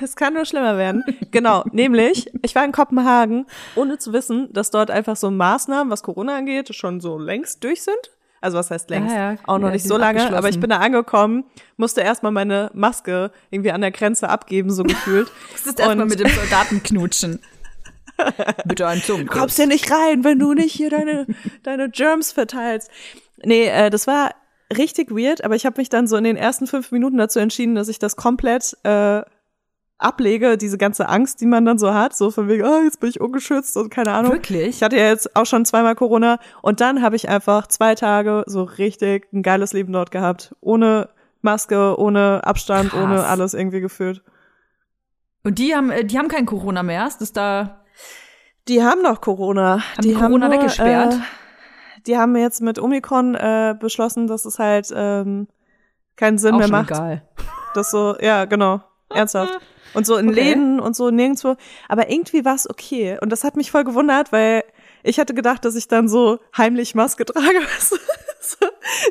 Es 0.00 0.16
kann 0.16 0.34
nur 0.34 0.44
schlimmer 0.44 0.78
werden. 0.78 1.02
Genau, 1.30 1.64
nämlich, 1.72 2.30
ich 2.42 2.54
war 2.54 2.64
in 2.64 2.72
Kopenhagen, 2.72 3.46
ohne 3.74 3.98
zu 3.98 4.12
wissen, 4.12 4.52
dass 4.52 4.70
dort 4.70 4.90
einfach 4.90 5.16
so 5.16 5.30
Maßnahmen, 5.30 5.90
was 5.90 6.02
Corona 6.02 6.36
angeht, 6.36 6.74
schon 6.74 7.00
so 7.00 7.18
längst 7.18 7.64
durch 7.64 7.82
sind. 7.82 7.96
Also 8.40 8.58
was 8.58 8.70
heißt 8.70 8.90
längst? 8.90 9.14
Ja, 9.14 9.32
ja. 9.32 9.38
Auch 9.46 9.58
noch 9.58 9.68
Ja, 9.68 9.74
nicht 9.74 9.86
so 9.86 9.96
lange, 9.96 10.36
aber 10.36 10.48
ich 10.48 10.58
bin 10.58 10.70
da 10.70 10.78
angekommen, 10.78 11.44
musste 11.76 12.00
erstmal 12.00 12.32
meine 12.32 12.70
Maske 12.74 13.30
irgendwie 13.50 13.72
an 13.72 13.80
der 13.80 13.92
Grenze 13.92 14.28
abgeben, 14.28 14.70
so 14.70 14.82
gefühlt. 14.84 15.30
Das 15.52 15.66
ist 15.66 15.80
erstmal 15.80 16.06
mit 16.06 16.18
dem 16.18 16.28
Soldaten 16.28 16.82
knutschen. 16.82 17.40
Bitte 18.64 18.86
einen 18.86 19.02
Zungen. 19.02 19.26
kommst 19.26 19.58
ja 19.58 19.66
nicht 19.66 19.90
rein, 19.90 20.24
wenn 20.24 20.38
du 20.38 20.54
nicht 20.54 20.72
hier 20.72 20.90
deine, 20.90 21.26
deine 21.62 21.90
Germs 21.90 22.32
verteilst. 22.32 22.90
Nee, 23.44 23.66
äh, 23.66 23.90
das 23.90 24.06
war 24.06 24.30
richtig 24.76 25.10
weird, 25.10 25.44
aber 25.44 25.54
ich 25.54 25.66
habe 25.66 25.80
mich 25.80 25.88
dann 25.88 26.06
so 26.06 26.16
in 26.16 26.24
den 26.24 26.36
ersten 26.36 26.66
fünf 26.66 26.92
Minuten 26.92 27.16
dazu 27.18 27.38
entschieden, 27.38 27.74
dass 27.74 27.88
ich 27.88 27.98
das 27.98 28.16
komplett 28.16 28.76
äh, 28.84 29.22
ablege, 29.98 30.58
diese 30.58 30.78
ganze 30.78 31.08
Angst, 31.08 31.40
die 31.40 31.46
man 31.46 31.64
dann 31.64 31.78
so 31.78 31.94
hat, 31.94 32.16
so 32.16 32.30
von 32.30 32.48
wegen, 32.48 32.64
oh, 32.64 32.80
jetzt 32.82 33.00
bin 33.00 33.08
ich 33.08 33.20
ungeschützt 33.20 33.76
und 33.76 33.90
keine 33.90 34.12
Ahnung. 34.12 34.32
Wirklich? 34.32 34.68
Ich 34.68 34.82
hatte 34.82 34.96
ja 34.96 35.08
jetzt 35.08 35.36
auch 35.36 35.46
schon 35.46 35.64
zweimal 35.64 35.94
Corona 35.94 36.38
und 36.60 36.80
dann 36.80 37.02
habe 37.02 37.16
ich 37.16 37.28
einfach 37.28 37.66
zwei 37.68 37.94
Tage 37.94 38.42
so 38.46 38.64
richtig 38.64 39.32
ein 39.32 39.42
geiles 39.42 39.72
Leben 39.72 39.92
dort 39.92 40.10
gehabt. 40.10 40.54
Ohne 40.60 41.08
Maske, 41.40 41.98
ohne 41.98 42.44
Abstand, 42.44 42.90
Krass. 42.90 43.02
ohne 43.02 43.24
alles 43.24 43.54
irgendwie 43.54 43.80
gefühlt. 43.80 44.22
Und 45.44 45.58
die 45.58 45.74
haben, 45.74 45.90
äh, 45.90 46.04
die 46.04 46.18
haben 46.18 46.28
kein 46.28 46.46
Corona 46.46 46.82
mehr. 46.82 47.06
Ist 47.06 47.20
das 47.20 47.32
da? 47.32 47.81
Die 48.68 48.82
haben 48.82 49.02
noch 49.02 49.20
Corona. 49.20 49.82
Haben 49.96 50.02
die 50.02 50.14
Corona 50.14 50.48
nur, 50.48 50.58
weggesperrt? 50.58 51.14
Äh, 51.14 51.18
die 52.06 52.16
haben 52.16 52.36
jetzt 52.36 52.60
mit 52.62 52.78
Omikron 52.78 53.34
äh, 53.34 53.74
beschlossen, 53.78 54.26
dass 54.26 54.44
es 54.44 54.58
halt 54.58 54.88
ähm, 54.94 55.48
keinen 56.16 56.38
Sinn 56.38 56.54
Auch 56.54 56.58
mehr 56.58 56.68
macht. 56.68 56.90
egal. 56.90 57.22
Das 57.74 57.90
so, 57.90 58.16
ja, 58.20 58.44
genau, 58.44 58.82
ernsthaft. 59.10 59.58
Und 59.94 60.06
so 60.06 60.16
in 60.16 60.30
Okay. 60.30 60.40
Läden 60.42 60.80
und 60.80 60.96
so 60.96 61.10
nirgendwo. 61.10 61.56
Aber 61.86 62.08
irgendwie 62.08 62.46
war 62.46 62.54
es 62.54 62.70
okay. 62.70 63.18
Und 63.20 63.28
das 63.28 63.44
hat 63.44 63.56
mich 63.56 63.70
voll 63.70 63.84
gewundert, 63.84 64.32
weil 64.32 64.64
ich 65.02 65.20
hatte 65.20 65.34
gedacht, 65.34 65.66
dass 65.66 65.74
ich 65.74 65.86
dann 65.86 66.08
so 66.08 66.38
heimlich 66.56 66.94
Maske 66.94 67.26
trage. 67.26 67.46
weißt 67.76 67.92
du? 67.92 67.96
so, 68.40 68.66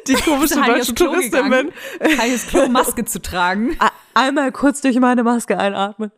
die 0.07 0.13
komische 0.25 0.55
deutsche 0.55 0.95
Touristin 0.95 1.51
bin. 1.51 1.71
Heiles 2.17 2.47
Klo, 2.47 2.67
Maske 2.67 3.05
zu 3.05 3.21
tragen. 3.21 3.77
Einmal 4.15 4.51
kurz 4.51 4.81
durch 4.81 4.99
meine 4.99 5.21
Maske 5.23 5.55
einatmen. 5.59 6.11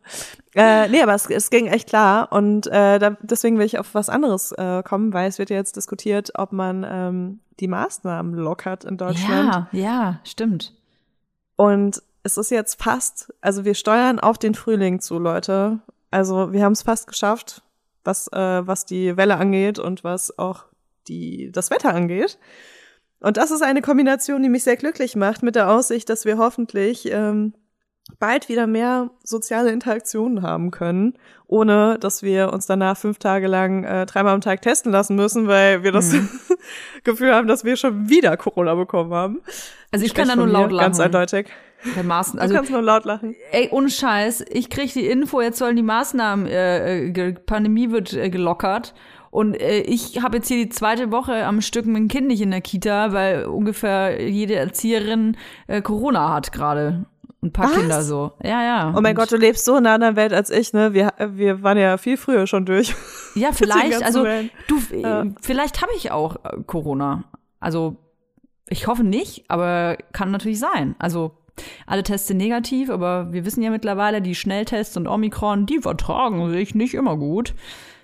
Äh, 0.54 0.88
nee, 0.88 1.02
aber 1.02 1.14
es, 1.14 1.28
es 1.28 1.50
ging 1.50 1.66
echt 1.66 1.88
klar. 1.88 2.30
Und 2.32 2.66
äh, 2.68 2.98
da, 2.98 3.16
deswegen 3.20 3.58
will 3.58 3.66
ich 3.66 3.78
auf 3.78 3.94
was 3.94 4.08
anderes 4.08 4.52
äh, 4.52 4.82
kommen, 4.84 5.12
weil 5.12 5.28
es 5.28 5.38
wird 5.38 5.50
ja 5.50 5.56
jetzt 5.56 5.76
diskutiert, 5.76 6.32
ob 6.36 6.52
man 6.52 6.86
ähm, 6.88 7.40
die 7.60 7.68
Maßnahmen 7.68 8.34
lockert 8.34 8.84
in 8.84 8.96
Deutschland. 8.96 9.68
Ja, 9.72 9.78
ja, 9.78 10.20
stimmt. 10.24 10.74
Und 11.56 12.02
es 12.22 12.36
ist 12.36 12.50
jetzt 12.50 12.82
fast, 12.82 13.32
also 13.40 13.64
wir 13.64 13.74
steuern 13.74 14.18
auf 14.18 14.38
den 14.38 14.54
Frühling 14.54 15.00
zu, 15.00 15.18
Leute. 15.18 15.80
Also 16.10 16.52
wir 16.52 16.64
haben 16.64 16.72
es 16.72 16.82
fast 16.82 17.06
geschafft, 17.06 17.62
was, 18.04 18.28
äh, 18.28 18.66
was 18.66 18.86
die 18.86 19.16
Welle 19.16 19.36
angeht 19.36 19.78
und 19.78 20.04
was 20.04 20.38
auch 20.38 20.64
die, 21.08 21.50
das 21.52 21.70
Wetter 21.70 21.94
angeht. 21.94 22.38
Und 23.20 23.36
das 23.36 23.50
ist 23.50 23.62
eine 23.62 23.82
Kombination, 23.82 24.42
die 24.42 24.48
mich 24.48 24.64
sehr 24.64 24.76
glücklich 24.76 25.16
macht, 25.16 25.42
mit 25.42 25.54
der 25.54 25.70
Aussicht, 25.70 26.08
dass 26.10 26.24
wir 26.24 26.38
hoffentlich 26.38 27.10
ähm, 27.10 27.54
bald 28.18 28.48
wieder 28.48 28.66
mehr 28.66 29.10
soziale 29.22 29.70
Interaktionen 29.70 30.42
haben 30.42 30.70
können, 30.70 31.14
ohne 31.46 31.98
dass 31.98 32.22
wir 32.22 32.52
uns 32.52 32.66
danach 32.66 32.96
fünf 32.96 33.18
Tage 33.18 33.46
lang 33.46 33.84
äh, 33.84 34.06
dreimal 34.06 34.34
am 34.34 34.40
Tag 34.40 34.62
testen 34.62 34.92
lassen 34.92 35.16
müssen, 35.16 35.48
weil 35.48 35.82
wir 35.82 35.92
das 35.92 36.14
Gefühl 37.04 37.34
haben, 37.34 37.48
dass 37.48 37.64
wir 37.64 37.76
schon 37.76 38.08
wieder 38.08 38.36
Corona 38.36 38.74
bekommen 38.74 39.12
haben. 39.12 39.40
Also 39.90 40.04
ich 40.04 40.14
kann 40.14 40.28
da 40.28 40.36
nur 40.36 40.46
laut 40.46 40.70
lachen. 40.70 40.84
Ganz 40.84 41.00
eindeutig. 41.00 41.48
Der 41.96 42.02
Maßen, 42.02 42.36
Du 42.36 42.42
also 42.42 42.54
kannst 42.54 42.70
nur 42.70 42.80
laut 42.80 43.04
lachen. 43.04 43.34
ey, 43.52 43.68
ohne 43.70 43.90
Scheiß, 43.90 44.44
ich 44.50 44.70
krieg 44.70 44.92
die 44.94 45.06
Info, 45.06 45.42
jetzt 45.42 45.58
sollen 45.58 45.76
die 45.76 45.82
Maßnahmen, 45.82 46.46
äh, 46.46 47.08
äh, 47.08 47.32
Pandemie 47.34 47.90
wird 47.90 48.14
äh, 48.14 48.30
gelockert. 48.30 48.94
Und 49.30 49.60
äh, 49.60 49.80
ich 49.80 50.22
habe 50.22 50.36
jetzt 50.38 50.48
hier 50.48 50.56
die 50.56 50.70
zweite 50.70 51.10
Woche 51.10 51.44
am 51.44 51.60
Stück 51.60 51.86
mein 51.86 52.08
Kind 52.08 52.28
nicht 52.28 52.40
in 52.40 52.52
der 52.52 52.60
Kita, 52.60 53.12
weil 53.12 53.44
ungefähr 53.46 54.22
jede 54.22 54.54
Erzieherin 54.54 55.36
äh, 55.66 55.82
Corona 55.82 56.32
hat 56.32 56.52
gerade. 56.52 57.04
Ein 57.44 57.52
paar 57.52 57.66
Was? 57.70 57.76
Kinder 57.76 58.02
so. 58.02 58.32
Ja, 58.42 58.62
ja. 58.62 58.88
Oh 58.96 59.00
mein 59.00 59.14
Und- 59.14 59.14
Gott, 59.16 59.30
du 59.32 59.36
lebst 59.36 59.64
so 59.64 59.72
in 59.76 59.86
einer 59.86 59.94
anderen 59.94 60.16
Welt 60.16 60.32
als 60.32 60.50
ich, 60.50 60.72
ne? 60.72 60.94
Wir, 60.94 61.12
wir 61.18 61.62
waren 61.62 61.76
ja 61.78 61.96
viel 61.98 62.16
früher 62.16 62.46
schon 62.46 62.64
durch. 62.66 62.94
Ja, 63.36 63.50
vielleicht, 63.52 64.00
also 64.04 64.22
du, 64.68 64.96
Ja. 64.96 65.22
äh, 65.22 65.30
vielleicht 65.42 65.82
habe 65.82 65.90
ich 65.96 66.12
auch 66.12 66.36
äh, 66.44 66.62
Corona. 66.68 67.24
Also 67.58 67.96
ich 68.68 68.86
hoffe 68.86 69.02
nicht, 69.02 69.44
aber 69.48 69.96
kann 70.12 70.30
natürlich 70.30 70.60
sein. 70.60 70.94
Also 71.00 71.32
alle 71.84 72.04
Tests 72.04 72.28
sind 72.28 72.36
negativ, 72.36 72.90
aber 72.90 73.32
wir 73.32 73.44
wissen 73.44 73.60
ja 73.62 73.70
mittlerweile, 73.70 74.22
die 74.22 74.36
Schnelltests 74.36 74.96
und 74.96 75.08
Omikron, 75.08 75.66
die 75.66 75.80
vertragen 75.80 76.48
sich 76.50 76.76
nicht 76.76 76.94
immer 76.94 77.16
gut. 77.16 77.54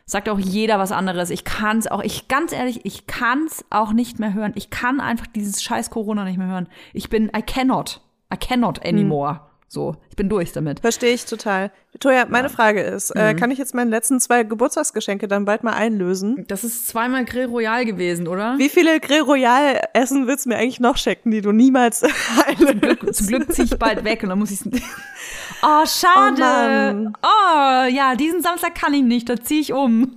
Sagt 0.04 0.28
auch 0.28 0.40
jeder 0.40 0.80
was 0.80 0.90
anderes. 0.90 1.30
Ich 1.30 1.44
kann 1.44 1.78
es 1.78 1.86
auch, 1.86 2.02
ich 2.02 2.26
ganz 2.26 2.52
ehrlich, 2.52 2.80
ich 2.84 3.06
kann 3.06 3.44
es 3.46 3.64
auch 3.70 3.92
nicht 3.92 4.18
mehr 4.18 4.34
hören. 4.34 4.50
Ich 4.56 4.68
kann 4.70 4.98
einfach 5.00 5.28
dieses 5.28 5.62
scheiß 5.62 5.90
Corona 5.90 6.24
nicht 6.24 6.38
mehr 6.38 6.48
hören. 6.48 6.68
Ich 6.92 7.08
bin, 7.08 7.26
I 7.36 7.42
cannot, 7.42 8.00
I 8.32 8.36
cannot 8.36 8.84
anymore. 8.84 9.40
So, 9.72 9.94
ich 10.08 10.16
bin 10.16 10.28
durch 10.28 10.50
damit. 10.52 10.80
Verstehe 10.80 11.14
ich 11.14 11.26
total. 11.26 11.70
Toja, 12.00 12.26
meine 12.28 12.48
Frage 12.48 12.80
ist, 12.82 13.14
Mhm. 13.14 13.20
äh, 13.20 13.34
kann 13.34 13.52
ich 13.52 13.58
jetzt 13.58 13.72
meine 13.72 13.88
letzten 13.90 14.18
zwei 14.18 14.42
Geburtstagsgeschenke 14.42 15.28
dann 15.28 15.44
bald 15.44 15.62
mal 15.62 15.74
einlösen? 15.74 16.44
Das 16.48 16.64
ist 16.64 16.88
zweimal 16.88 17.24
Grill 17.24 17.44
Royal 17.46 17.84
gewesen, 17.84 18.26
oder? 18.26 18.56
Wie 18.58 18.68
viele 18.68 18.98
Grill 18.98 19.20
Royal 19.20 19.80
Essen 19.94 20.26
willst 20.26 20.44
du 20.46 20.48
mir 20.48 20.56
eigentlich 20.56 20.80
noch 20.80 20.96
schenken, 20.96 21.30
die 21.30 21.40
du 21.40 21.52
niemals 21.52 22.02
einlöst? 22.46 23.14
Zum 23.14 23.26
Glück 23.28 23.52
ziehe 23.52 23.66
ich 23.66 23.78
bald 23.78 24.02
weg 24.02 24.24
und 24.24 24.30
dann 24.30 24.40
muss 24.40 24.50
ich 24.50 24.60
Oh, 25.62 25.86
schade. 25.86 27.12
Oh 27.22 27.26
Oh, 27.26 27.84
ja, 27.88 28.14
diesen 28.16 28.42
Samstag 28.42 28.74
kann 28.74 28.92
ich 28.94 29.02
nicht, 29.02 29.28
da 29.28 29.36
ziehe 29.40 29.60
ich 29.60 29.72
um. 29.72 30.16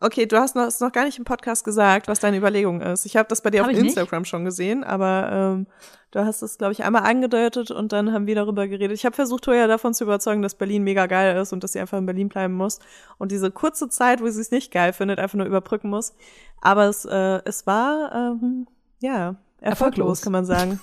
Okay, 0.00 0.26
du 0.26 0.38
hast 0.38 0.54
noch, 0.54 0.62
hast 0.62 0.80
noch 0.80 0.92
gar 0.92 1.04
nicht 1.04 1.18
im 1.18 1.24
Podcast 1.24 1.64
gesagt, 1.64 2.06
was 2.08 2.20
deine 2.20 2.36
Überlegung 2.36 2.80
ist. 2.80 3.04
Ich 3.04 3.16
habe 3.16 3.28
das 3.28 3.42
bei 3.42 3.50
dir 3.50 3.60
Hab 3.62 3.66
auf 3.66 3.72
ich 3.72 3.78
nicht? 3.78 3.88
Instagram 3.88 4.24
schon 4.24 4.44
gesehen, 4.44 4.84
aber 4.84 5.56
ähm, 5.58 5.66
du 6.10 6.24
hast 6.24 6.42
es, 6.42 6.58
glaube 6.58 6.72
ich, 6.72 6.84
einmal 6.84 7.02
angedeutet 7.02 7.70
und 7.70 7.92
dann 7.92 8.12
haben 8.12 8.26
wir 8.26 8.34
darüber 8.34 8.66
geredet. 8.66 8.96
Ich 8.96 9.04
habe 9.04 9.14
versucht, 9.14 9.44
Toya 9.44 9.66
davon 9.66 9.94
zu 9.94 10.04
überzeugen, 10.04 10.42
dass 10.42 10.54
Berlin 10.54 10.82
mega 10.82 11.06
geil 11.06 11.36
ist 11.36 11.52
und 11.52 11.62
dass 11.64 11.72
sie 11.72 11.80
einfach 11.80 11.98
in 11.98 12.06
Berlin 12.06 12.28
bleiben 12.28 12.54
muss 12.54 12.78
und 13.18 13.32
diese 13.32 13.50
kurze 13.50 13.88
Zeit, 13.88 14.20
wo 14.20 14.28
sie 14.28 14.40
es 14.40 14.50
nicht 14.50 14.72
geil 14.72 14.92
findet, 14.92 15.18
einfach 15.18 15.36
nur 15.36 15.46
überbrücken 15.46 15.90
muss. 15.90 16.14
Aber 16.60 16.86
es, 16.86 17.04
äh, 17.04 17.40
es 17.44 17.66
war, 17.66 18.12
ähm, 18.14 18.66
ja, 19.00 19.36
erfolglos, 19.60 20.20
Erfolglos. 20.20 20.22
kann 20.22 20.32
man 20.32 20.44
sagen. 20.44 20.80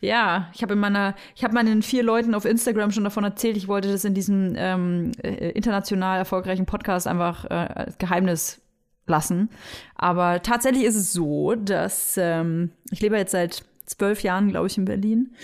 Ja, 0.00 0.50
ich 0.52 0.62
habe 0.62 0.72
in 0.72 0.80
meiner, 0.80 1.14
ich 1.36 1.44
habe 1.44 1.54
meinen 1.54 1.82
vier 1.82 2.02
Leuten 2.02 2.34
auf 2.34 2.44
Instagram 2.44 2.90
schon 2.90 3.04
davon 3.04 3.22
erzählt, 3.22 3.56
ich 3.56 3.68
wollte 3.68 3.90
das 3.90 4.04
in 4.04 4.14
diesem 4.14 4.54
ähm, 4.56 5.12
äh, 5.22 5.50
international 5.50 6.18
erfolgreichen 6.18 6.66
Podcast 6.66 7.06
einfach 7.06 7.44
äh, 7.44 7.54
als 7.54 7.98
Geheimnis 7.98 8.61
lassen. 9.06 9.50
Aber 9.94 10.42
tatsächlich 10.42 10.84
ist 10.84 10.96
es 10.96 11.12
so, 11.12 11.54
dass 11.54 12.16
ähm, 12.16 12.70
ich 12.90 13.00
lebe 13.00 13.16
jetzt 13.16 13.32
seit 13.32 13.64
zwölf 13.86 14.22
Jahren, 14.22 14.48
glaube 14.48 14.66
ich, 14.66 14.78
in 14.78 14.84
Berlin. 14.84 15.34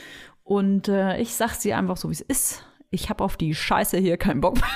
Und 0.44 0.88
äh, 0.88 1.20
ich 1.20 1.34
sag's 1.34 1.60
dir 1.60 1.76
einfach 1.76 1.96
so, 1.96 2.08
wie 2.08 2.14
es 2.14 2.20
ist. 2.20 2.64
Ich 2.90 3.10
habe 3.10 3.22
auf 3.22 3.36
die 3.36 3.54
Scheiße 3.54 3.98
hier 3.98 4.16
keinen 4.16 4.40
Bock. 4.40 4.58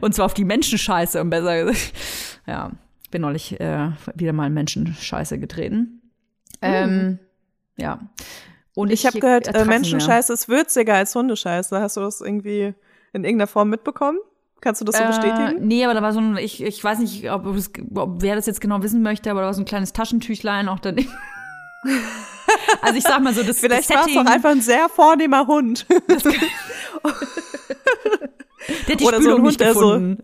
Und 0.00 0.14
zwar 0.14 0.26
auf 0.26 0.34
die 0.34 0.44
Menschenscheiße, 0.44 1.20
um 1.20 1.28
besser 1.28 1.64
gesagt. 1.64 1.92
Ja, 2.46 2.70
ich 3.02 3.10
bin 3.10 3.22
neulich 3.22 3.60
äh, 3.60 3.90
wieder 4.14 4.32
mal 4.32 4.46
in 4.46 4.54
Menschenscheiße 4.54 5.38
getreten. 5.38 6.02
Ähm, 6.62 7.18
ja. 7.76 8.00
Und 8.74 8.92
Ich 8.92 9.06
habe 9.06 9.18
gehört, 9.18 9.46
äh, 9.46 9.50
nicht 9.50 9.58
mehr. 9.58 9.66
Menschenscheiße 9.66 10.32
ist 10.32 10.48
würziger 10.48 10.94
als 10.94 11.14
Hundescheiße. 11.14 11.80
Hast 11.80 11.96
du 11.96 12.00
das 12.00 12.20
irgendwie 12.20 12.74
in 13.12 13.24
irgendeiner 13.24 13.46
Form 13.46 13.70
mitbekommen? 13.70 14.18
Kannst 14.60 14.80
du 14.80 14.84
das 14.84 14.96
so 14.96 15.02
Äh, 15.04 15.06
bestätigen? 15.06 15.66
nee, 15.66 15.84
aber 15.84 15.94
da 15.94 16.02
war 16.02 16.12
so 16.12 16.18
ein, 16.20 16.36
ich, 16.36 16.62
ich 16.62 16.82
weiß 16.82 16.98
nicht, 16.98 17.30
ob, 17.30 17.46
es, 17.54 17.70
ob 17.94 18.20
wer 18.22 18.34
das 18.36 18.46
jetzt 18.46 18.60
genau 18.60 18.82
wissen 18.82 19.02
möchte, 19.02 19.30
aber 19.30 19.40
da 19.40 19.46
war 19.46 19.54
so 19.54 19.62
ein 19.62 19.66
kleines 19.66 19.92
Taschentüchlein 19.92 20.68
auch 20.68 20.80
daneben. 20.80 21.12
also 22.82 22.96
ich 22.98 23.04
sag 23.04 23.22
mal 23.22 23.32
so, 23.34 23.42
das, 23.44 23.60
Vielleicht 23.60 23.88
war 23.94 24.06
es 24.06 24.12
doch 24.14 24.26
einfach 24.26 24.50
ein 24.50 24.60
sehr 24.60 24.88
vornehmer 24.88 25.46
Hund. 25.46 25.86
der 28.86 28.94
hat 28.94 29.00
die 29.00 29.04
oder 29.04 29.10
so 29.10 29.16
ein 29.16 29.22
Spülung 29.22 29.38
Hund, 29.38 29.46
nicht 29.46 29.60
der 29.60 29.74
so- 29.74 29.80
gefunden. 29.80 30.22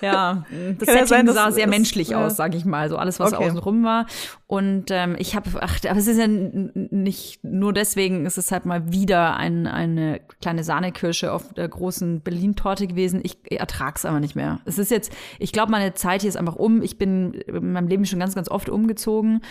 Ja, 0.00 0.44
das 0.78 0.88
Kann 0.88 1.06
Setting 1.06 1.06
sein, 1.06 1.28
sah 1.28 1.50
sehr 1.50 1.64
es- 1.64 1.70
menschlich 1.70 2.08
ja. 2.10 2.24
aus, 2.24 2.36
sag 2.36 2.54
ich 2.54 2.64
mal, 2.64 2.88
so 2.88 2.96
alles, 2.96 3.20
was 3.20 3.32
Okay. 3.32 3.44
außen 3.46 3.58
rum 3.58 3.84
war. 3.84 4.06
Und 4.46 4.86
ähm, 4.90 5.14
ich 5.18 5.36
habe, 5.36 5.48
ach, 5.60 5.78
aber 5.88 5.98
es 5.98 6.06
ist 6.06 6.18
ja 6.18 6.26
nicht 6.26 7.44
nur 7.44 7.72
deswegen, 7.72 8.26
es 8.26 8.36
ist 8.38 8.50
halt 8.50 8.66
mal 8.66 8.90
wieder 8.92 9.36
ein, 9.36 9.66
eine 9.66 10.20
kleine 10.40 10.64
Sahnekirsche 10.64 11.32
auf 11.32 11.52
der 11.54 11.68
großen 11.68 12.20
Berlin-Torte 12.22 12.86
gewesen. 12.86 13.20
Ich 13.22 13.38
ertrag's 13.52 14.04
aber 14.04 14.18
nicht 14.20 14.34
mehr. 14.34 14.60
Es 14.64 14.78
ist 14.78 14.90
jetzt, 14.90 15.12
ich 15.38 15.52
glaube, 15.52 15.70
meine 15.70 15.94
Zeit 15.94 16.22
hier 16.22 16.28
ist 16.28 16.36
einfach 16.36 16.56
um. 16.56 16.82
Ich 16.82 16.98
bin 16.98 17.32
in 17.34 17.72
meinem 17.72 17.88
Leben 17.88 18.04
schon 18.06 18.18
ganz, 18.18 18.34
ganz 18.34 18.50
oft 18.50 18.68
umgezogen. 18.68 19.42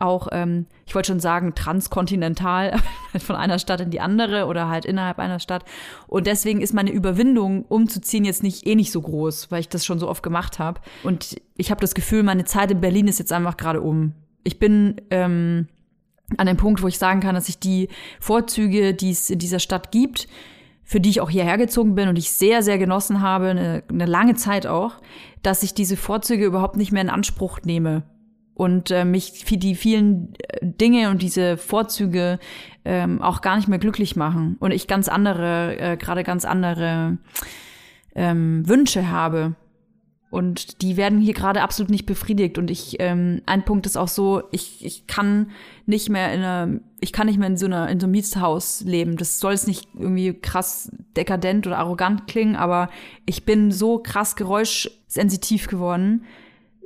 Auch, 0.00 0.28
ähm, 0.30 0.66
ich 0.86 0.94
wollte 0.94 1.08
schon 1.08 1.18
sagen, 1.18 1.54
transkontinental, 1.56 2.76
von 3.18 3.34
einer 3.34 3.58
Stadt 3.58 3.80
in 3.80 3.90
die 3.90 4.00
andere 4.00 4.46
oder 4.46 4.68
halt 4.68 4.84
innerhalb 4.84 5.18
einer 5.18 5.40
Stadt. 5.40 5.64
Und 6.06 6.26
deswegen 6.28 6.60
ist 6.60 6.72
meine 6.72 6.92
Überwindung, 6.92 7.64
umzuziehen, 7.64 8.24
jetzt 8.24 8.44
nicht 8.44 8.64
eh 8.66 8.76
nicht 8.76 8.92
so 8.92 9.02
groß. 9.02 9.27
Los, 9.28 9.50
weil 9.50 9.60
ich 9.60 9.68
das 9.68 9.84
schon 9.84 9.98
so 9.98 10.08
oft 10.08 10.22
gemacht 10.22 10.58
habe. 10.58 10.80
Und 11.04 11.36
ich 11.56 11.70
habe 11.70 11.80
das 11.80 11.94
Gefühl, 11.94 12.22
meine 12.22 12.44
Zeit 12.44 12.70
in 12.70 12.80
Berlin 12.80 13.08
ist 13.08 13.18
jetzt 13.18 13.32
einfach 13.32 13.56
gerade 13.56 13.80
um. 13.80 14.14
Ich 14.44 14.58
bin 14.58 15.00
ähm, 15.10 15.68
an 16.36 16.46
dem 16.46 16.56
Punkt, 16.56 16.82
wo 16.82 16.88
ich 16.88 16.98
sagen 16.98 17.20
kann, 17.20 17.34
dass 17.34 17.48
ich 17.48 17.58
die 17.58 17.88
Vorzüge, 18.20 18.94
die 18.94 19.10
es 19.10 19.30
in 19.30 19.38
dieser 19.38 19.60
Stadt 19.60 19.92
gibt, 19.92 20.28
für 20.84 21.00
die 21.00 21.10
ich 21.10 21.20
auch 21.20 21.30
hierher 21.30 21.58
gezogen 21.58 21.94
bin 21.94 22.08
und 22.08 22.16
ich 22.16 22.30
sehr, 22.32 22.62
sehr 22.62 22.78
genossen 22.78 23.20
habe, 23.20 23.48
eine, 23.48 23.82
eine 23.90 24.06
lange 24.06 24.34
Zeit 24.34 24.66
auch, 24.66 24.94
dass 25.42 25.62
ich 25.62 25.74
diese 25.74 25.96
Vorzüge 25.96 26.46
überhaupt 26.46 26.76
nicht 26.76 26.92
mehr 26.92 27.02
in 27.02 27.10
Anspruch 27.10 27.60
nehme 27.62 28.04
und 28.54 28.90
äh, 28.90 29.04
mich 29.04 29.44
für 29.44 29.58
die 29.58 29.74
vielen 29.74 30.34
äh, 30.38 30.58
Dinge 30.62 31.10
und 31.10 31.20
diese 31.20 31.58
Vorzüge 31.58 32.38
ähm, 32.86 33.20
auch 33.20 33.42
gar 33.42 33.56
nicht 33.56 33.68
mehr 33.68 33.78
glücklich 33.78 34.16
machen 34.16 34.56
und 34.60 34.70
ich 34.70 34.86
ganz 34.86 35.08
andere, 35.08 35.78
äh, 35.78 35.96
gerade 35.98 36.24
ganz 36.24 36.46
andere 36.46 37.18
ähm, 38.14 38.68
Wünsche 38.68 39.10
habe. 39.10 39.54
Und 40.30 40.82
die 40.82 40.98
werden 40.98 41.20
hier 41.20 41.32
gerade 41.32 41.62
absolut 41.62 41.90
nicht 41.90 42.04
befriedigt. 42.04 42.58
Und 42.58 42.70
ich, 42.70 42.96
ähm, 42.98 43.40
ein 43.46 43.64
Punkt 43.64 43.86
ist 43.86 43.96
auch 43.96 44.08
so, 44.08 44.42
ich, 44.50 44.84
ich 44.84 45.06
kann 45.06 45.50
nicht 45.86 46.10
mehr 46.10 46.34
in 46.34 46.40
einer, 46.40 46.80
ich 47.00 47.14
kann 47.14 47.28
nicht 47.28 47.38
mehr 47.38 47.48
in 47.48 47.56
so 47.56 47.64
einer, 47.64 47.88
in 47.88 47.98
so 47.98 48.04
einem 48.04 48.12
Mietshaus 48.12 48.82
leben. 48.82 49.16
Das 49.16 49.40
soll 49.40 49.52
jetzt 49.52 49.66
nicht 49.66 49.88
irgendwie 49.94 50.34
krass 50.34 50.92
dekadent 51.16 51.66
oder 51.66 51.78
arrogant 51.78 52.26
klingen, 52.26 52.56
aber 52.56 52.90
ich 53.24 53.46
bin 53.46 53.72
so 53.72 53.98
krass 54.00 54.36
geräuschsensitiv 54.36 55.66
geworden, 55.66 56.24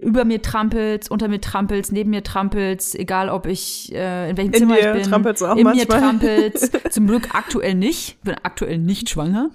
über 0.03 0.25
mir 0.25 0.43
trampelt, 0.43 1.11
unter 1.11 1.29
mir 1.29 1.41
trampelt, 1.41 1.93
neben 1.93 2.11
mir 2.11 2.23
trampelt, 2.23 2.95
egal 2.95 3.29
ob 3.29 3.47
ich 3.47 3.93
äh, 3.95 4.31
in 4.31 4.37
welchem 4.37 4.53
In 4.53 4.59
Zimmer 4.59 4.79
ich 4.79 4.93
bin. 4.93 5.03
trampelt's 5.03 5.43
auch 5.43 5.53
in 5.57 5.65
mir 5.65 5.75
manchmal. 5.75 6.01
trampelt. 6.01 6.59
Zum 6.93 7.07
Glück 7.07 7.35
aktuell 7.35 7.75
nicht. 7.75 8.17
Ich 8.19 8.19
bin 8.21 8.35
aktuell 8.43 8.79
nicht 8.79 9.09
schwanger. 9.11 9.51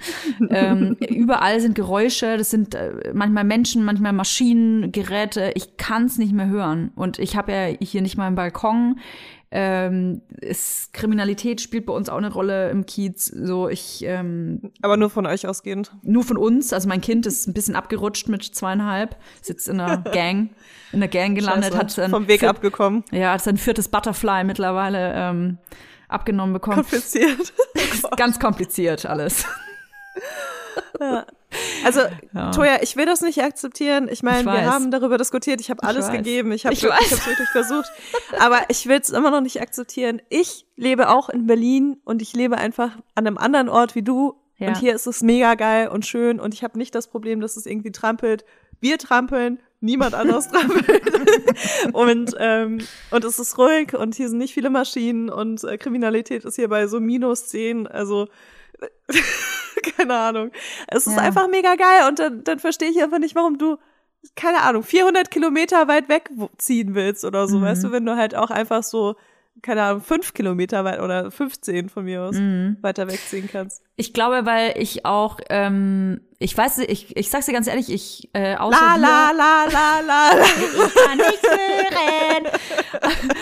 ähm, 0.50 0.96
überall 1.10 1.60
sind 1.60 1.76
Geräusche. 1.76 2.38
Das 2.38 2.50
sind 2.50 2.76
äh, 2.76 3.12
manchmal 3.14 3.44
Menschen, 3.44 3.84
manchmal 3.84 4.14
Maschinen, 4.14 4.92
Geräte. 4.92 5.52
Ich 5.56 5.78
kann's 5.78 6.18
nicht 6.18 6.34
mehr 6.34 6.48
hören. 6.48 6.92
Und 6.96 7.20
ich 7.20 7.36
habe 7.36 7.52
ja 7.52 7.66
hier 7.82 8.02
nicht 8.02 8.18
mal 8.18 8.28
einen 8.28 8.36
Balkon. 8.36 9.00
Ähm, 9.50 10.22
ist, 10.42 10.92
Kriminalität 10.94 11.62
spielt 11.62 11.86
bei 11.86 11.94
uns 11.94 12.10
auch 12.10 12.18
eine 12.18 12.32
Rolle 12.32 12.70
im 12.70 12.86
Kiez. 12.86 13.26
So 13.28 13.70
ich 13.70 14.04
ähm, 14.04 14.72
Aber 14.82 14.98
nur 14.98 15.10
von 15.10 15.26
euch 15.26 15.48
ausgehend. 15.48 15.92
nur 16.02 16.24
von 16.24 16.36
uns. 16.36 16.74
Also 16.74 16.90
mein 16.90 17.00
Kind 17.00 17.26
ist 17.26 17.48
ein 17.48 17.54
bisschen 17.54 17.76
abgerutscht 17.76 18.28
mit 18.28 18.44
zweieinhalb, 18.44 19.16
ist 19.42 19.48
jetzt 19.48 19.70
in 19.70 19.80
einer 19.80 19.98
Gang, 20.12 20.50
in 20.92 21.00
der 21.00 21.08
Gang 21.08 21.36
gelandet, 21.36 21.72
Scheiße, 21.72 21.78
hat 21.78 21.92
sein, 21.92 22.10
vom 22.10 22.28
Weg 22.28 22.44
abgekommen. 22.44 23.06
ja, 23.12 23.34
hat 23.34 23.44
sein 23.44 23.58
viertes 23.58 23.88
Butterfly 23.88 24.44
mittlerweile 24.44 25.14
ähm, 25.16 25.58
abgenommen 26.10 26.54
bekommen. 26.54 26.78
Kompliziert. 26.78 27.54
Ganz 28.18 28.40
kompliziert 28.40 29.06
alles. 29.06 29.46
Also, 31.86 32.02
Ja. 32.34 32.52
Toja, 32.52 32.80
ich 32.82 32.98
will 32.98 33.06
das 33.06 33.22
nicht 33.22 33.42
akzeptieren. 33.42 34.10
Ich 34.12 34.22
meine, 34.22 34.40
Ich 34.42 34.46
wir 34.46 34.54
weiß. 34.54 34.66
haben 34.70 34.92
darüber 34.92 35.18
diskutiert. 35.18 35.62
Ich 35.62 35.70
habe 35.70 35.82
alles 35.84 36.08
weiß. 36.08 36.18
gegeben. 36.18 36.52
Ich 36.52 36.66
habe 36.66 36.74
Ich 36.74 36.84
ich 36.84 36.92
hab's 36.92 37.26
wirklich 37.26 37.48
versucht. 37.50 37.90
Aber 38.40 38.60
ich 38.68 38.86
will 38.88 39.00
es 39.02 39.10
immer 39.12 39.32
noch 39.32 39.40
nicht 39.42 39.62
akzeptieren. 39.62 40.22
Ich 40.30 40.66
lebe 40.76 41.10
auch 41.10 41.30
in 41.30 41.48
Berlin 41.48 41.98
und 42.04 42.22
ich 42.22 42.34
lebe 42.34 42.58
einfach 42.58 42.92
an 43.16 43.26
einem 43.28 43.38
anderen 43.38 43.70
Ort 43.70 43.96
wie 43.96 44.04
du. 44.04 44.36
Ja. 44.58 44.70
Und 44.70 44.78
hier 44.78 44.94
ist 44.96 45.08
es 45.08 45.22
mega 45.22 45.54
geil 45.56 45.88
und 45.88 46.06
schön 46.06 46.40
und 46.40 46.54
ich 46.54 46.64
habe 46.64 46.78
nicht 46.80 46.94
das 46.96 47.08
Problem, 47.08 47.40
dass 47.42 47.58
es 47.58 47.66
irgendwie 47.68 47.92
trampelt. 47.92 48.44
Wir 48.82 48.98
trampeln, 48.98 49.60
niemand 49.82 50.16
anderes 50.16 50.48
trampelt. 50.52 51.04
und, 51.94 52.36
ähm, 52.40 52.80
und 53.12 53.24
es 53.24 53.38
ist 53.40 53.58
ruhig 53.58 53.94
und 53.94 54.16
hier 54.16 54.28
sind 54.30 54.40
nicht 54.40 54.54
viele 54.56 54.70
Maschinen 54.72 55.30
und 55.30 55.64
äh, 55.64 55.78
Kriminalität 55.78 56.44
ist 56.44 56.56
hier 56.56 56.70
bei 56.70 56.88
so 56.88 57.00
minus 57.00 57.46
10. 57.48 57.86
Also 57.88 58.28
keine 59.98 60.14
Ahnung. 60.16 60.52
Es 60.88 61.08
ist 61.08 61.16
Ja. 61.16 61.22
einfach 61.24 61.48
mega 61.48 61.76
geil 61.76 62.08
und 62.08 62.20
dann, 62.20 62.44
dann 62.44 62.60
verstehe 62.60 62.90
ich 62.90 63.02
einfach 63.02 63.20
nicht, 63.20 63.36
warum 63.36 63.58
du, 63.58 63.78
keine 64.36 64.62
Ahnung, 64.62 64.84
400 64.84 65.32
Kilometer 65.32 65.88
weit 65.88 66.10
weg 66.10 66.30
wo- 66.36 66.50
ziehen 66.58 66.96
willst 66.96 67.24
oder 67.26 67.48
so, 67.48 67.58
Mhm. 67.60 67.64
weißt 67.64 67.84
du, 67.86 67.92
wenn 67.92 68.06
du 68.06 68.16
halt 68.18 68.36
auch 68.36 68.50
einfach 68.50 68.84
so, 68.84 69.16
keine 69.62 69.84
Ahnung, 69.84 70.02
fünf 70.02 70.34
Kilometer 70.34 70.84
weit 70.86 71.00
oder 71.02 71.32
15 71.32 71.90
von 71.90 72.04
mir 72.06 72.22
aus 72.24 72.36
Mhm. 72.36 72.78
weiter 72.82 73.08
wegziehen 73.08 73.50
kannst. 73.52 73.82
Ich 73.96 74.14
glaube, 74.14 74.46
weil 74.46 74.76
ich 74.78 75.06
auch, 75.06 75.40
ähm, 75.50 76.22
ich 76.40 76.56
weiß, 76.56 76.80
ich, 76.80 77.18
ich 77.18 77.30
sag's 77.30 77.48
dir 77.48 77.54
ganz 77.54 77.68
ehrlich, 77.68 77.92
ich 77.92 78.30
äh, 78.34 78.56
außer 78.56 78.80
La, 78.80 78.96
dir, 78.96 79.02
la, 79.02 79.32
la, 79.32 79.66
la, 79.66 80.00
la, 80.00 80.30
la. 80.32 80.46
ich 80.88 80.96
kann 80.96 81.18
nicht 81.18 81.44
hören. 81.44 82.48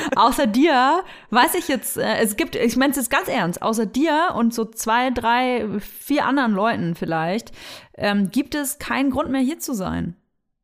außer 0.15 0.47
dir 0.47 1.04
weiß 1.32 1.56
ich 1.56 1.67
jetzt, 1.67 1.97
äh, 1.97 2.17
es 2.21 2.38
gibt, 2.38 2.56
ich 2.56 2.78
meine 2.78 2.91
es 2.91 2.97
jetzt 2.97 3.10
ganz 3.10 3.28
ernst, 3.28 3.62
außer 3.62 3.86
dir 3.86 4.34
und 4.36 4.54
so 4.54 4.65
zwei, 4.65 5.10
drei, 5.12 5.67
vier 5.80 6.25
anderen 6.25 6.54
Leuten 6.54 6.95
vielleicht, 6.95 7.51
ähm, 7.97 8.30
gibt 8.32 8.56
es 8.56 8.80
keinen 8.80 9.10
Grund 9.12 9.30
mehr 9.30 9.41
hier 9.41 9.60
zu 9.60 9.73
sein. 9.73 10.15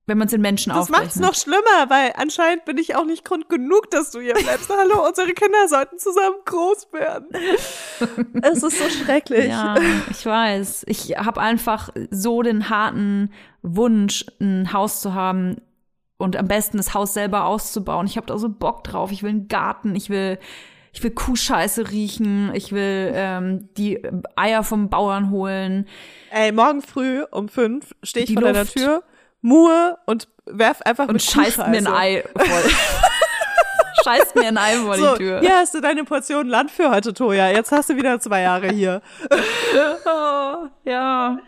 Wenn 0.08 0.18
man 0.18 0.28
es 0.28 0.34
in 0.34 0.42
Menschen 0.42 0.72
Das 0.74 0.90
macht's 0.90 1.16
aufrechnet. 1.18 1.26
noch 1.26 1.36
schlimmer, 1.36 1.90
weil 1.90 2.14
anscheinend 2.18 2.66
bin 2.66 2.78
ich 2.78 2.96
auch 2.96 3.06
nicht 3.06 3.24
Grund 3.24 3.50
genug, 3.50 3.90
dass 3.92 4.10
du 4.12 4.20
hier 4.20 4.34
bleibst. 4.34 4.70
Hallo, 4.70 5.08
unsere 5.08 5.32
Kinder 5.34 5.68
sollten 5.68 6.00
zusammen 6.00 6.38
groß 6.46 6.88
werden. 6.92 7.28
Es 8.42 8.64
ist 8.64 8.80
so 8.80 8.90
schrecklich. 8.90 9.50
Ja, 9.50 9.76
ich 10.10 10.26
weiß. 10.26 10.86
Ich 10.88 11.12
habe 11.18 11.40
einfach 11.40 11.90
so 12.10 12.42
den 12.42 12.70
harten 12.70 13.32
Wunsch, 13.62 14.26
ein 14.40 14.74
Haus 14.74 15.02
zu 15.02 15.14
haben 15.14 15.58
und 16.18 16.36
am 16.36 16.48
besten 16.48 16.78
das 16.78 16.94
Haus 16.96 17.14
selber 17.14 17.46
auszubauen. 17.46 18.08
Ich 18.08 18.18
habe 18.18 18.26
da 18.28 18.38
so 18.40 18.50
Bock 18.50 18.84
drauf. 18.84 19.12
Ich 19.12 19.22
will 19.22 19.30
einen 19.30 19.48
Garten. 19.48 19.96
Ich 19.96 20.10
will, 20.10 20.40
ich 20.94 21.04
will 21.04 21.12
Kuhscheiße 21.12 21.92
riechen. 21.92 22.52
Ich 22.56 22.72
will 22.72 23.12
ähm, 23.14 23.70
die 23.78 24.02
Eier 24.36 24.64
vom 24.64 24.90
Bauern 24.90 25.30
holen. 25.30 25.88
Ey, 26.32 26.52
morgen 26.52 26.82
früh 26.82 27.24
um 27.32 27.48
fünf 27.50 27.94
stehe 28.04 28.24
ich 28.24 28.30
Die 28.30 28.34
vor 28.34 28.44
deiner 28.44 28.62
Luft. 28.62 28.74
Tür, 28.74 29.04
muhe 29.41 29.97
und 30.06 30.27
werf 30.45 30.82
einfach 30.82 31.08
Und 31.08 31.13
mit 31.13 31.23
scheißt 31.23 31.58
mir 31.58 31.65
ein 31.65 31.86
Kuhscheiße. 31.86 31.95
Ei 31.95 32.23
voll. 32.36 32.71
scheißt 34.04 34.36
mir 34.36 34.47
ein 34.47 34.58
Ei 34.58 34.75
vor 34.77 34.95
So, 34.97 35.12
die 35.13 35.17
Tür. 35.23 35.39
hier 35.39 35.56
hast 35.58 35.73
du 35.73 35.82
deine 35.82 36.04
Portion 36.04 36.47
Land 36.47 36.71
für 36.71 36.91
heute, 36.91 37.13
Toja. 37.13 37.49
Jetzt 37.49 37.71
hast 37.71 37.89
du 37.89 37.95
wieder 37.95 38.19
zwei 38.19 38.41
Jahre 38.41 38.69
hier. 38.69 39.01
Oh, 39.30 40.67
ja. 40.89 41.39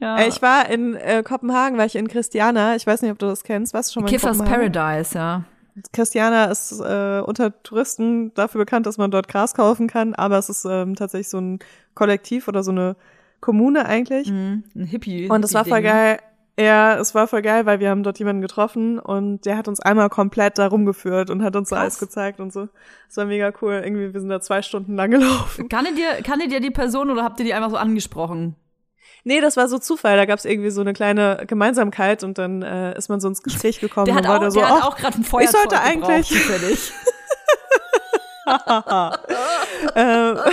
ja. 0.00 0.26
Ich 0.26 0.42
war 0.42 0.68
in 0.68 0.94
äh, 0.94 1.22
Kopenhagen, 1.22 1.78
war 1.78 1.86
ich 1.86 1.96
in 1.96 2.08
Christiana. 2.08 2.76
Ich 2.76 2.86
weiß 2.86 3.02
nicht, 3.02 3.10
ob 3.12 3.18
du 3.18 3.26
das 3.26 3.44
kennst. 3.44 3.74
Du 3.74 3.82
schon 3.82 4.02
mal 4.04 4.08
Kiffers? 4.08 4.38
Paradise, 4.38 5.16
ja. 5.16 5.44
Christiana 5.92 6.46
ist 6.46 6.80
äh, 6.80 7.20
unter 7.20 7.62
Touristen 7.62 8.32
dafür 8.34 8.60
bekannt, 8.60 8.86
dass 8.86 8.96
man 8.96 9.10
dort 9.10 9.28
Gras 9.28 9.52
kaufen 9.52 9.88
kann, 9.88 10.14
aber 10.14 10.38
es 10.38 10.48
ist 10.48 10.64
ähm, 10.64 10.94
tatsächlich 10.94 11.28
so 11.28 11.38
ein 11.38 11.58
Kollektiv 11.94 12.48
oder 12.48 12.62
so 12.62 12.70
eine 12.70 12.96
Kommune 13.40 13.84
eigentlich. 13.86 14.30
Mhm. 14.30 14.64
Ein 14.74 14.84
Hippie. 14.86 15.28
Und 15.28 15.44
es 15.44 15.52
war 15.52 15.66
voll 15.66 15.82
geil. 15.82 16.18
Ja, 16.58 16.98
es 16.98 17.14
war 17.14 17.28
voll 17.28 17.42
geil, 17.42 17.66
weil 17.66 17.80
wir 17.80 17.90
haben 17.90 18.02
dort 18.02 18.18
jemanden 18.18 18.40
getroffen 18.40 18.98
und 18.98 19.44
der 19.44 19.58
hat 19.58 19.68
uns 19.68 19.78
einmal 19.80 20.08
komplett 20.08 20.56
da 20.56 20.66
rumgeführt 20.68 21.28
und 21.28 21.42
hat 21.42 21.54
uns 21.54 21.68
so 21.68 21.74
Krass. 21.74 21.82
alles 21.82 21.98
gezeigt 21.98 22.40
und 22.40 22.50
so. 22.52 22.68
Es 23.10 23.16
war 23.18 23.26
mega 23.26 23.52
cool. 23.60 23.74
Irgendwie, 23.84 24.14
wir 24.14 24.20
sind 24.20 24.30
da 24.30 24.40
zwei 24.40 24.62
Stunden 24.62 24.96
lang 24.96 25.10
gelaufen. 25.10 25.68
Kannte 25.68 25.92
dir, 25.94 26.22
kannte 26.22 26.48
dir 26.48 26.60
die 26.60 26.70
Person 26.70 27.10
oder 27.10 27.24
habt 27.24 27.38
ihr 27.40 27.44
die 27.44 27.52
einfach 27.52 27.68
so 27.70 27.76
angesprochen? 27.76 28.56
Nee, 29.24 29.40
das 29.42 29.56
war 29.58 29.68
so 29.68 29.78
Zufall. 29.78 30.16
Da 30.16 30.24
gab 30.24 30.38
es 30.38 30.46
irgendwie 30.46 30.70
so 30.70 30.80
eine 30.80 30.94
kleine 30.94 31.42
Gemeinsamkeit 31.46 32.24
und 32.24 32.38
dann 32.38 32.62
äh, 32.62 32.96
ist 32.96 33.08
man 33.10 33.20
so 33.20 33.28
ins 33.28 33.42
Gespräch 33.42 33.80
gekommen 33.80 34.06
Der 34.06 34.14
und 34.14 34.18
hat 34.20 34.28
war 34.28 34.36
auch, 34.36 34.40
da 34.40 34.50
so, 34.50 34.60
der 34.60 34.68
hat 34.70 34.78
ach, 34.80 34.86
auch 34.88 34.96
gerade 34.96 35.18
ein 35.18 35.24
Feuerzeug 35.24 35.60
sollte 35.70 35.80
eigentlich- 35.80 36.28
zufällig. 36.28 36.92
ähm, 39.96 40.38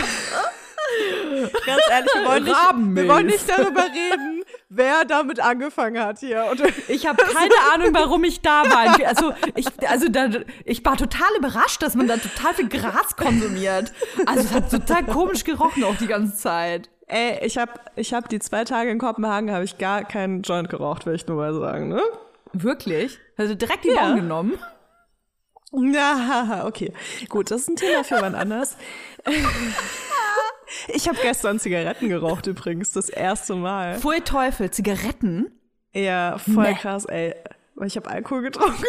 ganz 1.66 1.82
ehrlich, 1.90 2.12
wir 2.14 2.26
wollen, 2.28 2.44
nicht, 2.44 2.56
wir 2.96 3.08
wollen 3.08 3.26
nicht 3.28 3.50
darüber 3.50 3.84
reden, 3.84 4.43
wer 4.76 5.06
damit 5.06 5.40
angefangen 5.40 6.04
hat 6.04 6.20
hier. 6.20 6.46
Und 6.52 6.62
Ich 6.88 7.06
habe 7.08 7.24
keine 7.24 7.54
Ahnung, 7.74 7.94
warum 7.94 8.24
ich 8.24 8.42
da 8.42 8.64
war. 8.64 9.08
Also 9.08 9.34
ich, 9.56 9.68
also 9.88 10.10
da, 10.10 10.30
ich 10.66 10.84
war 10.86 10.98
total 10.98 11.30
überrascht, 11.38 11.82
dass 11.82 11.96
man 11.96 12.08
da 12.08 12.18
total 12.18 12.54
viel 12.54 12.70
Gras 12.70 13.16
konsumiert. 13.16 13.92
Also 14.26 14.42
es 14.42 14.54
hat 14.54 14.72
total 14.72 15.06
komisch 15.06 15.44
gerochen 15.44 15.84
auch 15.84 15.96
die 15.96 16.08
ganze 16.08 16.36
Zeit. 16.36 16.90
ey, 17.08 17.40
ich 17.46 17.58
habe 17.58 17.72
ich 17.96 18.14
hab 18.14 18.30
die 18.30 18.40
zwei 18.40 18.64
Tage 18.64 18.90
in 18.90 19.00
Kopenhagen 19.00 19.52
habe 19.52 19.64
ich 19.64 19.78
gar 19.78 20.04
keinen 20.04 20.42
Joint 20.42 20.70
geraucht, 20.70 21.06
will 21.06 21.16
ich 21.16 21.28
nur 21.28 21.38
mal 21.38 21.54
sagen, 21.54 21.90
ne? 21.90 22.02
Wirklich? 22.54 23.20
Also 23.38 23.56
direkt 23.56 23.84
die 23.84 23.90
Ja. 23.90 24.08
Bon 24.08 24.16
genommen. 24.16 24.54
Ja, 25.76 26.66
okay. 26.68 26.94
Gut, 27.30 27.50
das 27.50 27.62
ist 27.62 27.70
ein 27.70 27.76
Thema 27.76 28.04
für 28.04 28.22
wann 28.22 28.36
anders. 28.36 28.78
Ich 30.88 31.08
habe 31.08 31.18
gestern 31.22 31.60
Zigaretten 31.60 32.10
geraucht 32.10 32.48
übrigens, 32.48 32.92
das 32.92 33.10
erste 33.10 33.56
Mal. 33.56 34.00
Pfui 34.00 34.22
Teufel, 34.22 34.72
Zigaretten? 34.72 35.52
Ja, 35.94 36.38
voll 36.38 36.72
Nee. 36.72 36.76
krass, 36.76 37.06
ey. 37.06 37.36
Ich 37.86 37.96
habe 37.98 38.10
Alkohol 38.10 38.44
getrunken. 38.44 38.84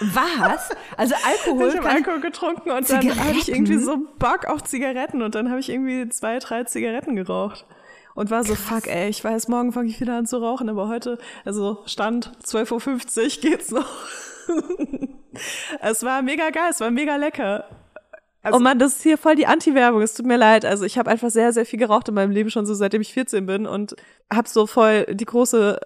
Was? 0.00 0.70
Also 0.96 1.14
Alkohol 1.24 1.68
Ich 1.68 1.76
habe 1.76 1.88
Alkohol 1.88 2.20
getrunken 2.20 2.70
und 2.70 2.90
dann 2.90 2.96
hatte 2.98 3.06
ich 3.38 3.44
Zigaretten? 3.44 3.54
irgendwie 3.54 3.78
so 3.78 3.98
Bock 4.18 4.46
auf 4.46 4.64
Zigaretten 4.64 5.22
und 5.22 5.34
dann 5.34 5.48
habe 5.48 5.60
ich 5.60 5.68
irgendwie 5.68 6.08
zwei, 6.08 6.38
drei 6.38 6.64
Zigaretten 6.64 7.14
geraucht. 7.16 7.64
Und 8.14 8.30
war 8.30 8.44
so, 8.44 8.54
fuck, 8.54 8.86
ey, 8.88 9.08
ich 9.10 9.22
weiß, 9.22 9.48
morgen 9.48 9.72
fange 9.72 9.90
ich 9.90 10.00
wieder 10.00 10.16
an 10.16 10.26
zu 10.26 10.38
rauchen, 10.38 10.70
aber 10.70 10.88
heute, 10.88 11.18
also 11.44 11.82
Stand 11.84 12.32
12.50 12.44 13.44
Uhr 13.44 13.50
geht's 13.50 13.70
noch. 13.70 13.86
es 15.82 16.02
war 16.02 16.22
mega 16.22 16.48
geil, 16.50 16.70
es 16.70 16.80
war 16.80 16.90
mega 16.90 17.16
lecker. 17.16 17.64
Oh 18.52 18.58
Mann, 18.58 18.78
das 18.78 18.96
ist 18.96 19.02
hier 19.02 19.18
voll 19.18 19.34
die 19.36 19.46
Anti-Werbung. 19.46 20.02
Es 20.02 20.14
tut 20.14 20.26
mir 20.26 20.36
leid. 20.36 20.64
Also 20.64 20.84
ich 20.84 20.98
habe 20.98 21.10
einfach 21.10 21.30
sehr, 21.30 21.52
sehr 21.52 21.66
viel 21.66 21.78
geraucht 21.78 22.08
in 22.08 22.14
meinem 22.14 22.30
Leben 22.30 22.50
schon 22.50 22.66
so 22.66 22.74
seitdem 22.74 23.00
ich 23.02 23.12
14 23.12 23.46
bin 23.46 23.66
und 23.66 23.96
habe 24.32 24.48
so 24.48 24.66
voll 24.66 25.04
die 25.06 25.24
große 25.24 25.78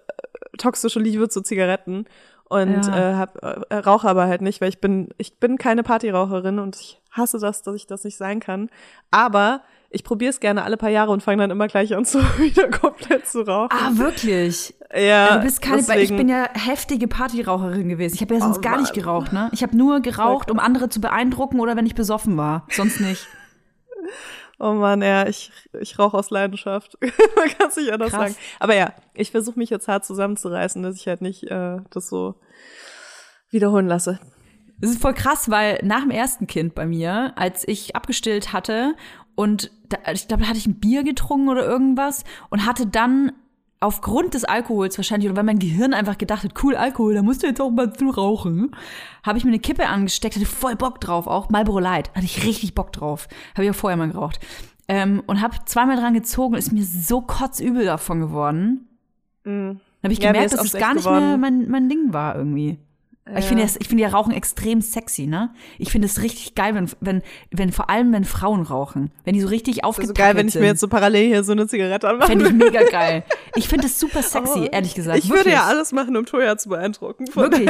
toxische 0.59 1.01
Liebe 1.01 1.29
zu 1.29 1.43
Zigaretten 1.43 2.07
und 2.49 2.87
Ja. 2.87 3.13
äh, 3.13 3.15
hab, 3.17 3.37
äh, 3.71 3.77
rauche 3.77 4.09
aber 4.09 4.27
halt 4.27 4.43
nicht, 4.43 4.61
weil 4.61 4.69
ich 4.69 4.81
bin 4.81 5.09
ich 5.19 5.39
bin 5.39 5.57
keine 5.59 5.83
Partyraucherin 5.83 6.59
und 6.59 6.77
ich 6.77 7.01
hasse 7.13 7.39
das, 7.39 7.63
dass 7.63 7.75
ich 7.77 7.87
das 7.87 8.05
nicht 8.05 8.17
sein 8.17 8.41
kann. 8.41 8.69
Aber 9.11 9.63
ich 9.91 10.05
probiere 10.05 10.31
es 10.31 10.41
gerne 10.41 10.63
alle 10.65 10.77
paar 10.77 10.89
Jahre 10.91 11.11
und 11.11 11.23
fange 11.23 11.39
dann 11.39 11.51
immer 11.51 11.67
gleich 11.69 11.95
an, 11.95 12.05
so 12.07 12.21
wieder 12.39 12.69
komplett 12.71 13.27
zu 13.27 13.41
rauchen. 13.47 13.71
Ah, 13.73 13.91
wirklich? 13.95 14.75
ja, 14.95 15.37
du 15.39 15.43
bist 15.45 15.61
keine, 15.63 15.87
weil 15.89 16.01
ich 16.01 16.09
deswegen- 16.11 16.17
bin 16.17 16.29
ja 16.29 16.49
heftige 16.55 17.09
Partyraucherin 17.09 17.89
gewesen. 17.89 18.15
Ich 18.15 18.21
habe 18.23 18.35
ja 18.35 18.41
sonst 18.41 18.59
Oh 18.59 18.61
gar 18.61 18.81
nicht 18.81 18.93
geraucht, 18.95 19.33
ne? 19.33 19.49
Ich 19.53 19.63
habe 19.63 19.77
nur 19.77 20.01
geraucht, 20.01 20.51
um 20.51 20.59
andere 20.59 20.89
zu 20.89 21.01
beeindrucken 21.01 21.61
oder 21.61 21.77
wenn 21.77 21.87
ich 21.87 21.95
besoffen 21.95 22.37
war. 22.37 22.67
Sonst 22.71 23.01
nicht. 23.01 23.27
Oh 24.63 24.73
Mann, 24.75 25.01
ja, 25.01 25.27
ich, 25.27 25.51
ich 25.81 25.99
rauche 25.99 26.19
aus 26.19 26.29
Leidenschaft. 26.29 26.99
Man 27.37 27.49
kann 27.49 27.69
es 27.71 27.77
nicht 27.77 27.91
anders 27.95 28.11
Krass. 28.11 28.21
sagen. 28.21 28.35
Aber 28.59 28.75
ja, 28.77 28.93
ich 29.15 29.31
versuche 29.31 29.59
mich 29.59 29.71
jetzt 29.71 29.89
hart 29.89 30.05
zusammenzureißen, 30.05 30.83
dass 30.83 30.97
ich 30.97 31.07
halt 31.09 31.23
nicht 31.23 31.45
äh, 31.45 31.79
das 31.89 32.11
so 32.11 32.35
wiederholen 33.51 33.87
lasse. 33.89 34.21
Das 34.79 34.91
ist 34.91 35.01
voll 35.01 35.15
krass, 35.15 35.51
weil 35.51 35.79
nach 35.83 36.01
dem 36.03 36.11
ersten 36.11 36.47
Kind 36.47 36.75
bei 36.75 36.85
mir, 36.85 37.33
als 37.37 37.67
ich 37.67 37.97
abgestillt 37.97 38.53
hatte 38.53 38.95
und 39.41 39.71
da, 39.89 39.97
ich 40.13 40.29
glaube, 40.29 40.43
da 40.43 40.51
hatte 40.51 40.59
ich 40.59 40.67
ein 40.67 40.81
Bier 40.81 41.03
getrunken 41.03 41.49
oder 41.49 41.65
irgendwas 41.65 42.25
und 42.51 42.67
hatte 42.67 42.87
dann 42.87 43.33
aufgrund 43.81 44.35
des 44.35 44.45
Alkohols 44.45 44.99
wahrscheinlich 44.99 45.31
oder 45.31 45.39
weil 45.39 45.45
mein 45.45 45.59
Gehirn 45.59 45.95
einfach 45.95 46.19
gedacht 46.19 46.45
hat, 46.45 46.63
cool 46.63 46.77
Alkohol, 46.77 47.15
da 47.15 47.23
musst 47.23 47.43
du 47.43 47.47
jetzt 47.47 47.59
auch 47.59 47.71
mal 47.71 47.91
zu 47.91 48.11
rauchen, 48.11 48.77
habe 49.23 49.39
ich 49.39 49.45
mir 49.45 49.53
eine 49.53 49.59
Kippe 49.59 49.87
angesteckt, 49.87 50.37
hatte 50.37 50.45
voll 50.45 50.77
Bock 50.77 51.01
drauf, 51.01 51.27
auch 51.27 51.49
Marlboro 51.49 51.79
Light, 51.79 52.11
hatte 52.15 52.27
ich 52.27 52.45
richtig 52.45 52.75
Bock 52.75 52.93
drauf, 52.93 53.29
habe 53.55 53.65
ich 53.65 53.71
auch 53.71 53.75
vorher 53.75 53.97
mal 53.97 54.11
geraucht 54.11 54.41
ähm, 54.89 55.23
und 55.27 55.41
habe 55.41 55.57
zweimal 55.65 55.97
dran 55.97 56.13
gezogen, 56.13 56.57
ist 56.57 56.73
mir 56.73 56.85
so 56.85 57.23
kotzübel 57.23 57.87
davon 57.87 58.21
geworden. 58.21 58.89
Mhm. 59.45 59.81
Dann 60.03 60.05
habe 60.05 60.13
ich 60.13 60.23
Ja, 60.23 60.33
gemerkt, 60.33 60.53
dass 60.53 60.67
es 60.67 60.73
gar 60.73 60.93
nicht 60.93 61.07
mehr 61.09 61.19
geworden. 61.19 61.41
mein, 61.41 61.71
mein 61.71 61.89
Ding 61.89 62.13
war 62.13 62.37
irgendwie. 62.37 62.79
Ich 63.39 63.45
finde 63.45 63.63
ich 63.63 63.87
finde 63.89 64.03
ja 64.03 64.09
Rauchen 64.09 64.33
extrem 64.33 64.81
sexy, 64.81 65.27
ne? 65.27 65.51
Ich 65.79 65.93
finde 65.93 66.07
es 66.07 66.21
richtig 66.23 66.55
geil, 66.57 66.75
wenn, 66.75 66.91
wenn, 67.01 67.23
wenn, 67.53 67.71
vor 67.71 67.89
allem 67.89 68.13
wenn 68.13 68.25
Frauen 68.25 68.63
rauchen. 68.63 69.13
Wenn 69.25 69.35
die 69.35 69.41
so 69.41 69.49
richtig 69.49 69.79
ist 69.79 69.85
aufgepackelt 69.85 70.17
so 70.17 70.23
geil, 70.23 70.37
wenn 70.37 70.47
ich 70.49 70.55
sind. 70.55 70.63
mir 70.63 70.69
jetzt 70.69 70.81
so 70.81 70.89
parallel 70.89 71.27
hier 71.29 71.45
so 71.45 71.53
eine 71.53 71.69
Zigarette 71.69 72.09
anmache. 72.09 72.29
Fände 72.29 72.47
ich 72.47 72.53
mega 72.53 72.83
geil. 72.85 73.23
Ich 73.57 73.69
finde 73.69 73.87
es 73.87 73.99
super 73.99 74.23
sexy, 74.23 74.61
Oh, 74.61 74.69
ehrlich 74.71 74.95
gesagt. 74.95 75.19
Ich 75.19 75.25
würde 75.25 75.41
wirklich. 75.41 75.55
ja 75.55 75.65
alles 75.67 75.93
machen, 75.93 76.17
um 76.17 76.25
Toya 76.25 76.57
zu 76.57 76.69
beeindrucken. 76.69 77.27
Von 77.27 77.51
Wirklich. 77.53 77.69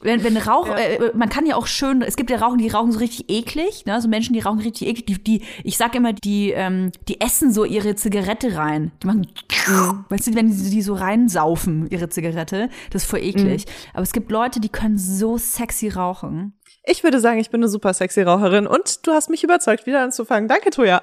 Wenn, 0.00 0.22
wenn 0.22 0.36
Rauch, 0.36 0.68
Ja. 0.68 0.76
äh, 0.76 1.10
man 1.14 1.28
kann 1.28 1.44
ja 1.46 1.56
auch 1.56 1.66
schön, 1.66 2.02
es 2.02 2.16
gibt 2.16 2.30
ja 2.30 2.38
Rauchen, 2.38 2.58
die 2.58 2.68
rauchen 2.68 2.92
so 2.92 2.98
richtig 3.00 3.28
eklig, 3.28 3.84
ne? 3.86 4.00
So 4.00 4.08
Menschen, 4.08 4.32
die 4.32 4.40
rauchen 4.40 4.60
richtig 4.60 4.86
eklig, 4.88 5.06
die, 5.06 5.22
die 5.40 5.42
ich 5.64 5.76
sag 5.76 5.94
immer, 5.96 6.12
die, 6.12 6.50
ähm, 6.52 6.92
die 7.08 7.20
essen 7.20 7.52
so 7.52 7.64
ihre 7.64 7.96
Zigarette 7.96 8.56
rein. 8.56 8.92
Die 9.02 9.06
machen, 9.06 9.26
Mhm. 9.68 10.04
weißt 10.08 10.28
du, 10.28 10.34
wenn 10.34 10.48
die, 10.50 10.70
die 10.70 10.82
so 10.82 10.94
reinsaufen, 10.94 11.88
ihre 11.90 12.08
Zigarette, 12.08 12.68
das 12.90 13.02
ist 13.02 13.10
voll 13.10 13.20
eklig. 13.20 13.66
Mhm. 13.66 13.72
Aber 13.94 14.02
es 14.02 14.12
gibt 14.12 14.30
Leute, 14.30 14.60
die 14.60 14.68
können 14.68 14.98
so 14.98 15.36
sexy 15.36 15.88
rauchen. 15.88 16.52
Ich 16.84 17.04
würde 17.04 17.20
sagen, 17.20 17.38
ich 17.38 17.50
bin 17.50 17.60
eine 17.60 17.68
super 17.68 17.92
sexy 17.92 18.22
Raucherin 18.22 18.66
und 18.66 19.06
du 19.06 19.12
hast 19.12 19.28
mich 19.28 19.44
überzeugt, 19.44 19.86
wieder 19.86 20.02
anzufangen. 20.02 20.48
Danke, 20.48 20.70
Toya. 20.70 21.02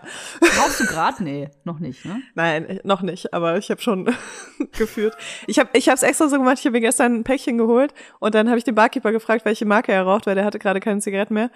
Rauchst 0.59 0.79
du 0.79 0.85
grad? 0.85 1.19
Nee, 1.19 1.49
noch 1.63 1.79
nicht, 1.79 2.05
ne? 2.05 2.21
Nein, 2.33 2.79
noch 2.83 3.01
nicht, 3.01 3.33
aber 3.33 3.57
ich 3.57 3.69
habe 3.69 3.81
schon 3.81 4.05
geführt. 4.77 5.15
Ich 5.47 5.59
habe 5.59 5.69
ich 5.73 5.87
es 5.87 6.01
extra 6.01 6.27
so 6.27 6.37
gemacht, 6.37 6.57
ich 6.59 6.65
habe 6.65 6.73
mir 6.73 6.81
gestern 6.81 7.15
ein 7.15 7.23
Päckchen 7.23 7.57
geholt 7.57 7.93
und 8.19 8.33
dann 8.33 8.47
habe 8.47 8.57
ich 8.57 8.63
den 8.63 8.75
Barkeeper 8.75 9.11
gefragt, 9.11 9.45
welche 9.45 9.65
Marke 9.65 9.91
er 9.91 10.03
raucht, 10.03 10.25
weil 10.25 10.35
der 10.35 10.45
hatte 10.45 10.59
gerade 10.59 10.79
keine 10.79 11.01
Zigaretten 11.01 11.35
mehr. 11.35 11.51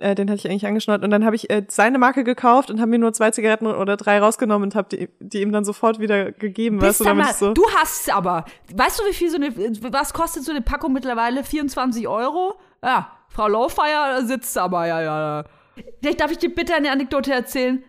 Äh, 0.00 0.16
den 0.16 0.28
hatte 0.28 0.38
ich 0.38 0.50
eigentlich 0.50 0.66
angeschnallt 0.66 1.04
und 1.04 1.10
dann 1.10 1.24
habe 1.24 1.36
ich 1.36 1.50
äh, 1.50 1.64
seine 1.68 1.98
Marke 1.98 2.24
gekauft 2.24 2.68
und 2.68 2.80
habe 2.80 2.90
mir 2.90 2.98
nur 2.98 3.12
zwei 3.12 3.30
Zigaretten 3.30 3.66
oder 3.66 3.96
drei 3.96 4.18
rausgenommen 4.18 4.68
und 4.68 4.74
habe 4.74 4.88
die, 4.96 5.08
die 5.20 5.40
ihm 5.40 5.52
dann 5.52 5.64
sofort 5.64 6.00
wieder 6.00 6.32
gegeben, 6.32 6.80
weißt 6.80 7.00
du, 7.00 7.04
da 7.04 7.10
damit 7.10 7.26
mal, 7.26 7.34
so. 7.34 7.52
Du 7.54 7.64
hast 7.76 8.12
aber. 8.12 8.44
Weißt 8.74 8.98
du, 8.98 9.04
wie 9.04 9.14
viel 9.14 9.30
so 9.30 9.36
eine, 9.36 9.54
was 9.92 10.12
kostet 10.12 10.42
so 10.42 10.50
eine 10.50 10.62
Packung 10.62 10.92
mittlerweile? 10.92 11.44
24 11.44 12.08
Euro? 12.08 12.54
Ja, 12.82 13.12
Frau 13.34 13.48
Lowfire 13.48 14.20
da 14.20 14.22
sitzt 14.24 14.56
aber, 14.56 14.86
ja, 14.86 15.02
ja. 15.02 15.44
Vielleicht 16.00 16.20
darf 16.20 16.30
ich 16.30 16.38
dir 16.38 16.54
bitte 16.54 16.74
eine 16.74 16.92
Anekdote 16.92 17.32
erzählen? 17.32 17.82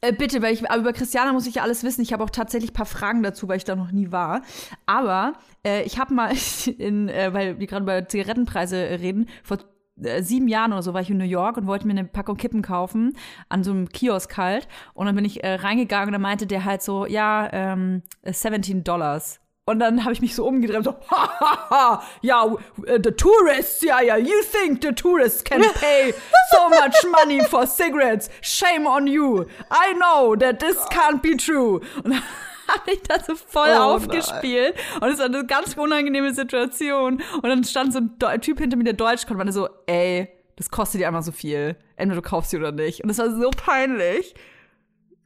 Äh, 0.00 0.12
bitte, 0.12 0.40
weil 0.40 0.54
ich, 0.54 0.70
aber 0.70 0.80
über 0.80 0.92
Christiana 0.92 1.32
muss 1.32 1.46
ich 1.46 1.56
ja 1.56 1.62
alles 1.62 1.82
wissen. 1.82 2.00
Ich 2.02 2.12
habe 2.12 2.24
auch 2.24 2.30
tatsächlich 2.30 2.70
ein 2.70 2.74
paar 2.74 2.86
Fragen 2.86 3.22
dazu, 3.22 3.48
weil 3.48 3.58
ich 3.58 3.64
da 3.64 3.76
noch 3.76 3.92
nie 3.92 4.12
war. 4.12 4.42
Aber 4.86 5.34
äh, 5.64 5.82
ich 5.82 5.98
habe 5.98 6.14
mal 6.14 6.32
in, 6.78 7.08
äh, 7.08 7.34
weil 7.34 7.58
wir 7.58 7.66
gerade 7.66 7.82
über 7.82 8.08
Zigarettenpreise 8.08 8.76
reden, 8.76 9.28
vor 9.42 9.58
äh, 10.02 10.22
sieben 10.22 10.48
Jahren 10.48 10.72
oder 10.72 10.82
so 10.82 10.94
war 10.94 11.02
ich 11.02 11.10
in 11.10 11.18
New 11.18 11.24
York 11.24 11.56
und 11.56 11.66
wollte 11.66 11.86
mir 11.86 11.92
eine 11.92 12.04
Packung 12.04 12.36
Kippen 12.36 12.62
kaufen 12.62 13.16
an 13.48 13.62
so 13.62 13.72
einem 13.72 13.88
Kiosk 13.88 14.36
halt. 14.36 14.68
Und 14.94 15.06
dann 15.06 15.16
bin 15.16 15.24
ich 15.24 15.44
äh, 15.44 15.54
reingegangen 15.54 16.08
und 16.08 16.12
dann 16.12 16.22
meinte 16.22 16.46
der 16.46 16.64
halt 16.64 16.82
so, 16.82 17.04
ja, 17.04 17.48
ähm, 17.52 18.02
17 18.24 18.84
Dollars. 18.84 19.40
Und 19.66 19.78
dann 19.78 20.04
habe 20.04 20.12
ich 20.12 20.20
mich 20.20 20.34
so 20.34 20.46
umgedreht 20.46 20.76
und 20.76 20.84
so, 20.84 20.90
ha, 21.10 21.40
ha, 21.40 21.70
ha, 21.70 22.02
ja, 22.20 22.44
uh, 22.44 22.58
the 23.02 23.10
tourists, 23.12 23.80
ja, 23.80 24.02
ja, 24.02 24.16
you 24.18 24.34
think 24.52 24.82
the 24.82 24.92
tourists 24.92 25.42
can 25.42 25.62
pay 25.80 26.12
so 26.52 26.68
much 26.68 26.94
money 27.10 27.42
for 27.46 27.66
cigarettes. 27.66 28.28
Shame 28.42 28.86
on 28.86 29.06
you. 29.06 29.46
I 29.70 29.94
know 29.94 30.36
that 30.36 30.60
this 30.60 30.76
can't 30.90 31.22
be 31.22 31.36
true. 31.36 31.80
Und 32.02 32.10
dann 32.12 32.22
habe 32.68 32.92
ich 32.92 33.02
das 33.04 33.26
so 33.26 33.36
voll 33.36 33.70
Oh 33.70 33.94
aufgespielt. 33.94 34.74
Und 35.00 35.08
es 35.08 35.18
war 35.18 35.26
eine 35.26 35.46
ganz 35.46 35.74
unangenehme 35.78 36.34
Situation. 36.34 37.22
Und 37.34 37.44
dann 37.44 37.64
stand 37.64 37.94
so 37.94 38.00
ein 38.26 38.40
Typ 38.42 38.58
hinter 38.58 38.76
mir, 38.76 38.84
der 38.84 38.92
Deutsch 38.92 39.22
konnte, 39.22 39.32
und 39.32 39.38
meinte 39.38 39.52
so, 39.54 39.68
ey, 39.86 40.28
das 40.56 40.70
kostet 40.70 41.00
dir 41.00 41.08
einfach 41.08 41.22
so 41.22 41.32
viel. 41.32 41.76
Entweder 41.96 42.20
du 42.20 42.28
kaufst 42.28 42.50
sie 42.50 42.58
oder 42.58 42.72
nicht. 42.72 43.02
Und 43.02 43.08
das 43.08 43.16
war 43.18 43.30
so 43.30 43.50
peinlich. 43.50 44.34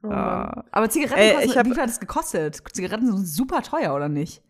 Ah. 0.03 0.63
aber 0.71 0.89
Zigaretten, 0.91 1.19
Ey, 1.21 1.33
kosten, 1.35 1.51
ich 1.51 1.57
hab- 1.59 1.67
wie 1.67 1.71
viel 1.73 1.83
hat 1.83 1.89
das 1.91 2.01
gekostet? 2.01 2.63
Zigaretten 2.73 3.07
sind 3.07 3.27
super 3.27 3.63
teuer, 3.63 3.95
oder 3.95 4.09
nicht? 4.09 4.43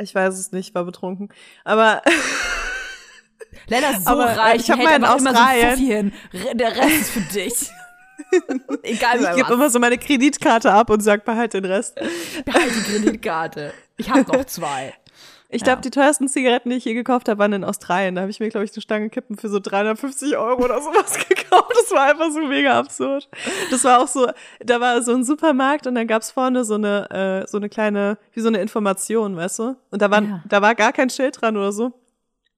Ich 0.00 0.14
weiß 0.14 0.34
es 0.38 0.50
nicht, 0.52 0.74
war 0.74 0.84
betrunken. 0.84 1.28
Aber 1.64 2.02
Lella 3.68 3.90
ist 3.90 4.04
so 4.04 4.10
Aber, 4.10 4.26
äh, 4.30 4.34
reich, 4.34 4.56
ich 4.60 4.66
die 4.66 4.72
hab 4.72 4.78
hält 4.78 5.00
mal 5.00 5.12
in 5.16 5.20
so 5.22 5.28
Australien-. 5.28 6.12
Re- 6.32 6.56
Der 6.56 6.76
Rest 6.76 6.90
ist 7.00 7.10
für 7.10 7.20
dich. 7.20 7.70
Egal 8.82 9.20
ich 9.20 9.36
gebe 9.36 9.52
immer 9.54 9.70
so 9.70 9.78
meine 9.78 9.96
Kreditkarte 9.98 10.70
ab 10.72 10.90
und 10.90 11.00
sag, 11.00 11.24
behalt 11.24 11.54
den 11.54 11.64
Rest. 11.64 11.94
Behalt 12.44 12.70
die 12.76 12.82
Kreditkarte. 12.92 13.72
Ich 13.96 14.10
habe 14.10 14.20
noch 14.30 14.44
zwei. 14.46 14.94
Ich 15.52 15.62
Ja. 15.62 15.64
glaube, 15.66 15.82
die 15.82 15.90
teuersten 15.90 16.28
Zigaretten, 16.28 16.70
die 16.70 16.76
ich 16.76 16.84
je 16.84 16.94
gekauft 16.94 17.28
habe, 17.28 17.38
waren 17.40 17.52
in 17.52 17.64
Australien. 17.64 18.14
Da 18.14 18.20
habe 18.22 18.30
ich 18.30 18.38
mir, 18.38 18.48
glaube 18.50 18.64
ich, 18.64 18.72
eine 18.72 18.80
Stange 18.82 19.10
Kippen 19.10 19.36
für 19.36 19.48
so 19.48 19.58
350 19.58 20.36
Euro 20.36 20.64
oder 20.64 20.80
sowas 20.80 21.18
gekauft. 21.28 21.72
Das 21.74 21.90
war 21.90 22.08
einfach 22.10 22.30
so 22.30 22.40
mega 22.46 22.78
absurd. 22.78 23.28
Das 23.70 23.82
war 23.84 24.00
auch 24.00 24.06
so, 24.08 24.28
da 24.64 24.80
war 24.80 25.02
so 25.02 25.12
ein 25.12 25.24
Supermarkt 25.24 25.86
und 25.88 25.96
dann 25.96 26.06
gab's 26.06 26.30
vorne 26.30 26.64
so 26.64 26.74
eine, 26.74 27.42
äh, 27.44 27.46
so 27.48 27.56
eine 27.58 27.68
kleine, 27.68 28.16
wie 28.32 28.40
so 28.40 28.48
eine 28.48 28.60
Information, 28.60 29.36
weißt 29.36 29.58
du? 29.58 29.76
Und 29.90 30.00
da 30.02 30.10
war, 30.10 30.22
Ja. 30.22 30.42
da 30.48 30.62
war 30.62 30.74
gar 30.76 30.92
kein 30.92 31.10
Schild 31.10 31.40
dran 31.40 31.56
oder 31.56 31.72
so. 31.72 31.92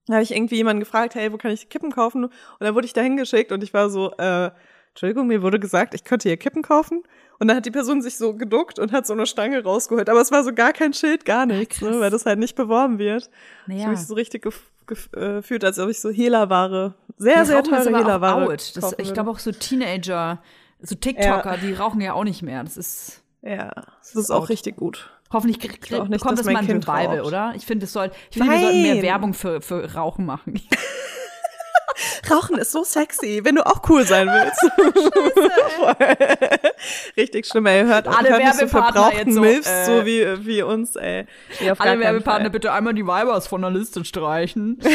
Da 0.07 0.15
habe 0.15 0.23
ich 0.25 0.35
irgendwie 0.35 0.57
jemanden 0.57 0.81
gefragt, 0.81 1.15
hey, 1.15 1.33
wo 1.33 1.39
kann 1.39 1.53
ich 1.53 1.69
Kippen 1.69 1.93
kaufen? 1.93 2.25
Und 2.25 2.33
dann 2.59 2.75
wurde 2.75 2.87
ich 2.87 2.93
da 2.93 3.01
hingeschickt 3.01 3.53
und 3.53 3.63
ich 3.63 3.73
war 3.73 3.89
so, 3.89 4.11
äh, 4.19 4.51
Entschuldigung, 4.93 5.27
mir 5.27 5.43
wurde 5.43 5.59
gesagt, 5.59 5.95
ich 5.95 6.05
könnte 6.05 6.29
hier 6.29 6.37
Kippen 6.37 6.63
kaufen. 6.63 7.03
Und 7.39 7.49
dann 7.49 7.57
hat 7.57 7.67
die 7.67 7.71
Person 7.71 8.03
sich 8.03 8.17
so 8.19 8.35
geduckt 8.35 8.79
und 8.79 8.93
hat 8.93 9.07
so 9.07 9.15
eine 9.15 9.27
Stange 9.27 9.63
rausgeholt. 9.65 10.09
Aber 10.09 10.21
es 10.21 10.31
war 10.31 10.45
so 10.45 10.53
gar 10.53 10.73
kein 10.73 10.93
Schild, 10.93 11.25
gar 11.25 11.45
nichts, 11.47 11.79
krass. 11.81 11.89
ne, 11.91 12.01
weil 12.01 12.11
das 12.11 12.25
halt 12.25 12.39
nicht 12.39 12.55
beworben 12.55 12.99
wird. 12.99 13.25
Ich 13.63 13.69
Naja. 13.69 13.83
habe 13.85 13.93
mich 13.93 14.07
so 14.07 14.15
richtig 14.15 14.43
gef 14.43 14.63
äh, 15.17 15.37
gefühlt, 15.37 15.65
als 15.65 15.79
ob 15.79 15.89
ich 15.89 16.01
so 16.01 16.11
Hehlerware, 16.11 16.95
sehr, 17.17 17.37
Ja, 17.37 17.45
sehr 17.45 17.61
ist 17.61 17.69
teure 17.71 17.97
Hehlerware 17.99 18.47
out. 18.49 18.77
Das, 18.77 18.95
ich 18.99 19.13
glaube 19.15 19.31
auch 19.31 19.39
so 19.39 19.51
Teenager, 19.51 20.43
so 20.81 20.95
TikToker, 20.95 21.57
die 21.57 21.73
rauchen 21.73 22.01
ja 22.01 22.13
auch 22.13 22.25
nicht 22.25 22.43
mehr. 22.43 22.63
Das 22.63 22.77
ist 22.77 23.23
Ja, 23.43 23.71
das 24.01 24.15
ist 24.15 24.31
auch 24.31 24.43
out. 24.43 24.49
richtig 24.51 24.77
gut. 24.77 25.11
hoffentlich 25.33 25.59
krieg, 25.59 25.99
auch 25.99 26.09
nicht, 26.09 26.21
bekommt 26.21 26.39
das 26.39 26.47
mal 26.47 26.57
ein 26.57 26.67
Revival, 26.67 27.23
oder? 27.23 27.55
Ich 27.57 27.65
finde, 27.67 27.87
es 27.87 27.93
soll, 27.93 28.11
ich 28.31 28.37
finde, 28.37 28.53
wir 28.53 28.61
sollten 28.61 28.83
mehr. 28.83 29.03
Werbung 29.03 29.35
für, 29.35 29.61
für 29.63 29.95
Rauchen 29.95 30.27
machen. 30.27 30.61
Rauchen 32.31 32.59
ist 32.59 32.73
so 32.73 32.85
sexy, 32.85 33.41
wenn 33.45 33.57
du 33.57 33.67
auch 33.67 33.83
cool 33.89 34.07
sein 34.07 34.29
willst. 34.29 34.63
Richtig 37.17 37.47
schlimm, 37.47 37.67
ey. 37.67 37.85
Hört, 37.85 38.09
Alle 38.09 38.31
hört 38.31 38.45
nicht 38.45 38.55
so 38.55 38.67
verbrauchten 38.67 39.19
jetzt 39.19 39.35
so, 39.35 39.41
Milfs, 39.41 39.69
äh, 39.69 39.85
so 39.85 40.07
wie, 40.07 40.47
wie 40.47 40.63
uns, 40.63 40.97
ey. 40.97 41.27
Nee, 41.61 41.73
Alle 41.79 42.01
Werbepartner 42.01 42.51
bitte 42.51 42.73
einmal 42.73 42.95
die 42.95 43.05
Vibers 43.05 43.47
von 43.47 43.63
der 43.63 43.71
Liste 43.71 44.05
streichen. 44.05 44.81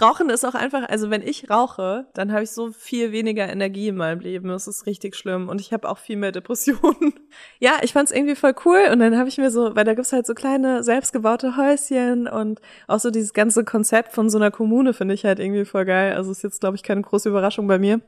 Rauchen 0.00 0.30
ist 0.30 0.44
auch 0.44 0.54
einfach, 0.54 0.88
also 0.88 1.10
wenn 1.10 1.22
ich 1.22 1.50
rauche, 1.50 2.06
dann 2.14 2.32
habe 2.32 2.42
ich 2.42 2.50
so 2.50 2.72
viel 2.72 3.12
weniger 3.12 3.48
Energie 3.48 3.88
in 3.88 3.96
meinem 3.96 4.20
Leben. 4.20 4.48
Das 4.48 4.66
ist 4.66 4.86
richtig 4.86 5.16
schlimm. 5.16 5.48
Und 5.48 5.60
ich 5.60 5.72
habe 5.72 5.88
auch 5.88 5.98
viel 5.98 6.16
mehr 6.16 6.32
Depressionen. 6.32 7.14
ja, 7.58 7.72
ich 7.82 7.92
fand's 7.92 8.12
irgendwie 8.12 8.34
voll 8.34 8.54
cool. 8.64 8.88
Und 8.92 9.00
dann 9.00 9.16
habe 9.18 9.28
ich 9.28 9.38
mir 9.38 9.50
so, 9.50 9.74
weil 9.76 9.84
da 9.84 9.94
gibt's 9.94 10.12
halt 10.12 10.26
so 10.26 10.34
kleine 10.34 10.82
selbstgebaute 10.82 11.56
Häuschen 11.56 12.28
und 12.28 12.60
auch 12.86 13.00
so 13.00 13.10
dieses 13.10 13.32
ganze 13.32 13.64
Konzept 13.64 14.12
von 14.12 14.30
so 14.30 14.38
einer 14.38 14.50
Kommune 14.50 14.92
finde 14.92 15.14
ich 15.14 15.24
halt 15.24 15.38
irgendwie 15.38 15.64
voll 15.64 15.84
geil. 15.84 16.14
Also 16.14 16.30
ist 16.30 16.42
jetzt, 16.42 16.60
glaube 16.60 16.76
ich, 16.76 16.82
keine 16.82 17.02
große 17.02 17.28
Überraschung 17.28 17.66
bei 17.66 17.78
mir. 17.78 18.00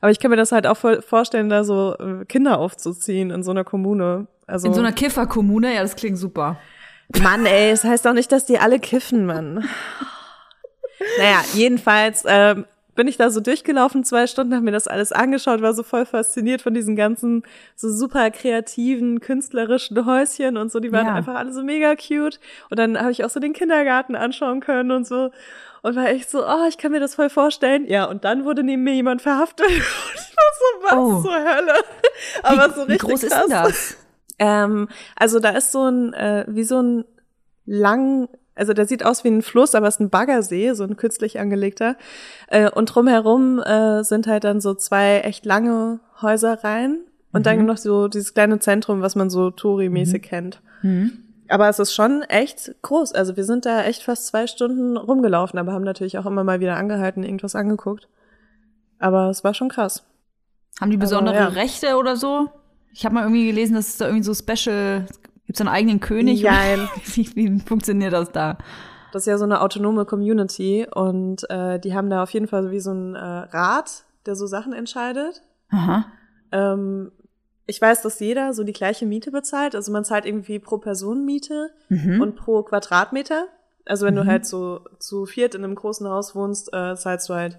Aber 0.00 0.10
ich 0.10 0.18
kann 0.18 0.30
mir 0.30 0.36
das 0.36 0.52
halt 0.52 0.66
auch 0.66 0.76
vorstellen, 0.76 1.48
da 1.48 1.64
so 1.64 1.94
äh, 1.98 2.24
Kinder 2.24 2.58
aufzuziehen 2.58 3.30
in 3.30 3.42
so 3.42 3.52
einer 3.52 3.64
Kommune. 3.64 4.26
Also 4.46 4.66
In 4.66 4.74
so 4.74 4.80
einer 4.80 4.92
Kifferkommune, 4.92 5.74
ja, 5.74 5.82
das 5.82 5.96
klingt 5.96 6.18
super. 6.18 6.58
Mann, 7.20 7.46
ey, 7.46 7.70
es 7.70 7.84
heißt 7.84 8.06
auch 8.06 8.12
nicht, 8.12 8.32
dass 8.32 8.46
die 8.46 8.58
alle 8.58 8.80
kiffen, 8.80 9.26
Mann. 9.26 9.68
naja, 11.18 11.42
jedenfalls 11.54 12.24
ähm, 12.26 12.64
bin 12.94 13.08
ich 13.08 13.16
da 13.16 13.30
so 13.30 13.40
durchgelaufen, 13.40 14.04
zwei 14.04 14.26
Stunden, 14.26 14.52
habe 14.54 14.64
mir 14.64 14.70
das 14.72 14.86
alles 14.86 15.12
angeschaut, 15.12 15.62
war 15.62 15.72
so 15.72 15.82
voll 15.82 16.04
fasziniert 16.04 16.60
von 16.60 16.74
diesen 16.74 16.94
ganzen 16.94 17.42
so 17.74 17.90
super 17.90 18.30
kreativen, 18.30 19.20
künstlerischen 19.20 20.04
Häuschen 20.04 20.56
und 20.58 20.70
so. 20.70 20.78
Die 20.78 20.92
waren 20.92 21.06
Ja. 21.06 21.14
einfach 21.14 21.34
alle 21.36 21.52
so 21.52 21.62
mega 21.62 21.94
cute. 21.96 22.38
Und 22.68 22.78
dann 22.78 22.98
habe 23.00 23.10
ich 23.10 23.24
auch 23.24 23.30
so 23.30 23.40
den 23.40 23.54
Kindergarten 23.54 24.14
anschauen 24.14 24.60
können 24.60 24.90
und 24.90 25.06
so. 25.06 25.30
Und 25.80 25.96
war 25.96 26.06
echt 26.08 26.30
so, 26.30 26.46
oh, 26.46 26.66
ich 26.68 26.76
kann 26.78 26.92
mir 26.92 27.00
das 27.00 27.14
voll 27.14 27.30
vorstellen. 27.30 27.86
Ja, 27.88 28.04
und 28.04 28.24
dann 28.24 28.44
wurde 28.44 28.62
neben 28.62 28.84
mir 28.84 28.94
jemand 28.94 29.22
verhaftet. 29.22 29.66
Und 29.66 29.72
ich 30.14 30.36
war 30.36 30.52
so, 30.58 30.84
was 30.84 30.92
Oh. 30.98 31.22
zur 31.22 31.34
Hölle? 31.34 31.74
Aber 32.42 32.70
so 32.74 32.86
Wie 32.86 32.92
richtig 32.92 33.08
groß 33.10 33.22
ist 33.24 33.32
krass. 33.32 33.46
denn 33.48 33.50
das? 33.64 33.96
Ähm, 34.38 34.88
also 35.16 35.40
da 35.40 35.48
ist 35.50 35.72
so 35.72 35.84
ein, 35.88 36.12
äh, 36.12 36.44
wie 36.46 36.64
so 36.64 36.80
ein 36.80 37.04
lang, 37.64 38.28
also 38.54 38.72
der 38.72 38.86
sieht 38.86 39.04
aus 39.04 39.24
wie 39.24 39.28
ein 39.28 39.42
Fluss, 39.42 39.74
aber 39.74 39.88
es 39.88 39.94
ist 39.94 40.00
ein 40.00 40.10
Baggersee, 40.10 40.72
so 40.72 40.84
ein 40.84 40.96
künstlich 40.96 41.40
angelegter. 41.40 41.96
Äh, 42.48 42.70
und 42.70 42.86
drumherum 42.86 43.60
äh, 43.60 44.04
sind 44.04 44.26
halt 44.26 44.44
dann 44.44 44.60
so 44.60 44.74
zwei 44.74 45.20
echt 45.20 45.46
lange 45.46 46.00
Häuserreihen 46.20 47.04
und 47.32 47.46
dann 47.46 47.64
noch 47.64 47.78
so 47.78 48.08
dieses 48.08 48.34
kleine 48.34 48.58
Zentrum, 48.58 49.00
was 49.00 49.16
man 49.16 49.30
so 49.30 49.50
Touri-mäßig 49.50 50.20
kennt. 50.20 50.60
Mhm. 50.82 51.12
Aber 51.48 51.68
es 51.68 51.78
ist 51.78 51.94
schon 51.94 52.22
echt 52.22 52.74
groß. 52.82 53.12
Also 53.12 53.36
wir 53.36 53.44
sind 53.44 53.66
da 53.66 53.82
echt 53.84 54.02
fast 54.02 54.26
zwei 54.26 54.46
Stunden 54.46 54.96
rumgelaufen, 54.96 55.58
aber 55.58 55.72
haben 55.72 55.84
natürlich 55.84 56.18
auch 56.18 56.26
immer 56.26 56.44
mal 56.44 56.60
wieder 56.60 56.76
angehalten, 56.76 57.24
irgendwas 57.24 57.54
angeguckt. 57.54 58.08
Aber 58.98 59.30
es 59.30 59.44
war 59.44 59.54
schon 59.54 59.68
krass. 59.68 60.04
Haben 60.80 60.90
die 60.90 60.96
besondere 60.96 61.36
ja. 61.36 61.48
Rechte 61.48 61.96
oder 61.96 62.16
so? 62.16 62.48
Ich 62.92 63.04
habe 63.04 63.14
mal 63.14 63.22
irgendwie 63.22 63.46
gelesen, 63.46 63.74
dass 63.74 63.88
es 63.88 63.96
da 63.96 64.06
irgendwie 64.06 64.24
so 64.24 64.34
Special, 64.34 65.06
gibt 65.52 65.56
es 65.58 65.60
einen 65.66 65.74
eigenen 65.74 66.00
König? 66.00 66.42
Nein. 66.44 66.88
Wie, 67.14 67.28
wie 67.36 67.58
funktioniert 67.60 68.14
das 68.14 68.32
da? 68.32 68.56
Das 69.12 69.24
ist 69.24 69.26
ja 69.26 69.36
so 69.36 69.44
eine 69.44 69.60
autonome 69.60 70.06
Community 70.06 70.86
und 70.90 71.48
äh, 71.50 71.78
die 71.78 71.94
haben 71.94 72.08
da 72.08 72.22
auf 72.22 72.30
jeden 72.30 72.46
Fall 72.48 72.70
wie 72.70 72.80
so 72.80 72.90
einen 72.92 73.14
äh, 73.14 73.18
Rat, 73.18 74.04
der 74.24 74.34
so 74.34 74.46
Sachen 74.46 74.72
entscheidet. 74.72 75.42
Aha. 75.70 76.06
Ähm, 76.52 77.12
ich 77.66 77.80
weiß, 77.80 78.00
dass 78.00 78.18
jeder 78.20 78.54
so 78.54 78.64
die 78.64 78.72
gleiche 78.72 79.04
Miete 79.04 79.30
bezahlt. 79.30 79.74
Also 79.74 79.92
man 79.92 80.04
zahlt 80.04 80.24
irgendwie 80.24 80.58
pro 80.58 80.78
Person 80.78 81.26
Miete 81.26 81.70
Mhm. 81.90 82.22
und 82.22 82.36
pro 82.36 82.62
Quadratmeter. 82.62 83.46
Also 83.84 84.06
wenn 84.06 84.14
Mhm. 84.14 84.18
du 84.20 84.26
halt 84.26 84.46
so 84.46 84.80
zu 84.98 85.26
viert 85.26 85.54
in 85.54 85.62
einem 85.64 85.74
großen 85.74 86.08
Haus 86.08 86.34
wohnst, 86.34 86.72
äh, 86.72 86.96
zahlst 86.96 87.28
du 87.28 87.34
halt 87.34 87.58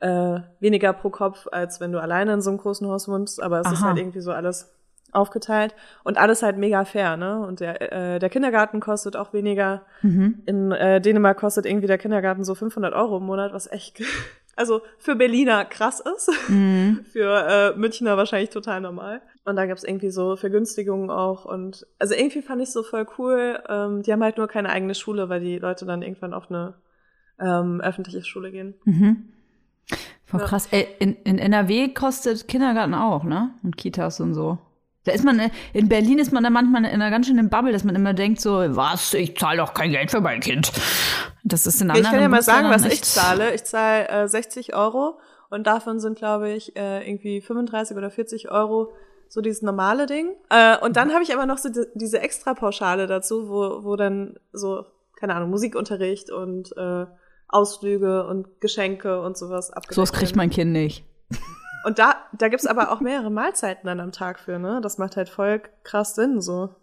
äh, 0.00 0.40
weniger 0.58 0.92
pro 0.92 1.10
Kopf, 1.10 1.46
als 1.52 1.78
wenn 1.80 1.92
du 1.92 2.00
alleine 2.00 2.32
in 2.32 2.40
so 2.40 2.50
einem 2.50 2.58
großen 2.58 2.88
Haus 2.88 3.06
wohnst. 3.06 3.40
Aber 3.40 3.60
es 3.60 3.70
ist 3.70 3.78
Aha. 3.80 3.88
halt 3.88 3.98
irgendwie 3.98 4.20
so 4.22 4.32
alles 4.32 4.72
aufgeteilt 5.12 5.74
und 6.04 6.18
alles 6.18 6.42
halt 6.42 6.56
mega 6.56 6.84
fair, 6.84 7.16
ne? 7.16 7.40
Und 7.46 7.60
der, 7.60 7.92
äh, 8.14 8.18
der 8.18 8.28
Kindergarten 8.30 8.80
kostet 8.80 9.16
auch 9.16 9.32
weniger. 9.32 9.82
Mhm. 10.02 10.42
In 10.46 10.72
äh, 10.72 11.00
Dänemark 11.00 11.38
kostet 11.38 11.66
irgendwie 11.66 11.86
der 11.86 11.98
Kindergarten 11.98 12.44
so 12.44 12.54
500 12.54 12.94
Euro 12.94 13.18
im 13.18 13.24
Monat, 13.24 13.52
was 13.52 13.66
echt, 13.70 14.00
also 14.56 14.82
für 14.98 15.16
Berliner 15.16 15.64
krass 15.64 16.00
ist, 16.00 16.30
Mhm. 16.48 17.04
für 17.12 17.72
äh, 17.74 17.78
Münchner 17.78 18.16
wahrscheinlich 18.16 18.50
total 18.50 18.80
normal. 18.80 19.22
Und 19.44 19.56
da 19.56 19.66
gab's 19.66 19.84
irgendwie 19.84 20.10
so 20.10 20.36
Vergünstigungen 20.36 21.10
auch 21.10 21.44
und 21.46 21.86
also 21.98 22.14
irgendwie 22.14 22.42
fand 22.42 22.60
ich 22.62 22.70
so 22.70 22.82
voll 22.82 23.06
cool. 23.18 23.58
Ähm, 23.68 24.02
die 24.02 24.12
haben 24.12 24.22
halt 24.22 24.36
nur 24.36 24.48
keine 24.48 24.68
eigene 24.68 24.94
Schule, 24.94 25.28
weil 25.28 25.40
die 25.40 25.58
Leute 25.58 25.86
dann 25.86 26.02
irgendwann 26.02 26.34
auf 26.34 26.50
eine 26.50 26.74
ähm, 27.40 27.80
öffentliche 27.80 28.22
Schule 28.22 28.50
gehen. 28.50 28.74
Mhm. 28.84 29.30
Voll 30.26 30.40
Ja. 30.40 30.46
krass. 30.46 30.68
Ey, 30.70 30.86
in, 31.00 31.14
in 31.24 31.38
NRW 31.38 31.88
kostet 31.94 32.46
Kindergarten 32.46 32.94
auch, 32.94 33.24
ne? 33.24 33.50
Und 33.64 33.76
Kitas 33.78 34.20
und 34.20 34.34
so. 34.34 34.58
Da 35.04 35.12
ist 35.12 35.24
man, 35.24 35.38
äh, 35.38 35.50
in 35.72 35.88
Berlin 35.88 36.18
ist 36.18 36.32
man 36.32 36.44
da 36.44 36.50
manchmal 36.50 36.84
in 36.84 36.90
einer 36.90 37.10
ganz 37.10 37.26
schönen 37.26 37.48
Bubble, 37.48 37.72
dass 37.72 37.84
man 37.84 37.94
immer 37.94 38.12
denkt 38.12 38.40
so, 38.40 38.52
was, 38.52 39.14
ich 39.14 39.36
zahle 39.36 39.58
doch 39.58 39.72
kein 39.72 39.90
Geld 39.90 40.10
für 40.10 40.20
mein 40.20 40.40
Kind. 40.40 40.72
Das 41.42 41.66
ist 41.66 41.80
in 41.80 41.90
anderen 41.90 42.04
ich 42.04 42.10
kann 42.12 42.20
ja 42.20 42.28
mal 42.28 42.42
sagen, 42.42 42.68
was 42.68 42.84
ich 42.84 43.02
zahle. 43.02 43.54
Ich 43.54 43.64
zahle 43.64 44.08
äh, 44.08 44.28
60 44.28 44.74
Euro 44.74 45.18
und 45.48 45.66
davon 45.66 46.00
sind, 46.00 46.18
glaube 46.18 46.50
ich, 46.50 46.76
äh, 46.76 47.08
irgendwie 47.08 47.40
35 47.40 47.96
oder 47.96 48.10
40 48.10 48.50
Euro 48.50 48.92
so 49.28 49.40
dieses 49.40 49.62
normale 49.62 50.06
Ding. 50.06 50.36
Äh, 50.50 50.76
und 50.78 50.96
dann 50.96 51.12
habe 51.12 51.22
ich 51.22 51.32
aber 51.32 51.46
noch 51.46 51.58
so 51.58 51.70
die, 51.70 51.86
diese 51.94 52.20
Extrapauschale 52.20 53.06
dazu, 53.06 53.48
wo, 53.48 53.84
wo 53.84 53.96
dann 53.96 54.34
so, 54.52 54.84
keine 55.16 55.34
Ahnung, 55.34 55.50
Musikunterricht 55.50 56.30
und 56.30 56.76
äh, 56.76 57.06
Ausflüge 57.48 58.26
und 58.26 58.60
Geschenke 58.60 59.22
und 59.22 59.38
sowas 59.38 59.70
abgedeckt 59.70 59.94
Sowas 59.94 60.12
kriegt 60.12 60.32
werden. 60.32 60.36
mein 60.36 60.50
Kind 60.50 60.72
nicht. 60.72 61.04
Und 61.84 61.98
da, 61.98 62.14
da 62.36 62.48
gibt's 62.48 62.66
aber 62.66 62.92
auch 62.92 63.00
mehrere 63.00 63.30
Mahlzeiten 63.30 63.86
dann 63.86 64.00
am 64.00 64.12
Tag 64.12 64.38
für, 64.38 64.58
ne? 64.58 64.80
Das 64.82 64.98
macht 64.98 65.16
halt 65.16 65.28
voll 65.28 65.62
krass 65.82 66.14
Sinn, 66.14 66.40
so. 66.40 66.74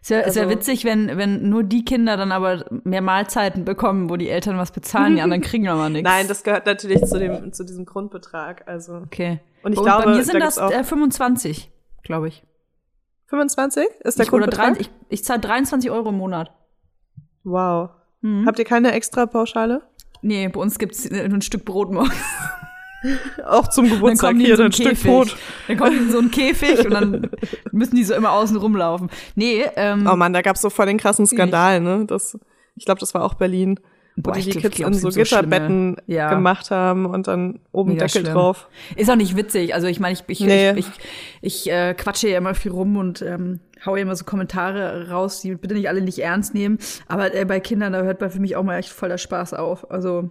Ist 0.00 0.10
ja, 0.10 0.20
ist 0.20 0.36
ja 0.36 0.42
Also- 0.42 0.54
witzig, 0.54 0.84
wenn, 0.84 1.16
wenn 1.18 1.48
nur 1.48 1.62
die 1.62 1.84
Kinder 1.84 2.16
dann 2.16 2.32
aber 2.32 2.64
mehr 2.84 3.02
Mahlzeiten 3.02 3.64
bekommen, 3.64 4.08
wo 4.10 4.16
die 4.16 4.28
Eltern 4.28 4.56
was 4.58 4.70
bezahlen, 4.72 5.16
die 5.16 5.22
anderen 5.22 5.42
kriegen 5.42 5.68
aber 5.68 5.88
nichts. 5.90 6.08
Nein, 6.08 6.26
das 6.28 6.42
gehört 6.42 6.66
natürlich 6.66 7.04
zu 7.04 7.18
dem, 7.18 7.52
zu 7.52 7.64
diesem 7.64 7.84
Grundbetrag, 7.84 8.66
also. 8.66 8.96
Okay. 9.04 9.40
Und 9.62 9.72
ich 9.72 9.78
bei 9.78 9.84
glaube, 9.84 10.10
mir 10.10 10.24
sind 10.24 10.40
da 10.40 10.46
das 10.46 10.56
äh, 10.58 10.84
25, 10.84 11.70
glaube 12.02 12.28
ich. 12.28 12.42
25 13.26 13.86
ist 14.00 14.18
der 14.18 14.26
Ich, 14.26 14.32
oder 14.32 14.46
Grundbetrag? 14.46 14.74
drei, 14.74 14.80
ich, 14.80 14.90
ich 15.08 15.24
zahle 15.24 15.40
23 15.40 15.90
Euro 15.90 16.10
im 16.10 16.16
Monat. 16.16 16.52
Wow. 17.44 17.90
Mhm. 18.20 18.46
Habt 18.46 18.58
ihr 18.58 18.64
keine 18.64 18.92
extra 18.92 19.26
Pauschale? 19.26 19.82
Nee, 20.22 20.48
bei 20.48 20.60
uns 20.60 20.78
gibt's 20.78 21.04
äh, 21.06 21.28
nur 21.28 21.38
ein 21.38 21.42
Stück 21.42 21.64
Brot 21.64 21.90
morgens. 21.92 22.14
Auch 23.46 23.68
zum 23.68 23.88
Dann 24.18 24.38
die 24.38 24.50
in 24.50 24.56
so 24.56 24.62
einen 24.62 24.72
Käfig. 24.72 25.36
Dann 25.68 25.76
kommen 25.76 25.90
die 25.92 25.96
in 25.98 26.10
so 26.10 26.18
einen 26.18 26.30
Käfig 26.30 26.78
und 26.84 26.90
dann 26.92 27.30
müssen 27.72 27.96
die 27.96 28.04
so 28.04 28.14
immer 28.14 28.32
außen 28.32 28.56
rumlaufen. 28.56 29.10
Nee, 29.34 29.64
ähm, 29.76 30.08
Oh 30.10 30.16
Mann, 30.16 30.32
da 30.32 30.42
gab's 30.42 30.60
so 30.62 30.70
voll 30.70 30.86
den 30.86 30.98
krassen 30.98 31.26
Skandal, 31.26 31.80
ne? 31.80 32.04
Das, 32.06 32.38
ich 32.76 32.84
glaube, 32.84 33.00
das 33.00 33.14
war 33.14 33.22
auch 33.24 33.34
Berlin, 33.34 33.78
wo 34.16 34.22
Boah, 34.22 34.32
die 34.32 34.40
ich 34.40 34.48
die 34.50 34.58
glaub- 34.60 34.72
Kids 34.72 34.86
in 34.88 34.94
so 34.94 35.08
Gitterbetten 35.10 35.96
ja. 36.06 36.32
gemacht 36.32 36.70
haben 36.70 37.04
und 37.06 37.26
dann 37.26 37.60
oben 37.72 37.90
Mega 37.94 38.06
Deckel 38.06 38.22
schlimm. 38.22 38.34
drauf. 38.34 38.68
Ist 38.96 39.10
auch 39.10 39.16
nicht 39.16 39.36
witzig. 39.36 39.74
Also 39.74 39.86
ich 39.88 39.98
meine, 40.00 40.14
ich, 40.14 40.22
ich, 40.28 40.40
Nee. 40.40 40.70
ich, 40.72 40.78
ich, 40.78 40.90
ich 41.66 41.70
äh, 41.72 41.94
quatsche 41.94 42.28
ja 42.28 42.38
immer 42.38 42.54
viel 42.54 42.70
rum 42.72 42.96
und 42.96 43.22
ähm, 43.22 43.60
haue 43.84 44.00
immer 44.00 44.14
so 44.16 44.24
Kommentare 44.24 45.10
raus, 45.10 45.40
die 45.40 45.54
bitte 45.56 45.74
nicht 45.74 45.88
alle 45.88 46.00
nicht 46.00 46.20
ernst 46.20 46.54
nehmen. 46.54 46.78
Aber 47.08 47.34
äh, 47.34 47.44
bei 47.44 47.60
Kindern, 47.60 47.92
da 47.92 48.02
hört 48.02 48.18
bei 48.20 48.30
für 48.30 48.40
mich 48.40 48.56
auch 48.56 48.62
mal 48.62 48.78
echt 48.78 48.90
voll 48.90 49.08
der 49.08 49.18
Spaß 49.18 49.52
auf. 49.54 49.90
Also 49.90 50.30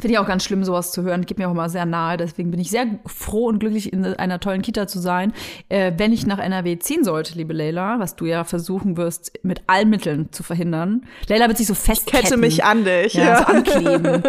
finde 0.00 0.14
ich 0.14 0.18
auch 0.18 0.26
ganz 0.26 0.44
schlimm, 0.44 0.64
sowas 0.64 0.92
zu 0.92 1.02
hören. 1.02 1.26
Geht 1.26 1.38
mir 1.38 1.48
auch 1.48 1.52
immer 1.52 1.68
sehr 1.68 1.86
nahe. 1.86 2.16
Deswegen 2.16 2.50
bin 2.50 2.60
ich 2.60 2.70
sehr 2.70 2.86
froh 3.06 3.46
und 3.46 3.58
glücklich, 3.58 3.92
in 3.92 4.04
einer 4.04 4.40
tollen 4.40 4.62
Kita 4.62 4.86
zu 4.86 4.98
sein. 4.98 5.32
Äh, 5.68 5.92
wenn 5.96 6.12
ich 6.12 6.26
nach 6.26 6.38
NRW 6.38 6.78
ziehen 6.78 7.04
sollte, 7.04 7.34
liebe 7.36 7.52
Leila, 7.52 7.98
was 7.98 8.16
du 8.16 8.24
ja 8.26 8.44
versuchen 8.44 8.96
wirst, 8.96 9.32
mit 9.42 9.62
allen 9.66 9.90
Mitteln 9.90 10.32
zu 10.32 10.42
verhindern. 10.42 11.02
Leila 11.28 11.48
wird 11.48 11.58
sich 11.58 11.66
so 11.66 11.74
festketten. 11.74 12.22
Kette 12.22 12.36
mich 12.36 12.64
an 12.64 12.84
dich. 12.84 13.14
Ja, 13.14 13.24
Ja. 13.24 13.38
so 13.38 13.44
ankleben. 13.44 14.22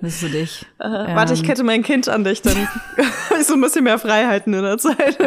Das 0.00 0.14
ist 0.14 0.20
so 0.20 0.28
dich. 0.28 0.66
Äh, 0.78 0.84
Warte, 0.88 1.34
ich 1.34 1.40
Ähm, 1.40 1.46
kette 1.46 1.64
mein 1.64 1.82
Kind 1.82 2.08
an 2.08 2.24
dich, 2.24 2.42
dann 2.42 2.56
hab 2.56 3.38
ich 3.40 3.46
so 3.46 3.54
ein 3.54 3.60
bisschen 3.60 3.84
mehr 3.84 3.98
Freiheiten 3.98 4.52
in 4.54 4.62
der 4.62 4.78
Zeit. 4.78 5.18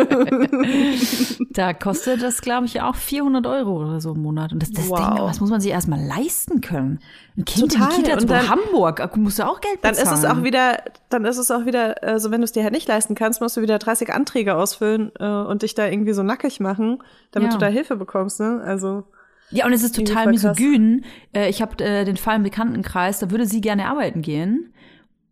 Da 1.52 1.74
kostet 1.74 2.22
das, 2.22 2.42
glaube 2.42 2.66
ich, 2.66 2.82
auch 2.82 2.96
400 2.96 3.46
Euro 3.48 3.82
oder 3.84 4.00
so 4.02 4.14
im 4.14 4.22
Monat. 4.22 4.52
Und 4.54 4.62
das, 4.62 4.72
das 4.72 4.90
Wow. 4.90 5.00
Ding, 5.16 5.26
das 5.26 5.40
muss 5.40 5.50
man 5.50 5.62
sich 5.62 5.72
erstmal 5.72 6.00
leisten 6.04 6.62
können. 6.62 7.00
Ein 7.38 7.44
Kind 7.46 7.74
Total. 7.74 7.90
in 7.92 7.96
die 7.98 8.04
Kita 8.04 8.18
Und 8.20 8.30
dann- 8.30 8.50
Hamburg, 8.50 8.98
da 8.98 9.10
musst 9.16 9.40
du 9.40 9.44
auch 9.44 9.60
Geld 9.60 9.80
Dann 9.82 9.92
bezahlen. 9.92 10.14
ist 10.14 10.24
es 10.24 10.26
auch 10.30 10.44
wieder, 10.44 10.78
dann 11.10 11.26
ist 11.26 11.38
es 11.38 11.52
auch 11.52 11.66
wieder, 11.66 12.02
äh, 12.04 12.20
so 12.20 12.32
wenn 12.32 12.40
du 12.40 12.46
es 12.46 12.54
dir 12.54 12.64
halt 12.64 12.72
nicht 12.74 12.88
leisten 12.88 13.14
kannst, 13.14 13.42
musst 13.42 13.58
du 13.58 13.62
wieder 13.62 13.78
30 13.78 14.14
Anträge 14.14 14.56
ausfüllen 14.56 15.12
äh, 15.20 15.26
und 15.26 15.62
dich 15.62 15.76
da 15.76 15.86
irgendwie 15.88 16.14
so 16.14 16.24
nackig 16.24 16.60
machen, 16.62 17.04
damit 17.32 17.52
Ja. 17.52 17.58
du 17.58 17.66
da 17.66 17.68
Hilfe 17.70 17.98
bekommst, 17.98 18.40
ne? 18.40 18.62
Also 18.66 19.04
Ja, 19.52 19.66
und 19.66 19.74
es 19.74 19.84
ist 19.84 19.96
total 19.96 20.28
misogyn. 20.28 21.04
Äh, 21.34 21.50
ich 21.50 21.62
habe 21.62 21.84
äh, 21.84 22.06
den 22.06 22.18
Fall 22.18 22.38
im 22.38 22.44
Bekanntenkreis, 22.44 23.20
da 23.20 23.30
würde 23.32 23.46
sie 23.46 23.60
gerne 23.62 23.88
arbeiten 23.90 24.22
gehen, 24.22 24.74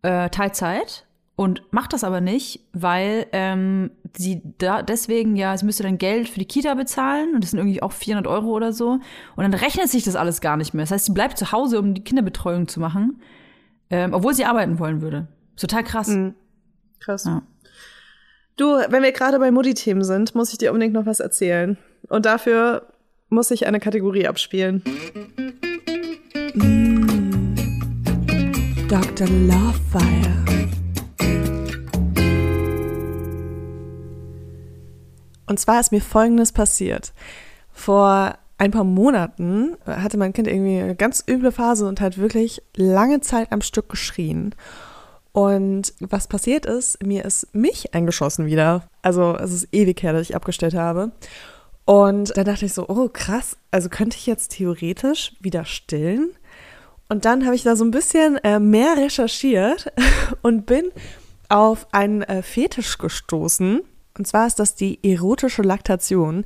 äh, 0.02 0.28
Teilzeit, 0.28 1.06
und 1.36 1.62
macht 1.72 1.92
das 1.92 2.04
aber 2.04 2.20
nicht, 2.20 2.60
weil 2.72 3.26
ähm, 3.32 3.90
sie 4.16 4.40
da 4.58 4.82
deswegen, 4.82 5.34
ja, 5.34 5.56
sie 5.56 5.66
müsste 5.66 5.82
dann 5.82 5.98
Geld 5.98 6.28
für 6.28 6.38
die 6.38 6.46
Kita 6.46 6.74
bezahlen 6.74 7.34
und 7.34 7.42
das 7.42 7.50
sind 7.50 7.58
irgendwie 7.58 7.82
auch 7.82 7.92
400 7.92 8.26
Euro 8.28 8.50
oder 8.50 8.72
so. 8.72 9.00
Und 9.34 9.42
dann 9.42 9.54
rechnet 9.54 9.88
sich 9.88 10.04
das 10.04 10.14
alles 10.14 10.40
gar 10.40 10.56
nicht 10.56 10.74
mehr. 10.74 10.84
Das 10.84 10.92
heißt, 10.92 11.06
sie 11.06 11.12
bleibt 11.12 11.36
zu 11.36 11.50
Hause, 11.50 11.80
um 11.80 11.94
die 11.94 12.04
Kinderbetreuung 12.04 12.68
zu 12.68 12.78
machen, 12.78 13.20
ähm, 13.90 14.14
obwohl 14.14 14.34
sie 14.34 14.44
arbeiten 14.44 14.78
wollen 14.78 15.00
würde. 15.02 15.26
Total 15.56 15.82
krass. 15.82 16.08
Mhm. 16.08 16.34
krass. 17.00 17.24
Ja. 17.24 17.42
Du, 18.56 18.66
wenn 18.66 19.02
wir 19.02 19.10
gerade 19.10 19.40
bei 19.40 19.50
Mutti-Themen 19.50 20.04
sind, 20.04 20.36
muss 20.36 20.52
ich 20.52 20.58
dir 20.58 20.70
unbedingt 20.70 20.94
noch 20.94 21.06
was 21.06 21.18
erzählen. 21.18 21.76
Und 22.08 22.26
dafür 22.26 22.86
muss 23.28 23.50
ich 23.50 23.66
eine 23.66 23.80
Kategorie 23.80 24.28
abspielen. 24.28 24.84
Dr. 28.88 29.26
Lovefire. 29.26 30.73
Und 35.46 35.60
zwar 35.60 35.80
ist 35.80 35.92
mir 35.92 36.00
Folgendes 36.00 36.52
passiert. 36.52 37.12
Vor 37.72 38.34
ein 38.56 38.70
paar 38.70 38.84
Monaten 38.84 39.76
hatte 39.86 40.16
mein 40.16 40.32
Kind 40.32 40.48
irgendwie 40.48 40.80
eine 40.80 40.94
ganz 40.94 41.24
üble 41.28 41.52
Phase 41.52 41.86
und 41.86 42.00
hat 42.00 42.18
wirklich 42.18 42.62
lange 42.76 43.20
Zeit 43.20 43.52
am 43.52 43.60
Stück 43.60 43.88
geschrien. 43.88 44.54
Und 45.32 45.92
was 45.98 46.28
passiert 46.28 46.64
ist, 46.64 47.02
mir 47.02 47.24
ist 47.24 47.52
Milch 47.54 47.92
eingeschossen 47.92 48.46
wieder. 48.46 48.88
Also 49.02 49.36
es 49.36 49.52
ist 49.52 49.68
ewig 49.72 50.02
her, 50.02 50.12
dass 50.12 50.22
ich 50.22 50.36
abgestellt 50.36 50.74
habe. 50.74 51.10
Und 51.84 52.36
da 52.36 52.44
dachte 52.44 52.64
ich 52.64 52.72
so, 52.72 52.88
oh 52.88 53.08
krass, 53.12 53.56
also 53.70 53.88
könnte 53.88 54.16
ich 54.16 54.26
jetzt 54.26 54.52
theoretisch 54.52 55.34
wieder 55.40 55.64
stillen? 55.64 56.30
Und 57.08 57.24
dann 57.24 57.44
habe 57.44 57.54
ich 57.54 57.64
da 57.64 57.76
so 57.76 57.84
ein 57.84 57.90
bisschen 57.90 58.36
äh, 58.38 58.58
mehr 58.58 58.96
recherchiert 58.96 59.92
und 60.42 60.66
bin 60.66 60.84
auf 61.48 61.88
einen 61.92 62.22
äh, 62.22 62.42
Fetisch 62.42 62.98
gestoßen. 62.98 63.82
Und 64.16 64.26
zwar 64.26 64.46
ist 64.46 64.58
das 64.58 64.74
die 64.74 64.98
erotische 65.02 65.62
Laktation. 65.62 66.44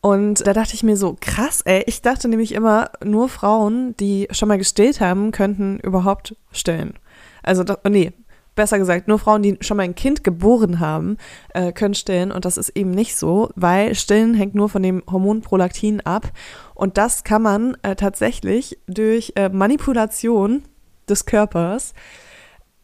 Und 0.00 0.46
da 0.46 0.52
dachte 0.52 0.74
ich 0.74 0.82
mir 0.82 0.96
so, 0.96 1.16
krass, 1.18 1.62
ey, 1.62 1.82
ich 1.86 2.02
dachte 2.02 2.28
nämlich 2.28 2.52
immer, 2.52 2.90
nur 3.02 3.28
Frauen, 3.28 3.96
die 3.96 4.28
schon 4.32 4.48
mal 4.48 4.58
gestillt 4.58 5.00
haben, 5.00 5.30
könnten 5.30 5.78
überhaupt 5.78 6.36
stillen. 6.52 6.94
Also, 7.42 7.64
nee, 7.88 8.12
besser 8.54 8.78
gesagt, 8.78 9.08
nur 9.08 9.18
Frauen, 9.18 9.42
die 9.42 9.56
schon 9.60 9.76
mal 9.76 9.84
ein 9.84 9.94
Kind 9.94 10.24
geboren 10.24 10.80
haben, 10.80 11.16
äh, 11.54 11.72
können 11.72 11.94
stillen. 11.94 12.32
Und 12.32 12.44
das 12.44 12.56
ist 12.56 12.70
eben 12.70 12.90
nicht 12.90 13.16
so, 13.16 13.50
weil 13.54 13.94
Stillen 13.94 14.34
hängt 14.34 14.54
nur 14.54 14.68
von 14.68 14.82
dem 14.82 15.02
Hormon 15.10 15.40
Prolaktin 15.40 16.00
ab. 16.02 16.30
Und 16.74 16.98
das 16.98 17.24
kann 17.24 17.42
man 17.42 17.76
äh, 17.82 17.96
tatsächlich 17.96 18.78
durch 18.86 19.32
äh, 19.36 19.48
Manipulation 19.48 20.62
des 21.08 21.26
Körpers 21.26 21.94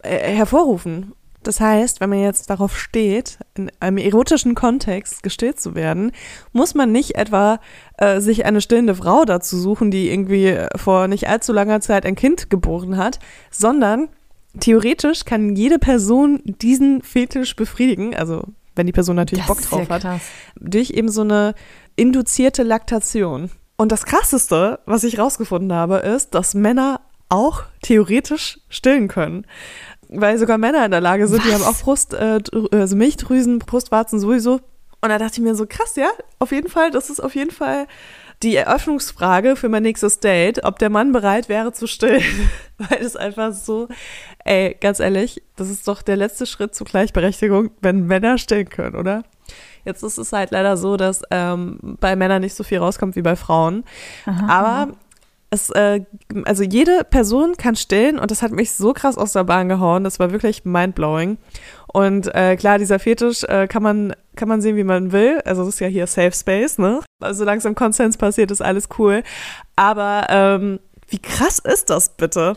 hervorrufen. 0.02 1.12
Das 1.42 1.58
heißt, 1.60 2.00
wenn 2.00 2.10
man 2.10 2.20
jetzt 2.20 2.50
darauf 2.50 2.78
steht, 2.78 3.38
in 3.54 3.70
einem 3.80 3.96
erotischen 3.96 4.54
Kontext 4.54 5.22
gestillt 5.22 5.58
zu 5.58 5.74
werden, 5.74 6.12
muss 6.52 6.74
man 6.74 6.92
nicht 6.92 7.14
etwa 7.14 7.60
äh, 7.96 8.20
sich 8.20 8.44
eine 8.44 8.60
stillende 8.60 8.94
Frau 8.94 9.24
dazu 9.24 9.56
suchen, 9.56 9.90
die 9.90 10.10
irgendwie 10.10 10.58
vor 10.76 11.08
nicht 11.08 11.28
allzu 11.28 11.52
langer 11.52 11.80
Zeit 11.80 12.04
ein 12.04 12.14
Kind 12.14 12.50
geboren 12.50 12.98
hat, 12.98 13.20
sondern 13.50 14.08
theoretisch 14.58 15.24
kann 15.24 15.56
jede 15.56 15.78
Person 15.78 16.40
diesen 16.44 17.02
Fetisch 17.02 17.56
befriedigen, 17.56 18.14
also 18.14 18.44
wenn 18.76 18.86
die 18.86 18.92
Person 18.92 19.16
natürlich 19.16 19.46
Das 19.46 19.56
Bock 19.56 19.60
ist 19.60 19.72
ja 19.72 19.78
drauf 19.78 19.90
hat, 19.90 20.20
durch 20.56 20.90
eben 20.90 21.08
so 21.08 21.22
eine 21.22 21.54
induzierte 21.96 22.62
Laktation. 22.62 23.50
Und 23.76 23.92
das 23.92 24.04
Krasseste, 24.04 24.80
was 24.84 25.04
ich 25.04 25.18
rausgefunden 25.18 25.72
habe, 25.72 25.96
ist, 25.96 26.34
dass 26.34 26.54
Männer 26.54 27.00
auch 27.30 27.62
theoretisch 27.82 28.60
stillen 28.68 29.08
können. 29.08 29.46
Weil 30.12 30.38
sogar 30.38 30.58
Männer 30.58 30.84
in 30.84 30.90
der 30.90 31.00
Lage 31.00 31.28
sind, 31.28 31.44
die 31.44 31.48
Was? 31.48 31.54
haben 31.54 31.64
auch 31.64 31.80
Brust, 31.80 32.14
äh, 32.14 32.40
also 32.72 32.96
Milchdrüsen, 32.96 33.60
Brustwarzen 33.60 34.18
sowieso. 34.18 34.60
Und 35.02 35.08
da 35.08 35.18
dachte 35.18 35.34
ich 35.34 35.40
mir 35.40 35.54
so, 35.54 35.66
krass, 35.66 35.96
ja, 35.96 36.10
auf 36.38 36.52
jeden 36.52 36.68
Fall, 36.68 36.90
das 36.90 37.10
ist 37.10 37.20
auf 37.20 37.34
jeden 37.34 37.52
Fall 37.52 37.86
die 38.42 38.56
Eröffnungsfrage 38.56 39.54
für 39.54 39.68
mein 39.68 39.82
nächstes 39.82 40.18
Date, 40.18 40.64
ob 40.64 40.78
der 40.78 40.90
Mann 40.90 41.12
bereit 41.12 41.48
wäre 41.48 41.72
zu 41.72 41.86
stillen. 41.86 42.22
Weil 42.78 43.00
es 43.00 43.14
einfach 43.14 43.52
so, 43.52 43.88
ey, 44.44 44.76
ganz 44.80 44.98
ehrlich, 44.98 45.42
das 45.56 45.68
ist 45.68 45.86
doch 45.86 46.02
der 46.02 46.16
letzte 46.16 46.46
Schritt 46.46 46.74
zur 46.74 46.86
Gleichberechtigung, 46.86 47.70
wenn 47.80 48.06
Männer 48.06 48.38
stillen 48.38 48.68
können, 48.68 48.96
oder? 48.96 49.24
Jetzt 49.84 50.02
ist 50.02 50.18
es 50.18 50.32
halt 50.32 50.50
leider 50.50 50.76
so, 50.76 50.96
dass 50.96 51.22
ähm, 51.30 51.78
bei 52.00 52.16
Männern 52.16 52.42
nicht 52.42 52.54
so 52.54 52.64
viel 52.64 52.78
rauskommt 52.78 53.16
wie 53.16 53.22
bei 53.22 53.36
Frauen. 53.36 53.84
Aber 54.26 54.92
es, 55.50 55.70
äh, 55.70 56.00
also 56.44 56.62
jede 56.62 57.04
Person 57.04 57.56
kann 57.56 57.74
stillen 57.76 58.18
und 58.18 58.30
das 58.30 58.42
hat 58.42 58.52
mich 58.52 58.72
so 58.72 58.92
krass 58.92 59.18
aus 59.18 59.32
der 59.32 59.44
Bahn 59.44 59.68
gehauen. 59.68 60.04
Das 60.04 60.20
war 60.20 60.30
wirklich 60.30 60.64
mindblowing. 60.64 61.38
Und 61.92 62.32
äh, 62.34 62.56
klar, 62.56 62.78
dieser 62.78 63.00
Fetisch 63.00 63.42
äh, 63.44 63.66
kann 63.66 63.82
man 63.82 64.14
kann 64.36 64.48
man 64.48 64.62
sehen, 64.62 64.76
wie 64.76 64.84
man 64.84 65.12
will. 65.12 65.40
Also 65.44 65.64
das 65.64 65.74
ist 65.74 65.80
ja 65.80 65.88
hier 65.88 66.06
Safe 66.06 66.32
Space, 66.32 66.78
ne? 66.78 67.00
Also 67.20 67.40
solange 67.40 67.58
es 67.58 67.64
im 67.64 67.74
Konsens 67.74 68.16
passiert, 68.16 68.50
ist 68.50 68.62
alles 68.62 68.88
cool. 68.98 69.22
Aber 69.76 70.26
ähm, 70.30 70.80
wie 71.08 71.18
krass 71.18 71.58
ist 71.58 71.90
das 71.90 72.10
bitte? 72.16 72.54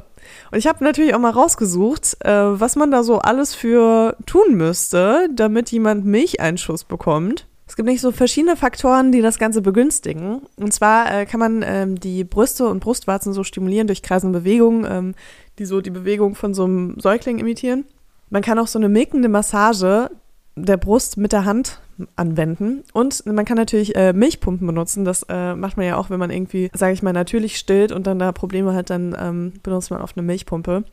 Und 0.51 0.59
ich 0.59 0.67
habe 0.67 0.83
natürlich 0.83 1.15
auch 1.15 1.19
mal 1.19 1.31
rausgesucht, 1.31 2.17
äh, 2.23 2.29
was 2.31 2.75
man 2.75 2.91
da 2.91 3.03
so 3.03 3.19
alles 3.19 3.55
für 3.55 4.15
tun 4.25 4.53
müsste, 4.55 5.27
damit 5.33 5.71
jemand 5.71 6.05
Milcheinschuss 6.05 6.83
bekommt. 6.83 7.47
Es 7.73 7.75
gibt 7.75 7.89
nicht 7.89 8.01
so 8.01 8.11
verschiedene 8.11 8.55
Faktoren, 8.55 9.11
die 9.11 9.23
das 9.23 9.39
Ganze 9.39 9.63
begünstigen. 9.63 10.43
Und 10.57 10.73
zwar 10.73 11.11
äh, 11.11 11.25
kann 11.25 11.39
man 11.39 11.63
ähm, 11.65 11.99
die 11.99 12.23
Brüste 12.23 12.67
und 12.67 12.81
Brustwarzen 12.81 13.33
so 13.33 13.43
stimulieren 13.43 13.87
durch 13.87 14.03
kreisende 14.03 14.41
Bewegungen, 14.41 14.85
ähm, 14.87 15.15
die 15.57 15.65
so 15.65 15.81
die 15.81 15.89
Bewegung 15.89 16.35
von 16.35 16.53
so 16.53 16.65
einem 16.65 16.99
Säugling 16.99 17.39
imitieren. 17.39 17.85
Man 18.29 18.43
kann 18.43 18.59
auch 18.59 18.67
so 18.67 18.77
eine 18.77 18.89
milkende 18.89 19.27
Massage 19.27 20.11
der 20.55 20.77
Brust 20.77 21.17
mit 21.17 21.31
der 21.31 21.45
Hand 21.45 21.79
anwenden. 22.15 22.83
Und 22.93 23.25
man 23.25 23.43
kann 23.43 23.57
natürlich 23.57 23.95
äh, 23.95 24.13
Milchpumpen 24.13 24.67
benutzen. 24.67 25.03
Das 25.03 25.25
äh, 25.27 25.55
macht 25.55 25.75
man 25.75 25.87
ja 25.87 25.97
auch, 25.97 26.11
wenn 26.11 26.19
man 26.19 26.29
irgendwie, 26.29 26.69
sage 26.75 26.93
ich 26.93 27.01
mal, 27.01 27.11
natürlich 27.11 27.57
stillt 27.57 27.91
und 27.91 28.05
dann 28.05 28.19
da 28.19 28.33
Probleme 28.33 28.75
hat, 28.75 28.91
dann 28.91 29.17
ähm, 29.19 29.53
benutzt 29.63 29.89
man 29.89 29.99
oft 29.99 30.15
eine 30.15 30.27
Milchpumpe. 30.27 30.83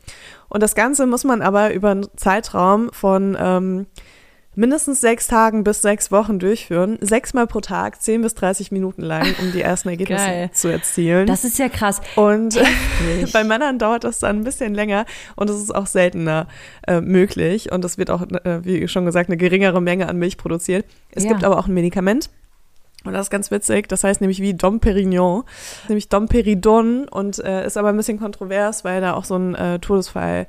Und 0.49 0.63
das 0.63 0.75
Ganze 0.75 1.07
muss 1.07 1.25
man 1.25 1.43
aber 1.43 1.75
über 1.75 1.91
einen 1.91 2.07
Zeitraum 2.17 2.91
von 2.91 3.37
ähm, 3.39 3.87
mindestens 4.55 5.01
sechs 5.01 5.27
Tagen 5.29 5.63
bis 5.65 5.81
sechs 5.83 6.11
Wochen 6.11 6.39
durchführen. 6.39 6.99
Sechsmal 7.01 7.47
pro 7.47 7.61
Tag, 7.61 8.03
zehn 8.03 8.21
bis 8.23 8.35
30 8.35 8.73
Minuten 8.73 9.03
lang, 9.03 9.27
um 9.41 9.53
die 9.53 9.63
ersten 9.63 9.89
Ergebnisse 9.89 10.25
Geil. 10.25 10.51
zu 10.53 10.69
erzielen. 10.69 11.27
Das 11.27 11.45
ist 11.45 11.59
ja 11.59 11.69
krass. 11.69 12.01
und 12.17 12.57
Heftig. 12.57 13.33
bei 13.33 13.45
Männern 13.45 13.79
dauert 13.79 14.05
das 14.05 14.19
dann 14.19 14.39
ein 14.39 14.45
bisschen 14.45 14.75
länger 14.75 15.07
und 15.37 15.49
es 15.49 15.57
ist 15.57 15.75
auch 15.75 15.87
seltener 15.87 16.47
äh, 16.87 17.01
möglich 17.01 17.71
und 17.73 17.85
es 17.85 17.97
wird 17.97 18.11
auch, 18.11 18.23
äh, 18.23 18.65
wie 18.65 18.87
schon 18.89 19.05
gesagt, 19.07 19.29
eine 19.31 19.37
geringere 19.37 19.81
Menge 19.81 20.09
an 20.09 20.17
Milch 20.19 20.37
produziert. 20.37 20.85
Es 21.13 21.25
Ja. 21.25 21.31
gibt 21.31 21.45
aber 21.45 21.59
auch 21.59 21.67
ein 21.69 21.75
Medikament 21.75 22.29
und 23.05 23.13
das 23.15 23.27
ist 23.27 23.31
ganz 23.31 23.51
witzig, 23.51 23.89
das 23.89 24.05
heißt 24.05 24.21
nämlich 24.21 24.43
wie 24.43 24.53
Domperignon, 24.53 25.45
nämlich 25.89 26.09
Domperidon 26.09 27.09
und 27.09 27.39
äh, 27.39 27.65
ist 27.67 27.77
aber 27.79 27.89
ein 27.89 27.97
bisschen 27.97 28.19
kontrovers, 28.19 28.85
weil 28.85 29.01
da 29.01 29.15
auch 29.15 29.25
so 29.25 29.37
ein 29.37 29.55
äh, 29.55 29.79
Todesfall 29.79 30.49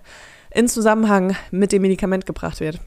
in 0.53 0.67
Zusammenhang 0.67 1.35
mit 1.51 1.71
dem 1.71 1.83
Medikament 1.83 2.25
gebracht 2.25 2.59
wird. 2.59 2.79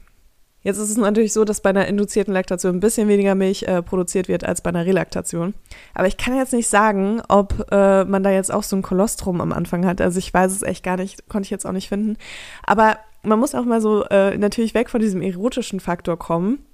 Jetzt 0.65 0.79
ist 0.79 0.89
es 0.89 0.97
natürlich 0.97 1.31
so, 1.31 1.45
dass 1.45 1.61
bei 1.61 1.69
einer 1.69 1.85
induzierten 1.85 2.33
Laktation 2.33 2.77
ein 2.77 2.79
bisschen 2.79 3.07
weniger 3.07 3.35
Milch 3.35 3.61
äh, 3.63 3.83
produziert 3.83 4.27
wird 4.27 4.43
als 4.43 4.61
bei 4.61 4.69
einer 4.69 4.83
Relaktation. 4.83 5.53
Aber 5.93 6.07
ich 6.07 6.17
kann 6.17 6.35
jetzt 6.35 6.53
nicht 6.53 6.67
sagen, 6.67 7.21
ob 7.29 7.67
äh, 7.71 8.03
man 8.03 8.23
da 8.23 8.31
jetzt 8.31 8.51
auch 8.51 8.63
so 8.63 8.75
ein 8.75 8.81
Kolostrum 8.81 9.41
am 9.41 9.53
Anfang 9.53 9.85
hat. 9.85 10.01
Also 10.01 10.17
ich 10.17 10.33
weiß 10.33 10.51
es 10.51 10.63
echt 10.63 10.83
gar 10.83 10.97
nicht, 10.97 11.29
konnte 11.29 11.45
ich 11.45 11.51
jetzt 11.51 11.67
auch 11.67 11.71
nicht 11.71 11.87
finden. 11.87 12.17
Aber 12.63 12.97
man 13.21 13.37
muss 13.37 13.53
auch 13.53 13.63
mal 13.63 13.79
so 13.79 14.05
äh, 14.05 14.35
natürlich 14.39 14.73
weg 14.73 14.89
von 14.89 14.99
diesem 14.99 15.21
erotischen 15.21 15.79
Faktor 15.79 16.17
kommen, 16.17 16.65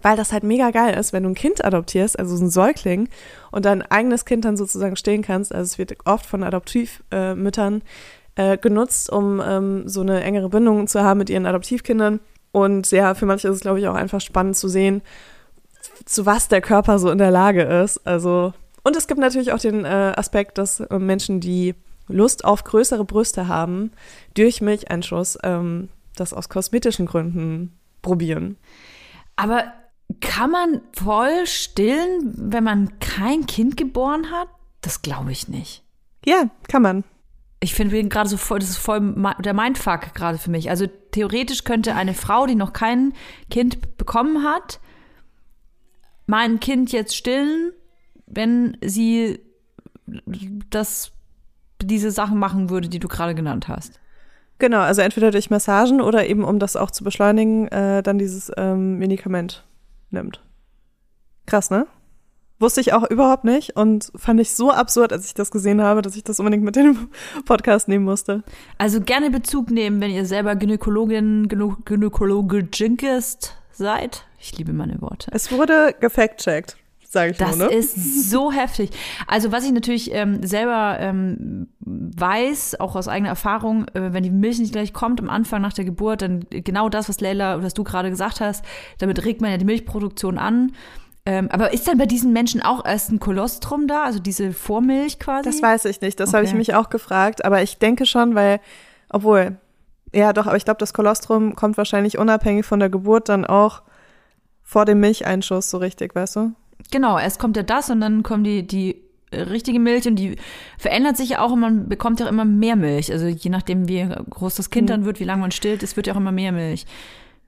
weil 0.00 0.16
das 0.16 0.32
halt 0.32 0.42
mega 0.42 0.70
geil 0.70 0.98
ist, 0.98 1.12
wenn 1.12 1.24
du 1.24 1.28
ein 1.28 1.34
Kind 1.34 1.62
adoptierst, 1.62 2.18
also 2.18 2.34
so 2.34 2.42
ein 2.42 2.48
Säugling, 2.48 3.10
und 3.50 3.66
dein 3.66 3.82
eigenes 3.82 4.24
Kind 4.24 4.46
dann 4.46 4.56
sozusagen 4.56 4.96
stehen 4.96 5.20
kannst. 5.20 5.54
Also 5.54 5.72
es 5.72 5.78
wird 5.78 5.94
oft 6.06 6.24
von 6.24 6.42
Adoptivmüttern 6.42 7.82
äh, 8.36 8.52
äh, 8.52 8.56
genutzt, 8.56 9.12
um 9.12 9.42
ähm, 9.44 9.86
so 9.86 10.00
eine 10.00 10.22
engere 10.22 10.48
Bindung 10.48 10.86
zu 10.86 11.02
haben 11.02 11.18
mit 11.18 11.28
ihren 11.28 11.44
Adoptivkindern. 11.44 12.20
Und 12.52 12.90
ja, 12.90 13.14
für 13.14 13.26
manche 13.26 13.48
ist 13.48 13.56
es, 13.56 13.60
glaube 13.60 13.80
ich, 13.80 13.88
auch 13.88 13.94
einfach 13.94 14.20
spannend 14.20 14.56
zu 14.56 14.68
sehen, 14.68 15.02
zu 16.04 16.26
was 16.26 16.48
der 16.48 16.60
Körper 16.60 16.98
so 16.98 17.10
in 17.10 17.18
der 17.18 17.30
Lage 17.30 17.62
ist. 17.62 18.06
Also, 18.06 18.52
und 18.82 18.96
es 18.96 19.06
gibt 19.06 19.20
natürlich 19.20 19.52
auch 19.52 19.58
den 19.58 19.84
äh, 19.84 20.14
Aspekt, 20.16 20.58
dass 20.58 20.80
äh, 20.80 20.98
Menschen, 20.98 21.40
die 21.40 21.74
Lust 22.08 22.44
auf 22.44 22.64
größere 22.64 23.04
Brüste 23.04 23.46
haben, 23.48 23.92
durch 24.34 24.60
Milcheinschuss 24.60 25.38
ähm, 25.42 25.88
das 26.16 26.32
aus 26.32 26.48
kosmetischen 26.48 27.06
Gründen 27.06 27.78
probieren. 28.02 28.56
Aber 29.36 29.64
kann 30.20 30.50
man 30.50 30.80
voll 30.92 31.46
stillen, 31.46 32.34
wenn 32.36 32.64
man 32.64 32.98
kein 32.98 33.46
Kind 33.46 33.76
geboren 33.76 34.30
hat? 34.32 34.48
Das 34.80 35.02
glaube 35.02 35.30
ich 35.30 35.48
nicht. 35.48 35.84
Ja, 36.24 36.50
kann 36.68 36.82
man. 36.82 37.04
Ich 37.62 37.74
finde 37.74 37.94
bin 37.94 38.08
gerade 38.08 38.28
so 38.28 38.38
voll, 38.38 38.58
das 38.58 38.70
ist 38.70 38.78
voll 38.78 39.14
der 39.40 39.52
Mindfuck 39.52 40.14
gerade 40.14 40.38
für 40.38 40.50
mich. 40.50 40.70
Also 40.70 40.86
theoretisch 40.86 41.64
könnte 41.64 41.94
eine 41.94 42.14
Frau, 42.14 42.46
die 42.46 42.54
noch 42.54 42.72
kein 42.72 43.12
Kind 43.50 43.98
bekommen 43.98 44.44
hat, 44.44 44.80
mein 46.26 46.58
Kind 46.60 46.90
jetzt 46.92 47.14
stillen, 47.14 47.72
wenn 48.26 48.78
sie 48.82 49.40
das 50.70 51.12
diese 51.82 52.10
Sachen 52.10 52.38
machen 52.38 52.70
würde, 52.70 52.88
die 52.88 52.98
du 52.98 53.08
gerade 53.08 53.34
genannt 53.34 53.68
hast. 53.68 54.00
Genau, 54.58 54.80
also 54.80 55.00
entweder 55.02 55.30
durch 55.30 55.50
Massagen 55.50 56.00
oder 56.00 56.26
eben, 56.26 56.44
um 56.44 56.58
das 56.58 56.76
auch 56.76 56.90
zu 56.90 57.02
beschleunigen, 57.02 57.68
äh, 57.68 58.02
dann 58.02 58.18
dieses 58.18 58.52
ähm, 58.56 58.98
Medikament 58.98 59.64
nimmt. 60.10 60.42
Krass, 61.46 61.70
ne? 61.70 61.86
Wusste 62.60 62.82
ich 62.82 62.92
auch 62.92 63.08
überhaupt 63.10 63.44
nicht 63.44 63.74
und 63.76 64.12
fand 64.14 64.38
ich 64.38 64.52
so 64.52 64.70
absurd, 64.70 65.14
als 65.14 65.24
ich 65.24 65.32
das 65.32 65.50
gesehen 65.50 65.80
habe, 65.80 66.02
dass 66.02 66.14
ich 66.14 66.24
das 66.24 66.38
unbedingt 66.38 66.62
mit 66.62 66.76
in 66.76 66.92
den 66.92 67.08
Podcast 67.46 67.88
nehmen 67.88 68.04
musste. 68.04 68.42
Also 68.76 69.00
gerne 69.00 69.30
Bezug 69.30 69.70
nehmen, 69.70 70.00
wenn 70.02 70.10
ihr 70.10 70.26
selber 70.26 70.54
Gynäkologin, 70.56 71.48
Gynä 71.48 71.76
Gynäkologe 71.86 72.68
Jinkist 72.70 73.56
seid. 73.72 74.26
Ich 74.38 74.56
liebe 74.58 74.74
meine 74.74 75.00
Worte. 75.00 75.30
Es 75.32 75.50
wurde 75.50 75.94
gefact-checkt, 75.98 76.76
sage 77.02 77.30
ich 77.30 77.38
Das 77.38 77.56
nur, 77.56 77.68
ne? 77.68 77.74
ist 77.74 78.30
so 78.30 78.52
heftig. 78.52 78.90
Also 79.26 79.52
was 79.52 79.64
ich 79.64 79.72
natürlich 79.72 80.12
ähm, 80.12 80.42
selber 80.42 80.98
ähm, 81.00 81.68
weiß, 81.80 82.78
auch 82.78 82.94
aus 82.94 83.08
eigener 83.08 83.30
Erfahrung, 83.30 83.88
äh, 83.94 84.12
wenn 84.12 84.22
die 84.22 84.30
Milch 84.30 84.58
nicht 84.58 84.72
gleich 84.72 84.92
kommt 84.92 85.18
am 85.20 85.30
Anfang 85.30 85.62
nach 85.62 85.72
der 85.72 85.86
Geburt, 85.86 86.20
dann 86.20 86.44
genau 86.50 86.90
das, 86.90 87.08
was 87.08 87.20
Leila, 87.20 87.62
was 87.62 87.72
du 87.72 87.84
gerade 87.84 88.10
gesagt 88.10 88.40
hast, 88.40 88.64
damit 88.98 89.24
regt 89.24 89.40
man 89.40 89.50
ja 89.50 89.56
die 89.56 89.64
Milchproduktion 89.64 90.36
an. 90.36 90.72
Ähm, 91.26 91.48
aber 91.50 91.72
ist 91.72 91.86
dann 91.86 91.98
bei 91.98 92.06
diesen 92.06 92.32
Menschen 92.32 92.62
auch 92.62 92.84
erst 92.84 93.12
ein 93.12 93.20
Kolostrum 93.20 93.86
da, 93.86 94.04
also 94.04 94.18
diese 94.18 94.52
Vormilch 94.52 95.18
quasi? 95.18 95.48
Das 95.48 95.62
weiß 95.62 95.84
ich 95.84 96.00
nicht, 96.00 96.18
das 96.18 96.32
habe 96.32 96.44
ich 96.44 96.50
Okay. 96.50 96.58
mich 96.58 96.74
auch 96.74 96.88
gefragt, 96.88 97.44
aber 97.44 97.62
ich 97.62 97.78
denke 97.78 98.06
schon, 98.06 98.34
weil, 98.34 98.58
obwohl, 99.10 99.58
ja 100.14 100.32
doch, 100.32 100.46
aber 100.46 100.56
ich 100.56 100.64
glaube, 100.64 100.78
das 100.78 100.94
Kolostrum 100.94 101.54
kommt 101.56 101.76
wahrscheinlich 101.76 102.16
unabhängig 102.18 102.64
von 102.64 102.80
der 102.80 102.88
Geburt 102.88 103.28
dann 103.28 103.44
auch 103.44 103.82
vor 104.62 104.86
dem 104.86 105.00
Milcheinschuss 105.00 105.70
so 105.70 105.78
richtig, 105.78 106.14
weißt 106.14 106.36
du? 106.36 106.52
Genau, 106.90 107.18
erst 107.18 107.38
kommt 107.38 107.56
ja 107.56 107.62
das 107.62 107.90
und 107.90 108.00
dann 108.00 108.22
kommen 108.22 108.42
die, 108.42 108.66
die 108.66 108.96
richtige 109.32 109.78
Milch 109.78 110.08
und 110.08 110.16
die 110.16 110.36
verändert 110.78 111.16
sich 111.16 111.30
ja 111.30 111.40
auch 111.42 111.52
und 111.52 111.60
man 111.60 111.88
bekommt 111.88 112.18
ja 112.18 112.26
auch 112.26 112.30
immer 112.30 112.44
mehr 112.44 112.76
Milch. 112.76 113.12
Also 113.12 113.26
je 113.26 113.50
nachdem, 113.50 113.88
wie 113.88 114.08
groß 114.30 114.54
das 114.56 114.70
Kind 114.70 114.90
dann 114.90 115.04
wird, 115.04 115.20
wie 115.20 115.24
lange 115.24 115.42
man 115.42 115.50
stillt, 115.50 115.82
es 115.82 115.96
wird 115.96 116.06
ja 116.06 116.14
auch 116.14 116.18
immer 116.18 116.32
mehr 116.32 116.50
Milch. 116.52 116.86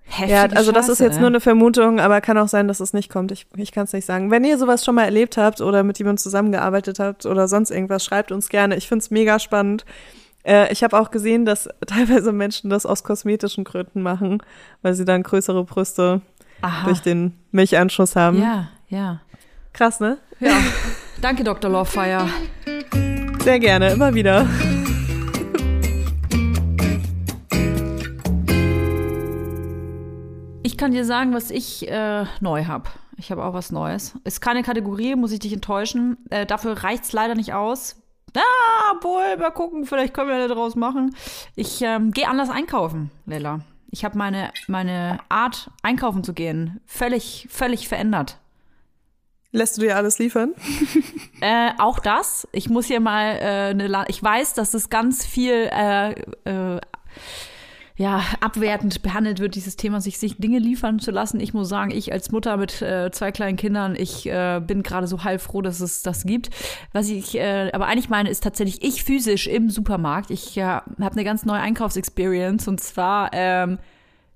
Heftige 0.04 0.32
Ja, 0.32 0.42
also 0.56 0.72
das 0.72 0.88
ist 0.88 0.98
Scheiße, 0.98 1.04
jetzt 1.04 1.20
nur 1.20 1.28
eine 1.28 1.40
Vermutung, 1.40 2.00
aber 2.00 2.20
kann 2.20 2.36
auch 2.36 2.48
sein, 2.48 2.68
dass 2.68 2.80
es 2.80 2.92
nicht 2.92 3.10
kommt. 3.10 3.32
Ich, 3.32 3.46
ich 3.56 3.72
kann 3.72 3.84
es 3.84 3.92
nicht 3.92 4.04
sagen. 4.04 4.30
Wenn 4.30 4.44
ihr 4.44 4.58
sowas 4.58 4.84
schon 4.84 4.94
mal 4.94 5.04
erlebt 5.04 5.36
habt 5.36 5.60
oder 5.60 5.82
mit 5.82 5.98
jemandem 5.98 6.18
zusammengearbeitet 6.18 6.98
habt 6.98 7.24
oder 7.26 7.48
sonst 7.48 7.70
irgendwas, 7.70 8.04
schreibt 8.04 8.32
uns 8.32 8.48
gerne. 8.48 8.76
Ich 8.76 8.88
finde 8.88 9.02
es 9.02 9.10
mega 9.10 9.38
spannend. 9.38 9.84
Äh, 10.44 10.72
ich 10.72 10.82
habe 10.82 10.98
auch 10.98 11.10
gesehen, 11.10 11.44
dass 11.44 11.68
teilweise 11.86 12.32
Menschen 12.32 12.70
das 12.70 12.84
aus 12.86 13.04
kosmetischen 13.04 13.64
Gründen 13.64 14.02
machen, 14.02 14.42
weil 14.82 14.94
sie 14.94 15.04
dann 15.04 15.22
größere 15.22 15.64
Brüste 15.64 16.20
Aha. 16.60 16.84
durch 16.84 17.00
den 17.00 17.34
Milchanschuss 17.50 18.16
haben. 18.16 18.40
Ja, 18.40 18.68
ja. 18.88 19.20
Krass, 19.72 20.00
ne? 20.00 20.18
Ja. 20.40 20.56
Danke, 21.20 21.44
Dr. 21.44 21.70
Lovefire. 21.70 22.28
Sehr 23.42 23.58
gerne, 23.58 23.92
immer 23.92 24.14
wieder. 24.14 24.46
Ich 30.72 30.78
kann 30.78 30.92
dir 30.92 31.04
sagen, 31.04 31.34
was 31.34 31.50
ich 31.50 31.86
äh, 31.86 32.24
neu 32.40 32.64
habe. 32.64 32.88
Ich 33.18 33.30
habe 33.30 33.44
auch 33.44 33.52
was 33.52 33.72
Neues. 33.72 34.14
Ist 34.24 34.40
keine 34.40 34.62
Kategorie, 34.62 35.16
muss 35.16 35.30
ich 35.30 35.38
dich 35.38 35.52
enttäuschen. 35.52 36.16
Äh, 36.30 36.46
dafür 36.46 36.82
reicht 36.82 37.04
es 37.04 37.12
leider 37.12 37.34
nicht 37.34 37.52
aus. 37.52 38.00
Ah, 38.34 38.94
wohl, 39.02 39.36
mal 39.36 39.50
gucken, 39.50 39.84
vielleicht 39.84 40.14
können 40.14 40.30
wir 40.30 40.48
da 40.48 40.54
draus 40.54 40.74
machen. 40.74 41.14
Ich 41.56 41.82
ähm, 41.82 42.10
gehe 42.10 42.26
anders 42.26 42.48
einkaufen, 42.48 43.10
Leila. 43.26 43.60
Ich 43.90 44.02
habe 44.02 44.16
meine, 44.16 44.50
meine 44.66 45.18
Art, 45.28 45.70
einkaufen 45.82 46.24
zu 46.24 46.32
gehen, 46.32 46.80
völlig, 46.86 47.48
völlig 47.50 47.86
verändert. 47.86 48.38
Lässt 49.50 49.76
du 49.76 49.82
dir 49.82 49.96
alles 49.96 50.18
liefern? 50.18 50.54
Äh, 51.44 51.72
auch 51.78 51.98
das. 51.98 52.46
Ich 52.52 52.70
muss 52.70 52.86
hier 52.86 53.00
mal 53.00 53.34
äh, 53.34 53.70
eine. 53.70 53.88
La 53.88 54.04
ich 54.06 54.22
weiß, 54.22 54.54
dass 54.54 54.74
es 54.74 54.90
ganz 54.90 55.26
viel 55.26 55.68
äh, 55.72 56.12
äh, 56.44 56.80
ja, 58.02 58.20
abwertend 58.40 59.00
behandelt 59.02 59.38
wird, 59.38 59.54
dieses 59.54 59.76
Thema, 59.76 60.00
sich, 60.00 60.18
sich 60.18 60.36
Dinge 60.38 60.58
liefern 60.58 60.98
zu 60.98 61.12
lassen. 61.12 61.38
Ich 61.38 61.54
muss 61.54 61.68
sagen, 61.68 61.92
ich 61.92 62.12
als 62.12 62.32
Mutter 62.32 62.56
mit 62.56 62.82
äh, 62.82 63.12
zwei 63.12 63.30
kleinen 63.30 63.56
Kindern, 63.56 63.94
ich 63.94 64.26
äh, 64.26 64.60
bin 64.60 64.82
gerade 64.82 65.06
so 65.06 65.22
heilfroh, 65.22 65.62
dass 65.62 65.78
es 65.78 66.02
das 66.02 66.24
gibt. 66.24 66.50
Was 66.92 67.08
ich 67.08 67.36
äh, 67.36 67.70
aber 67.72 67.86
eigentlich 67.86 68.08
meine, 68.08 68.28
ist 68.28 68.42
tatsächlich 68.42 68.82
ich 68.82 69.04
physisch 69.04 69.46
im 69.46 69.70
Supermarkt. 69.70 70.32
Ich 70.32 70.56
äh, 70.56 70.62
habe 70.64 71.12
eine 71.12 71.22
ganz 71.22 71.44
neue 71.44 71.60
Einkaufsexperience 71.60 72.66
und 72.66 72.80
zwar, 72.80 73.30
ähm, 73.34 73.78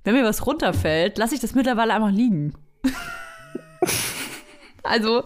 wenn 0.05 0.15
mir 0.15 0.23
was 0.23 0.47
runterfällt, 0.47 1.19
lasse 1.19 1.35
ich 1.35 1.41
das 1.41 1.57
mittlerweile 1.57 1.93
einfach 1.93 2.13
liegen. 2.13 2.55
also, 4.85 5.25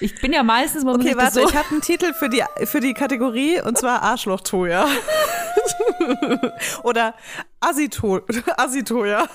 ich 0.00 0.18
bin 0.22 0.32
ja 0.32 0.42
meistens, 0.42 0.84
man 0.84 0.96
muss 0.96 1.04
Okay, 1.04 1.18
warte, 1.18 1.40
so 1.42 1.46
ich 1.46 1.54
habe 1.54 1.68
einen 1.70 1.82
Titel 1.82 2.14
für 2.14 2.30
die, 2.30 2.42
für 2.64 2.80
die 2.80 2.94
Kategorie 2.94 3.60
und 3.60 3.76
zwar 3.76 4.00
Arschloch-Toja. 4.00 4.86
Oder 6.82 7.14
Asito 7.60 8.20
Asitoja. 8.56 9.26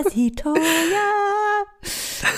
Asitoya. 0.00 0.54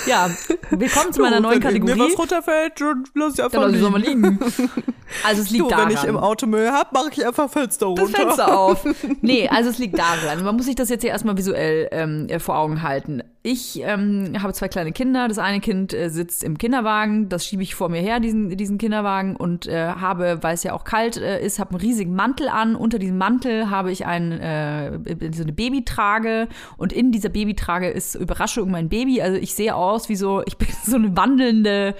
Ja, 0.08 0.28
willkommen 0.70 1.12
zu 1.12 1.20
meiner 1.20 1.38
neuen 1.40 1.62
wenn 1.62 1.72
Mir 1.74 1.80
Kategorie. 1.84 2.12
was 2.12 2.18
runterfällt, 2.18 2.80
dann 2.80 3.04
lass 3.14 3.30
ich 3.32 3.36
Dann 3.36 3.44
einfach 3.46 3.62
lass 3.62 3.72
ich 3.72 3.80
liegen. 3.80 3.92
mal 3.92 4.00
liegen. 4.00 4.38
Also 5.24 5.42
es 5.42 5.50
liegt 5.50 5.64
Du, 5.64 5.68
daran. 5.68 5.88
wenn 5.88 5.94
ich 5.96 6.02
im 6.02 6.16
Auto 6.16 6.46
Müll 6.48 6.68
hab, 6.72 6.92
mache 6.92 7.10
ich 7.12 7.24
einfach 7.24 7.48
Fenster 7.48 7.86
runter. 7.86 8.02
das 8.02 8.10
Fenster 8.10 8.58
auf. 8.58 8.84
Nee, 9.20 9.48
also 9.48 9.70
es 9.70 9.78
liegt 9.78 9.96
daran. 9.96 10.42
Man 10.42 10.56
muss 10.56 10.66
sich 10.66 10.74
das 10.74 10.88
jetzt 10.88 11.02
hier 11.02 11.10
erstmal 11.12 11.36
visuell 11.36 11.88
ähm, 11.92 12.26
äh, 12.28 12.40
vor 12.40 12.58
Augen 12.58 12.82
halten. 12.82 13.22
Ich 13.44 13.80
ähm, 13.84 14.32
habe 14.42 14.52
zwei 14.52 14.66
kleine 14.66 14.90
Kinder. 14.90 15.28
Das 15.28 15.38
eine 15.38 15.60
Kind 15.60 15.94
äh, 15.94 16.08
sitzt 16.10 16.42
im 16.42 16.58
Kinderwagen. 16.58 17.28
Das 17.28 17.46
schiebe 17.46 17.62
ich 17.62 17.76
vor 17.76 17.88
mir 17.88 18.00
her, 18.00 18.18
diesen, 18.18 18.50
diesen 18.56 18.78
Kinderwagen. 18.78 19.36
Und 19.36 19.68
äh, 19.68 19.90
habe, 19.92 20.38
weil 20.42 20.54
es 20.54 20.64
ja 20.64 20.72
auch 20.72 20.82
kalt 20.82 21.16
äh, 21.18 21.40
ist, 21.40 21.60
habe 21.60 21.70
einen 21.70 21.80
riesigen 21.80 22.16
Mantel 22.16 22.48
an. 22.48 22.74
Unter 22.74 22.98
diesem 22.98 23.16
Mantel 23.16 23.70
habe 23.70 23.92
ich 23.92 24.06
ein, 24.06 24.32
äh, 24.46 25.32
so 25.32 25.42
eine 25.42 25.52
Babytrage. 25.52 26.48
Und 26.76 26.92
in 26.92 27.12
dieser 27.12 27.28
Babytrage 27.28 27.88
ist 27.88 28.14
Überraschung 28.14 28.70
mein 28.70 28.88
Baby. 28.88 29.20
Also 29.22 29.36
ich 29.38 29.54
sehe 29.54 29.74
aus 29.74 30.08
wie 30.08 30.16
so, 30.16 30.42
ich 30.46 30.56
bin 30.56 30.68
so 30.84 30.96
eine 30.96 31.16
wandelnde 31.16 31.94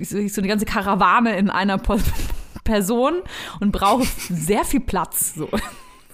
so 0.00 0.26
so 0.28 0.40
eine 0.40 0.48
ganze 0.48 0.66
Karawane 0.66 1.36
in 1.38 1.48
einer 1.50 1.78
Po- 1.78 1.98
Person 2.64 3.14
und 3.60 3.72
brauche 3.72 4.04
sehr 4.30 4.64
viel 4.64 4.80
Platz. 4.80 5.34
So. 5.34 5.48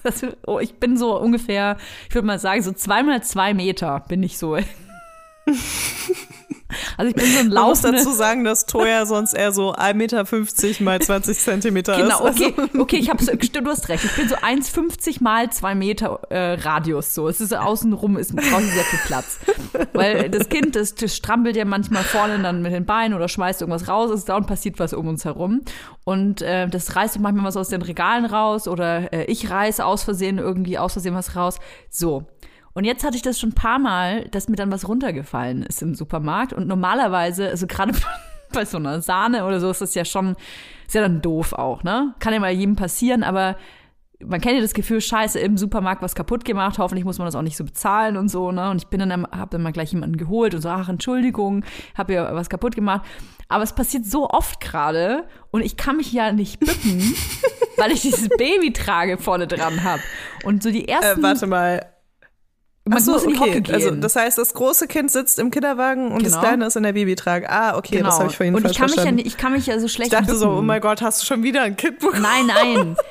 Das, 0.03 0.25
oh, 0.47 0.57
ich 0.57 0.73
bin 0.79 0.97
so 0.97 1.15
ungefähr, 1.21 1.77
ich 2.09 2.15
würde 2.15 2.25
mal 2.25 2.39
sagen, 2.39 2.63
so 2.63 2.71
zweimal 2.71 3.21
zwei 3.21 3.53
Meter 3.53 4.03
bin 4.07 4.23
ich 4.23 4.39
so. 4.39 4.57
Also 6.97 7.09
ich 7.09 7.15
bin 7.15 7.25
so 7.25 7.39
ein 7.39 7.47
Man 7.49 7.63
muss 7.67 7.81
laufender. 7.81 7.97
dazu 8.03 8.11
sagen, 8.11 8.43
dass 8.43 8.65
Toya 8.65 9.05
sonst 9.11 9.33
eher 9.33 9.51
so 9.51 9.73
1,50 9.73 9.93
Meter 9.95 10.83
mal 10.83 11.01
20 11.01 11.37
Zentimeter 11.39 11.97
Genau, 11.97 12.25
ist. 12.27 12.39
okay, 12.41 12.53
okay, 12.77 12.97
ich 12.97 13.09
hab's, 13.09 13.25
du 13.25 13.69
hast 13.69 13.89
recht. 13.89 14.03
Ich 14.05 14.15
bin 14.15 14.27
so 14.29 14.35
1,50 14.35 15.21
mal 15.23 15.49
2 15.51 15.75
Meter 15.75 16.19
äh, 16.29 16.53
Radius 16.53 17.13
so. 17.15 17.27
Es 17.27 17.41
ist 17.41 17.53
außenrum, 17.53 18.17
ist 18.17 18.35
brauche 18.35 18.61
ich 18.63 18.71
sehr 18.73 18.83
viel 18.83 18.99
Platz. 19.05 19.39
Weil 19.93 20.29
das 20.29 20.49
Kind, 20.49 20.75
das, 20.75 20.95
das 20.95 21.15
strampelt 21.15 21.55
ja 21.55 21.65
manchmal 21.65 22.03
vorne 22.03 22.39
dann 22.39 22.61
mit 22.61 22.73
den 22.73 22.85
Beinen 22.85 23.13
oder 23.15 23.27
schmeißt 23.27 23.61
irgendwas 23.61 23.87
raus, 23.87 24.11
es 24.11 24.25
dauernd 24.25 24.47
passiert 24.47 24.79
was 24.79 24.93
um 24.93 25.07
uns 25.07 25.25
herum. 25.25 25.61
Und 26.03 26.41
äh, 26.41 26.67
das 26.67 26.95
reißt 26.95 27.19
manchmal 27.19 27.45
was 27.45 27.57
aus 27.57 27.69
den 27.69 27.81
Regalen 27.81 28.25
raus 28.25 28.67
oder 28.67 29.11
äh, 29.13 29.25
ich 29.25 29.49
reiße 29.49 29.83
aus 29.85 30.03
Versehen 30.03 30.37
irgendwie 30.37 30.77
aus 30.77 30.93
Versehen 30.93 31.15
was 31.15 31.35
raus. 31.35 31.57
So. 31.89 32.23
Und 32.73 32.85
jetzt 32.85 33.03
hatte 33.03 33.15
ich 33.17 33.21
das 33.21 33.39
schon 33.39 33.49
ein 33.49 33.55
paar 33.55 33.79
Mal, 33.79 34.25
dass 34.29 34.47
mir 34.47 34.55
dann 34.55 34.71
was 34.71 34.87
runtergefallen 34.87 35.63
ist 35.63 35.81
im 35.81 35.95
Supermarkt. 35.95 36.53
Und 36.53 36.67
normalerweise, 36.67 37.49
also 37.49 37.67
gerade 37.67 37.93
bei 38.53 38.65
so 38.65 38.77
einer 38.77 39.01
Sahne 39.01 39.45
oder 39.45 39.59
so, 39.59 39.69
ist 39.69 39.81
das 39.81 39.93
ja 39.95 40.05
schon, 40.05 40.35
ist 40.87 40.95
ja 40.95 41.01
dann 41.01 41.21
doof 41.21 41.53
auch, 41.53 41.83
ne? 41.83 42.13
Kann 42.19 42.33
ja 42.33 42.39
mal 42.39 42.51
jedem 42.51 42.75
passieren, 42.75 43.23
aber 43.23 43.57
man 44.23 44.39
kennt 44.39 44.55
ja 44.55 44.61
das 44.61 44.73
Gefühl, 44.75 45.01
scheiße, 45.01 45.39
im 45.39 45.57
Supermarkt 45.57 46.01
was 46.03 46.13
kaputt 46.13 46.45
gemacht, 46.45 46.77
hoffentlich 46.77 47.05
muss 47.05 47.17
man 47.17 47.25
das 47.25 47.35
auch 47.35 47.41
nicht 47.41 47.57
so 47.57 47.63
bezahlen 47.63 48.17
und 48.17 48.29
so, 48.29 48.51
ne? 48.51 48.69
Und 48.69 48.77
ich 48.77 48.87
bin 48.87 48.99
dann, 48.99 49.25
hab 49.25 49.49
dann 49.49 49.63
mal 49.63 49.71
gleich 49.73 49.91
jemanden 49.93 50.17
geholt 50.17 50.53
und 50.53 50.61
so, 50.61 50.69
ach, 50.69 50.89
Entschuldigung, 50.89 51.65
hab 51.97 52.09
ja 52.11 52.33
was 52.35 52.49
kaputt 52.49 52.75
gemacht. 52.75 53.01
Aber 53.47 53.63
es 53.63 53.73
passiert 53.73 54.05
so 54.05 54.29
oft 54.29 54.61
gerade 54.61 55.25
und 55.49 55.61
ich 55.61 55.75
kann 55.75 55.97
mich 55.97 56.13
ja 56.13 56.31
nicht 56.31 56.59
bücken, 56.59 57.15
weil 57.77 57.91
ich 57.91 58.01
dieses 58.01 58.29
Baby 58.29 58.71
trage 58.71 59.17
vorne 59.17 59.47
dran 59.47 59.83
hab. 59.83 59.99
Und 60.43 60.61
so 60.63 60.71
die 60.71 60.87
Äh, 60.87 60.91
ersten, 60.91 61.23
warte 61.23 61.47
mal. 61.47 61.85
Man 62.85 62.99
so, 62.99 63.11
muss 63.11 63.23
in 63.23 63.29
die 63.29 63.35
okay. 63.37 63.49
Hocke 63.51 63.61
gehen. 63.61 63.75
Also 63.75 63.91
das 63.91 64.15
heißt, 64.15 64.37
das 64.37 64.53
große 64.53 64.87
Kind 64.87 65.11
sitzt 65.11 65.37
im 65.39 65.51
Kinderwagen 65.51 66.11
und 66.11 66.25
das 66.25 66.33
Genau. 66.33 66.43
kleine 66.43 66.65
ist 66.65 66.75
in 66.75 66.83
der 66.83 66.93
Babytrage. 66.93 67.49
Ah, 67.49 67.77
okay, 67.77 68.01
das 68.01 68.19
habe 68.19 68.29
ich 68.29 68.37
vorhin 68.37 68.53
Genau. 68.55 68.65
Und 68.67 68.71
ich 68.71 68.77
kann, 68.77 68.87
mich 68.87 68.95
ja, 68.95 69.01
verstanden. 69.03 69.27
ich 69.27 69.37
kann 69.37 69.53
mich 69.53 69.65
ja 69.67 69.79
so 69.79 69.85
ich 69.85 69.91
schlecht 69.93 70.13
dachte 70.13 70.35
so, 70.35 70.45
bücken. 70.47 70.59
oh 70.59 70.61
mein 70.63 70.81
Gott, 70.81 71.01
hast 71.01 71.21
du 71.21 71.25
schon 71.25 71.43
wieder 71.43 71.61
ein 71.61 71.75
Kind 71.75 71.99
bekommen? 71.99 72.21
Nein, 72.21 72.47
nein. 72.47 72.95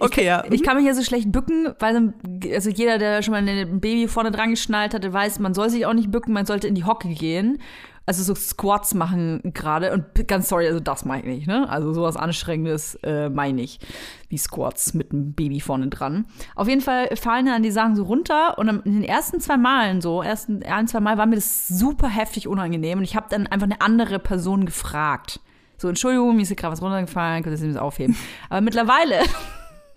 Okay, 0.00 0.26
ja. 0.26 0.44
Ich 0.50 0.62
kann 0.62 0.76
mich 0.76 0.84
ja 0.84 0.92
so 0.92 1.02
schlecht 1.02 1.32
bücken, 1.32 1.72
weil 1.78 2.12
also 2.52 2.68
jeder, 2.68 2.98
der 2.98 3.22
schon 3.22 3.32
mal 3.32 3.46
ein 3.48 3.80
Baby 3.80 4.06
vorne 4.06 4.30
dran 4.30 4.50
geschnallt 4.50 4.92
hatte, 4.92 5.10
weiß, 5.12 5.38
man 5.38 5.54
soll 5.54 5.70
sich 5.70 5.86
auch 5.86 5.94
nicht 5.94 6.10
bücken, 6.10 6.34
man 6.34 6.44
sollte 6.44 6.66
in 6.68 6.74
die 6.74 6.84
Hocke 6.84 7.08
gehen. 7.08 7.58
Also 8.04 8.22
so 8.24 8.34
Squats 8.34 8.94
machen 8.94 9.40
gerade 9.54 9.92
und 9.92 10.26
ganz 10.26 10.48
sorry, 10.48 10.66
also 10.66 10.80
das 10.80 11.04
meine 11.04 11.22
ich 11.22 11.28
nicht, 11.28 11.46
ne? 11.46 11.68
Also 11.68 11.92
sowas 11.92 12.16
Anstrengendes 12.16 12.96
äh, 13.04 13.28
meine 13.28 13.62
ich, 13.62 13.78
wie 14.28 14.38
Squats 14.38 14.92
mit 14.94 15.12
einem 15.12 15.34
Baby 15.34 15.60
vorne 15.60 15.86
dran. 15.88 16.26
Auf 16.56 16.68
jeden 16.68 16.80
Fall 16.80 17.14
fallen 17.16 17.46
dann 17.46 17.62
die 17.62 17.70
Sachen 17.70 17.94
so 17.94 18.02
runter 18.02 18.58
und 18.58 18.68
in 18.68 18.94
den 18.94 19.04
ersten 19.04 19.40
zwei 19.40 19.56
Malen 19.56 20.00
so, 20.00 20.20
ersten 20.20 20.64
ein, 20.64 20.88
zwei 20.88 21.00
Mal 21.00 21.16
war 21.16 21.26
mir 21.26 21.36
das 21.36 21.68
super 21.68 22.08
heftig 22.08 22.48
unangenehm 22.48 22.98
und 22.98 23.04
ich 23.04 23.14
habe 23.14 23.26
dann 23.30 23.46
einfach 23.46 23.66
eine 23.66 23.80
andere 23.80 24.18
Person 24.18 24.66
gefragt. 24.66 25.38
So, 25.78 25.88
Entschuldigung, 25.88 26.34
mir 26.34 26.42
ist 26.42 26.48
hier 26.48 26.56
gerade 26.56 26.72
was 26.72 26.82
runtergefallen, 26.82 27.42
könnt 27.42 27.60
ihr 27.60 27.68
das 27.68 27.76
aufheben. 27.76 28.16
Aber 28.48 28.60
mittlerweile 28.60 29.20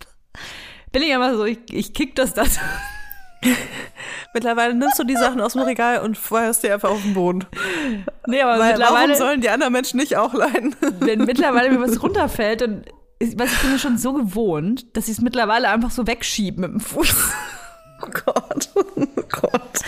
bin 0.91 1.01
ich 1.01 1.09
immer 1.09 1.35
so, 1.35 1.45
ich, 1.45 1.59
ich 1.71 1.93
kick 1.93 2.15
das 2.15 2.33
das. 2.33 2.59
Mittlerweile 4.33 4.73
nimmst 4.73 4.99
du 4.99 5.03
die 5.03 5.15
Sachen 5.15 5.39
aus 5.39 5.53
dem 5.53 5.61
Regal 5.61 5.99
und 6.01 6.17
feuerst 6.17 6.63
die 6.63 6.69
einfach 6.69 6.89
auf 6.89 7.01
den 7.01 7.13
Boden. 7.13 7.45
Nee, 8.27 8.41
aber 8.41 8.53
Weil 8.53 8.59
warum 8.59 8.79
mittlerweile, 8.79 9.15
sollen 9.15 9.41
die 9.41 9.49
anderen 9.49 9.73
Menschen 9.73 9.97
nicht 9.97 10.17
auch 10.17 10.33
leiden? 10.33 10.75
wenn 10.99 11.25
mittlerweile 11.25 11.69
mir 11.69 11.79
was 11.79 12.01
runterfällt 12.03 12.61
und 12.61 12.85
ich, 13.19 13.39
weiß, 13.39 13.51
ich 13.51 13.61
bin 13.61 13.71
mir 13.71 13.79
schon 13.79 13.97
so 13.97 14.13
gewohnt, 14.13 14.97
dass 14.97 15.07
ich 15.07 15.13
es 15.13 15.21
mittlerweile 15.21 15.69
einfach 15.69 15.91
so 15.91 16.05
wegschiebe 16.05 16.59
mit 16.61 16.71
dem 16.71 16.79
Fuß. 16.81 17.31
Oh 18.01 18.07
Gott. 18.25 18.69
Oh 18.97 19.41
Gott. 19.41 19.79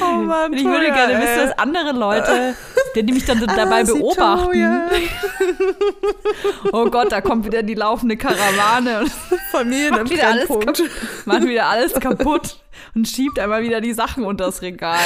Oh 0.00 0.16
Mann, 0.22 0.52
ich 0.52 0.64
würde 0.64 0.86
gerne 0.86 1.14
ey. 1.14 1.22
wissen, 1.22 1.48
dass 1.48 1.58
andere 1.58 1.92
Leute, 1.92 2.54
die 2.96 3.12
mich 3.12 3.24
dann 3.24 3.38
dabei 3.46 3.82
Ah, 3.82 3.84
sie 3.84 3.92
beobachten. 3.92 4.82
Oh 6.72 6.86
Gott, 6.90 7.12
da 7.12 7.20
kommt 7.20 7.44
wieder 7.44 7.62
die 7.62 7.74
laufende 7.74 8.16
Karawane 8.16 9.00
und 9.00 9.12
Familien 9.50 9.90
macht 9.90 10.10
wieder, 10.10 10.28
alles 10.28 10.48
kaputt, 10.48 10.82
macht 11.24 11.46
wieder 11.46 11.66
alles 11.66 11.92
kaputt 11.94 12.62
und 12.94 13.06
schiebt 13.06 13.38
einmal 13.38 13.62
wieder 13.62 13.80
die 13.80 13.92
Sachen 13.92 14.24
unter 14.24 14.46
das 14.46 14.62
Regal. 14.62 14.98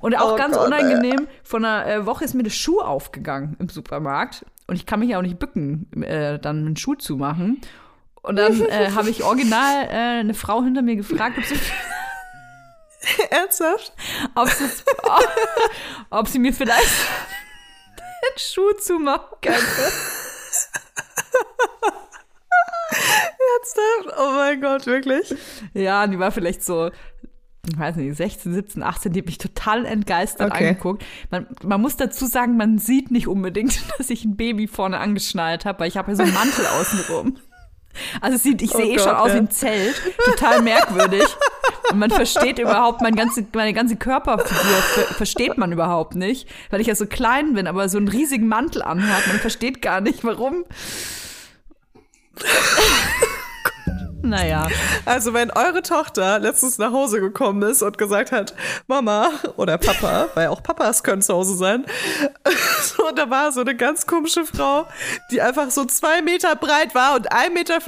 Und 0.00 0.16
auch 0.16 0.32
Oh 0.32 0.36
ganz 0.36 0.56
Gott, 0.56 0.66
unangenehm, 0.66 1.28
vor 1.42 1.58
einer 1.58 1.86
äh, 1.86 2.06
Woche 2.06 2.24
ist 2.24 2.34
mir 2.34 2.42
der 2.42 2.50
Schuh 2.50 2.80
aufgegangen 2.80 3.56
im 3.58 3.68
Supermarkt. 3.68 4.44
Und 4.66 4.76
ich 4.76 4.86
kann 4.86 5.00
mich 5.00 5.10
ja 5.10 5.18
auch 5.18 5.22
nicht 5.22 5.38
bücken, 5.38 5.90
äh, 6.02 6.38
dann 6.38 6.64
einen 6.66 6.76
Schuh 6.76 6.94
zu 6.94 7.16
machen. 7.16 7.60
Und 8.22 8.36
dann 8.36 8.60
äh, 8.66 8.90
habe 8.94 9.08
ich 9.10 9.22
original 9.24 9.86
äh, 9.86 10.20
eine 10.20 10.34
Frau 10.34 10.62
hinter 10.62 10.82
mir 10.82 10.96
gefragt, 10.96 11.38
ob 11.38 11.44
sie, 11.44 11.54
Ernsthaft? 13.30 13.92
ob, 14.34 14.48
sie, 14.48 14.64
ob 16.10 16.28
sie 16.28 16.38
mir 16.38 16.52
vielleicht 16.52 16.90
den 17.98 18.38
Schuh 18.38 18.72
zumachen 18.78 19.38
könnte. 19.40 19.92
Ernsthaft? 22.92 24.18
Oh 24.18 24.32
mein 24.36 24.60
Gott, 24.60 24.86
wirklich? 24.86 25.34
Ja, 25.74 26.06
die 26.06 26.18
war 26.18 26.30
vielleicht 26.30 26.62
so, 26.62 26.90
ich 27.68 27.78
weiß 27.78 27.96
nicht, 27.96 28.16
16, 28.16 28.52
17, 28.52 28.82
18, 28.82 29.12
die 29.12 29.20
hat 29.20 29.26
mich 29.26 29.38
total 29.38 29.86
entgeistert 29.86 30.52
Okay. 30.52 30.68
angeguckt. 30.68 31.04
Man, 31.30 31.46
man 31.62 31.80
muss 31.80 31.96
dazu 31.96 32.26
sagen, 32.26 32.56
man 32.56 32.78
sieht 32.78 33.10
nicht 33.10 33.28
unbedingt, 33.28 33.80
dass 33.98 34.10
ich 34.10 34.24
ein 34.24 34.36
Baby 34.36 34.66
vorne 34.66 34.98
angeschnallt 34.98 35.64
habe, 35.64 35.80
weil 35.80 35.88
ich 35.88 35.96
habe 35.96 36.10
ja 36.10 36.16
so 36.16 36.22
einen 36.22 36.34
Mantel 36.34 36.66
außenrum. 36.66 37.38
Also 38.20 38.38
sieht, 38.38 38.62
ich 38.62 38.74
Oh 38.74 38.78
sehe 38.78 38.92
eh 38.92 38.96
Gott, 38.96 39.04
schon 39.04 39.14
aus 39.16 39.28
ja. 39.28 39.34
wie 39.34 39.38
ein 39.38 39.50
Zelt. 39.50 40.00
Total 40.24 40.62
merkwürdig. 40.62 41.24
Und 41.90 41.98
man 41.98 42.10
versteht 42.10 42.58
überhaupt, 42.58 43.00
mein 43.00 43.14
ganze, 43.14 43.44
meine 43.52 43.72
ganze 43.72 43.96
Körperfigur 43.96 44.76
ver 44.94 45.14
versteht 45.14 45.58
man 45.58 45.72
überhaupt 45.72 46.14
nicht, 46.14 46.48
weil 46.70 46.80
ich 46.80 46.86
ja 46.86 46.94
so 46.94 47.06
klein 47.06 47.54
bin, 47.54 47.66
aber 47.66 47.88
so 47.88 47.98
einen 47.98 48.08
riesigen 48.08 48.48
Mantel 48.48 48.82
anhat. 48.82 49.26
Man 49.26 49.38
versteht 49.38 49.82
gar 49.82 50.00
nicht, 50.00 50.24
warum. 50.24 50.64
Naja. 54.22 54.66
Also, 55.04 55.34
wenn 55.34 55.50
eure 55.50 55.82
Tochter 55.82 56.38
letztens 56.38 56.78
nach 56.78 56.92
Hause 56.92 57.20
gekommen 57.20 57.62
ist 57.62 57.82
und 57.82 57.98
gesagt 57.98 58.32
hat, 58.32 58.54
Mama 58.86 59.30
oder 59.56 59.78
Papa, 59.78 60.28
weil 60.34 60.48
auch 60.48 60.62
Papas 60.62 61.02
können 61.02 61.22
zu 61.22 61.34
Hause 61.34 61.56
sein, 61.56 61.86
so, 62.82 63.08
und 63.08 63.18
da 63.18 63.30
war 63.30 63.52
so 63.52 63.60
eine 63.60 63.74
ganz 63.74 64.06
komische 64.06 64.44
Frau, 64.44 64.86
die 65.30 65.40
einfach 65.40 65.70
so 65.70 65.84
zwei 65.84 66.22
Meter 66.22 66.56
breit 66.56 66.94
war 66.94 67.16
und 67.16 67.32
1,50 67.32 67.50
Meter 67.52 67.78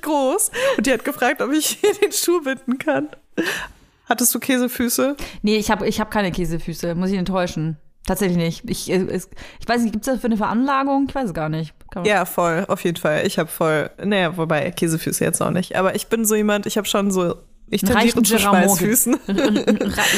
groß 0.00 0.50
und 0.76 0.86
die 0.86 0.92
hat 0.92 1.04
gefragt, 1.04 1.42
ob 1.42 1.52
ich 1.52 1.82
ihr 1.82 1.94
den 1.94 2.12
Schuh 2.12 2.42
binden 2.42 2.78
kann. 2.78 3.08
Hattest 4.06 4.34
du 4.34 4.40
Käsefüße? 4.40 5.16
Nee, 5.42 5.56
ich 5.56 5.70
habe 5.70 5.86
ich 5.86 6.00
hab 6.00 6.10
keine 6.10 6.32
Käsefüße, 6.32 6.94
muss 6.94 7.10
ich 7.10 7.18
enttäuschen. 7.18 7.76
Tatsächlich 8.06 8.36
nicht. 8.36 8.68
Ich, 8.68 8.90
äh, 8.90 8.96
es, 8.96 9.30
ich 9.60 9.68
weiß 9.68 9.82
nicht, 9.82 9.92
gibt 9.92 10.06
es 10.06 10.12
das 10.12 10.20
für 10.20 10.26
eine 10.26 10.36
Veranlagung? 10.36 11.06
Ich 11.08 11.14
weiß 11.14 11.26
es 11.26 11.34
gar 11.34 11.48
nicht. 11.48 11.72
Ja, 12.04 12.24
voll, 12.24 12.64
auf 12.68 12.84
jeden 12.84 12.96
Fall. 12.96 13.26
Ich 13.26 13.38
habe 13.38 13.48
voll, 13.50 13.90
naja, 14.02 14.36
wobei 14.36 14.70
Käsefüße 14.70 15.24
jetzt 15.24 15.40
auch 15.40 15.50
nicht. 15.50 15.76
Aber 15.76 15.94
ich 15.94 16.06
bin 16.08 16.24
so 16.24 16.34
jemand, 16.34 16.66
ich 16.66 16.76
habe 16.76 16.86
schon 16.86 17.10
so, 17.10 17.36
ich 17.68 17.82
tendiere 17.82 18.22
zu. 18.22 18.38
Schweißfüßen. 18.38 19.16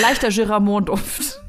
Leichter 0.01 0.29
Giramont-Duft. 0.29 1.41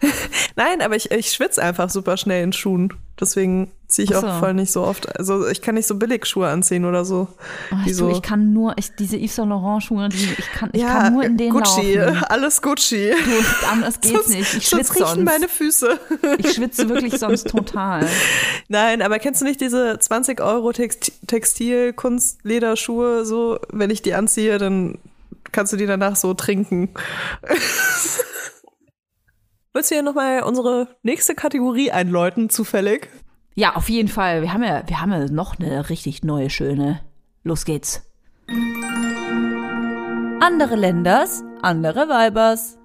Nein, 0.56 0.80
aber 0.82 0.96
ich, 0.96 1.10
ich 1.10 1.30
schwitze 1.32 1.62
einfach 1.62 1.90
super 1.90 2.16
schnell 2.16 2.42
in 2.44 2.52
Schuhen. 2.52 2.92
Deswegen 3.20 3.70
ziehe 3.86 4.04
ich 4.06 4.16
Ach 4.16 4.22
so. 4.22 4.26
auch 4.26 4.38
voll 4.40 4.54
nicht 4.54 4.72
so 4.72 4.82
oft. 4.82 5.16
Also 5.18 5.46
ich 5.46 5.62
kann 5.62 5.76
nicht 5.76 5.86
so 5.86 5.94
billig 5.94 6.26
Schuhe 6.26 6.48
anziehen 6.48 6.84
oder 6.84 7.04
so. 7.04 7.28
Oh, 7.70 7.76
Die 7.84 7.90
ich, 7.90 7.96
so- 7.96 8.10
ich 8.10 8.22
kann 8.22 8.52
nur, 8.52 8.74
ich, 8.76 8.94
diese 8.96 9.16
Yves 9.16 9.36
Saint 9.36 9.50
Laurent 9.50 9.84
Schuhe, 9.84 10.08
die, 10.08 10.16
ich 10.36 10.50
kann, 10.52 10.70
ich 10.72 10.80
ja, 10.82 10.88
kann 11.02 11.12
nur 11.12 11.22
in 11.22 11.36
denen 11.36 11.50
Gucci, 11.52 11.94
laufen. 11.94 12.24
alles 12.28 12.60
Gucci. 12.60 13.12
Du, 13.12 13.66
anders 13.70 14.00
geht's 14.00 14.14
Sonst- 14.14 14.28
nicht. 14.30 14.54
Ich 14.54 14.68
sonst 14.68 14.88
schwitze 14.88 14.94
riechen 15.04 15.06
sonst. 15.16 15.24
meine 15.24 15.48
Füße. 15.48 16.00
Ich 16.38 16.52
schwitze 16.54 16.88
wirklich 16.88 17.18
sonst 17.18 17.48
total. 17.50 18.06
Nein, 18.68 19.00
aber 19.00 19.18
kennst 19.20 19.40
du 19.42 19.44
nicht 19.44 19.60
diese 19.60 19.96
20 19.98 20.40
Euro 20.40 20.72
Text 20.72 21.12
Textil, 21.28 21.92
Kunst, 21.92 22.40
Lederschuhe? 22.42 23.24
So, 23.24 23.60
wenn 23.70 23.90
ich 23.90 24.02
die 24.02 24.14
anziehe, 24.14 24.58
dann 24.58 24.98
kannst 25.52 25.72
du 25.72 25.76
die 25.76 25.86
danach 25.86 26.16
so 26.16 26.34
trinken. 26.34 26.88
Willst 29.76 29.90
du 29.90 29.96
hier 29.96 30.04
nochmal 30.04 30.44
unsere 30.44 30.86
nächste 31.02 31.34
Kategorie 31.34 31.90
einläuten, 31.90 32.48
zufällig? 32.48 33.08
Ja, 33.56 33.74
auf 33.74 33.88
jeden 33.88 34.08
Fall. 34.08 34.40
Wir 34.40 34.52
haben 34.52 34.62
ja, 34.62 34.84
wir 34.86 35.00
haben 35.00 35.10
ja 35.10 35.26
noch 35.26 35.58
eine 35.58 35.90
richtig 35.90 36.22
neue, 36.22 36.48
schöne. 36.48 37.00
Los 37.42 37.64
geht's. 37.64 38.08
Andere 40.40 40.76
Länders, 40.76 41.42
andere 41.60 42.08
Weibers. 42.08 42.78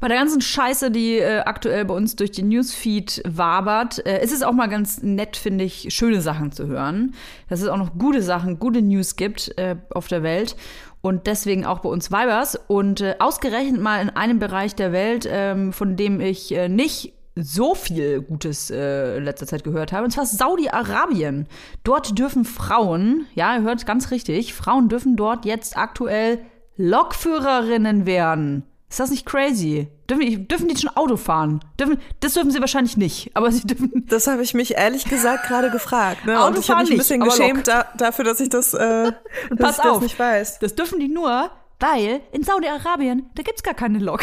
Bei 0.00 0.08
der 0.08 0.16
ganzen 0.16 0.40
Scheiße, 0.40 0.90
die 0.90 1.18
äh, 1.18 1.40
aktuell 1.40 1.84
bei 1.84 1.92
uns 1.92 2.16
durch 2.16 2.30
den 2.30 2.48
Newsfeed 2.48 3.20
wabert, 3.28 4.06
äh, 4.06 4.24
ist 4.24 4.32
es 4.32 4.42
auch 4.42 4.54
mal 4.54 4.68
ganz 4.68 5.02
nett, 5.02 5.36
finde 5.36 5.64
ich, 5.64 5.88
schöne 5.94 6.22
Sachen 6.22 6.50
zu 6.50 6.66
hören. 6.66 7.12
Dass 7.50 7.60
es 7.60 7.68
auch 7.68 7.76
noch 7.76 7.98
gute 7.98 8.22
Sachen, 8.22 8.58
gute 8.58 8.80
News 8.80 9.16
gibt 9.16 9.52
äh, 9.58 9.76
auf 9.90 10.08
der 10.08 10.22
Welt. 10.22 10.56
Und 11.02 11.26
deswegen 11.26 11.64
auch 11.64 11.80
bei 11.80 11.88
uns 11.88 12.10
Vibers. 12.10 12.58
Und 12.66 13.00
äh, 13.00 13.16
ausgerechnet 13.18 13.80
mal 13.80 14.02
in 14.02 14.10
einem 14.10 14.38
Bereich 14.38 14.74
der 14.74 14.92
Welt, 14.92 15.28
ähm, 15.30 15.72
von 15.72 15.96
dem 15.96 16.20
ich 16.20 16.54
äh, 16.54 16.68
nicht 16.68 17.14
so 17.36 17.74
viel 17.74 18.20
Gutes 18.20 18.70
äh, 18.70 19.16
in 19.16 19.24
letzter 19.24 19.46
Zeit 19.46 19.64
gehört 19.64 19.92
habe, 19.92 20.04
und 20.04 20.10
zwar 20.10 20.26
Saudi-Arabien. 20.26 21.46
Dort 21.84 22.18
dürfen 22.18 22.44
Frauen, 22.44 23.26
ja, 23.34 23.56
ihr 23.56 23.62
hört 23.62 23.86
ganz 23.86 24.10
richtig, 24.10 24.52
Frauen 24.54 24.88
dürfen 24.88 25.16
dort 25.16 25.44
jetzt 25.44 25.76
aktuell 25.76 26.40
Lokführerinnen 26.76 28.06
werden. 28.06 28.64
Ist 28.90 28.98
das 28.98 29.10
nicht 29.10 29.24
crazy? 29.24 29.86
Dürfen 30.10 30.26
die, 30.26 30.48
dürfen 30.48 30.66
die 30.66 30.76
schon 30.76 30.90
Auto 30.96 31.16
fahren? 31.16 31.60
Dürfen, 31.78 32.00
das 32.18 32.34
dürfen 32.34 32.50
sie 32.50 32.60
wahrscheinlich 32.60 32.96
nicht, 32.96 33.30
aber 33.34 33.52
sie 33.52 33.64
dürfen. 33.66 34.04
Das 34.10 34.26
habe 34.26 34.42
ich 34.42 34.54
mich 34.54 34.74
ehrlich 34.74 35.04
gesagt 35.04 35.46
gerade 35.46 35.70
gefragt. 35.70 36.26
Ne? 36.26 36.44
Und 36.44 36.58
ich 36.58 36.68
habe 36.68 36.82
mich 36.82 36.90
ein 36.90 36.98
bisschen 36.98 37.20
geschämt 37.20 37.68
da, 37.68 37.86
dafür, 37.96 38.24
dass 38.24 38.40
ich 38.40 38.48
das, 38.48 38.74
äh, 38.74 39.12
dass 39.50 39.76
ich 39.76 39.76
das 39.76 39.80
auf. 39.80 40.02
nicht 40.02 40.18
weiß. 40.18 40.58
Das 40.58 40.74
dürfen 40.74 40.98
die 40.98 41.06
nur, 41.06 41.50
weil 41.78 42.20
in 42.32 42.42
Saudi-Arabien, 42.42 43.30
da 43.36 43.44
gibt's 43.44 43.62
gar 43.62 43.74
keine 43.74 44.00
Lok. 44.00 44.22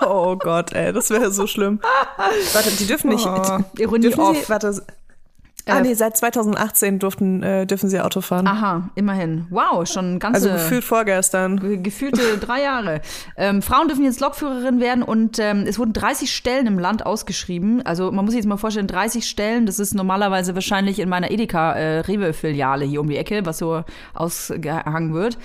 Oh 0.00 0.36
Gott, 0.36 0.72
ey, 0.72 0.92
das 0.92 1.10
wäre 1.10 1.30
so 1.30 1.46
schlimm. 1.46 1.80
Warte, 2.54 2.70
die 2.70 2.86
dürfen 2.86 3.10
nicht. 3.10 3.26
Oh, 3.26 3.58
Ironie 3.76 4.00
dürfen 4.00 4.20
off. 4.20 4.36
Sie, 4.36 4.48
warte. 4.48 4.82
Ah, 5.66 5.78
Äh, 5.78 5.82
nee, 5.82 5.94
seit 5.94 6.16
2018 6.16 6.98
durften, 6.98 7.42
äh, 7.42 7.66
dürfen 7.66 7.88
sie 7.88 8.00
Auto 8.00 8.20
fahren. 8.20 8.46
Aha, 8.46 8.90
immerhin. 8.94 9.46
Wow, 9.50 9.86
schon 9.86 10.18
ganze. 10.18 10.50
also 10.50 10.50
gefühlt 10.50 10.84
vorgestern. 10.84 11.82
gefühlte 11.82 12.20
drei 12.40 12.62
Jahre. 12.62 13.00
Ähm, 13.36 13.62
Frauen 13.62 13.88
dürfen 13.88 14.04
jetzt 14.04 14.20
Lokführerin 14.20 14.80
werden 14.80 15.02
und 15.02 15.38
ähm, 15.38 15.64
es 15.66 15.78
wurden 15.78 15.92
30 15.92 16.34
Stellen 16.34 16.66
im 16.66 16.78
Land 16.78 17.06
ausgeschrieben. 17.06 17.80
Also 17.86 18.10
man 18.10 18.24
muss 18.24 18.32
sich 18.32 18.38
jetzt 18.40 18.48
mal 18.48 18.56
vorstellen, 18.56 18.88
30 18.88 19.28
Stellen, 19.28 19.66
das 19.66 19.78
ist 19.78 19.94
normalerweise 19.94 20.54
wahrscheinlich 20.54 20.98
in 20.98 21.08
meiner 21.08 21.30
Edeka 21.30 21.74
äh, 21.74 22.02
hier 22.02 23.00
um 23.00 23.08
die 23.08 23.16
Ecke, 23.16 23.44
was 23.46 23.58
so 23.58 23.84
ausgehangen 24.14 25.14
wird. 25.14 25.38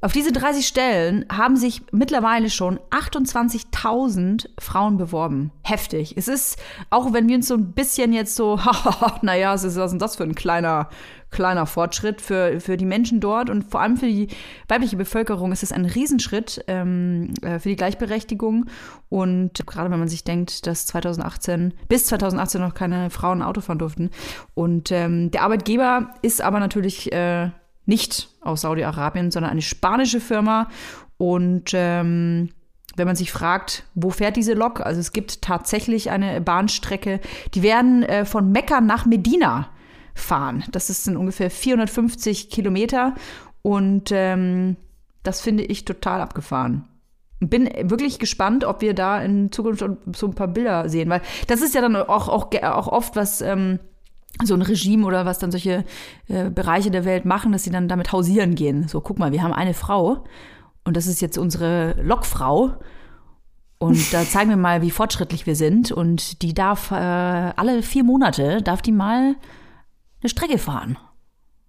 Auf 0.00 0.12
diese 0.12 0.30
30 0.30 0.64
Stellen 0.64 1.24
haben 1.28 1.56
sich 1.56 1.82
mittlerweile 1.90 2.50
schon 2.50 2.78
28.000 2.90 4.48
Frauen 4.60 4.96
beworben. 4.96 5.50
Heftig. 5.64 6.16
Es 6.16 6.28
ist, 6.28 6.56
auch 6.88 7.12
wenn 7.12 7.28
wir 7.28 7.34
uns 7.34 7.48
so 7.48 7.54
ein 7.54 7.72
bisschen 7.72 8.12
jetzt 8.12 8.36
so, 8.36 8.60
naja, 9.22 9.52
was 9.52 9.64
ist 9.64 9.76
das 9.76 10.14
für 10.14 10.22
ein 10.22 10.36
kleiner, 10.36 10.88
kleiner 11.32 11.66
Fortschritt 11.66 12.20
für, 12.20 12.60
für 12.60 12.76
die 12.76 12.84
Menschen 12.84 13.18
dort 13.18 13.50
und 13.50 13.64
vor 13.64 13.80
allem 13.80 13.96
für 13.96 14.06
die 14.06 14.28
weibliche 14.68 14.96
Bevölkerung 14.96 15.50
ist 15.50 15.64
es 15.64 15.72
ein 15.72 15.84
Riesenschritt 15.84 16.64
ähm, 16.68 17.34
äh, 17.42 17.58
für 17.58 17.68
die 17.68 17.76
Gleichberechtigung. 17.76 18.66
Und 19.08 19.66
gerade 19.66 19.90
wenn 19.90 19.98
man 19.98 20.06
sich 20.06 20.22
denkt, 20.22 20.68
dass 20.68 20.86
2018, 20.86 21.74
bis 21.88 22.06
2018 22.06 22.60
noch 22.60 22.74
keine 22.74 23.10
Frauen 23.10 23.42
Auto 23.42 23.62
fahren 23.62 23.80
durften. 23.80 24.10
Und 24.54 24.92
ähm, 24.92 25.32
der 25.32 25.42
Arbeitgeber 25.42 26.14
ist 26.22 26.40
aber 26.40 26.60
natürlich 26.60 27.12
äh, 27.12 27.50
nicht 27.88 28.28
aus 28.40 28.60
Saudi-Arabien, 28.60 29.30
sondern 29.30 29.50
eine 29.50 29.62
spanische 29.62 30.20
Firma. 30.20 30.68
Und 31.16 31.70
ähm, 31.72 32.50
wenn 32.96 33.06
man 33.06 33.16
sich 33.16 33.32
fragt, 33.32 33.84
wo 33.94 34.10
fährt 34.10 34.36
diese 34.36 34.54
Lok? 34.54 34.80
Also 34.80 35.00
es 35.00 35.12
gibt 35.12 35.42
tatsächlich 35.42 36.10
eine 36.10 36.40
Bahnstrecke, 36.40 37.20
die 37.54 37.62
werden 37.62 38.02
äh, 38.02 38.24
von 38.24 38.52
Mekka 38.52 38.80
nach 38.80 39.06
Medina 39.06 39.70
fahren. 40.14 40.64
Das 40.72 40.90
ist 40.90 41.08
in 41.08 41.16
ungefähr 41.16 41.50
450 41.50 42.50
Kilometer 42.50 43.14
und 43.62 44.10
ähm, 44.12 44.76
das 45.22 45.40
finde 45.40 45.64
ich 45.64 45.84
total 45.84 46.20
abgefahren. 46.20 46.88
Bin 47.40 47.70
wirklich 47.82 48.18
gespannt, 48.18 48.64
ob 48.64 48.80
wir 48.80 48.94
da 48.94 49.22
in 49.22 49.52
Zukunft 49.52 49.84
so 50.16 50.26
ein 50.26 50.34
paar 50.34 50.48
Bilder 50.48 50.88
sehen, 50.88 51.08
weil 51.08 51.22
das 51.46 51.62
ist 51.62 51.74
ja 51.74 51.80
dann 51.80 51.94
auch, 51.94 52.28
auch, 52.28 52.50
auch 52.62 52.88
oft 52.88 53.14
was 53.14 53.40
ähm, 53.40 53.78
so 54.44 54.54
ein 54.54 54.62
Regime 54.62 55.04
oder 55.06 55.26
was 55.26 55.38
dann 55.38 55.50
solche 55.50 55.84
äh, 56.28 56.50
Bereiche 56.50 56.90
der 56.90 57.04
Welt 57.04 57.24
machen, 57.24 57.52
dass 57.52 57.64
sie 57.64 57.70
dann 57.70 57.88
damit 57.88 58.12
hausieren 58.12 58.54
gehen. 58.54 58.88
So, 58.88 59.00
guck 59.00 59.18
mal, 59.18 59.32
wir 59.32 59.42
haben 59.42 59.52
eine 59.52 59.74
Frau 59.74 60.24
und 60.84 60.96
das 60.96 61.06
ist 61.06 61.20
jetzt 61.20 61.38
unsere 61.38 62.00
Lokfrau. 62.02 62.74
Und 63.78 64.12
da 64.12 64.24
zeigen 64.24 64.50
wir 64.50 64.56
mal, 64.56 64.82
wie 64.82 64.90
fortschrittlich 64.90 65.46
wir 65.46 65.56
sind. 65.56 65.92
Und 65.92 66.42
die 66.42 66.54
darf 66.54 66.90
äh, 66.90 66.94
alle 66.94 67.82
vier 67.82 68.04
Monate, 68.04 68.62
darf 68.62 68.82
die 68.82 68.92
mal 68.92 69.36
eine 70.20 70.28
Strecke 70.28 70.58
fahren. 70.58 70.98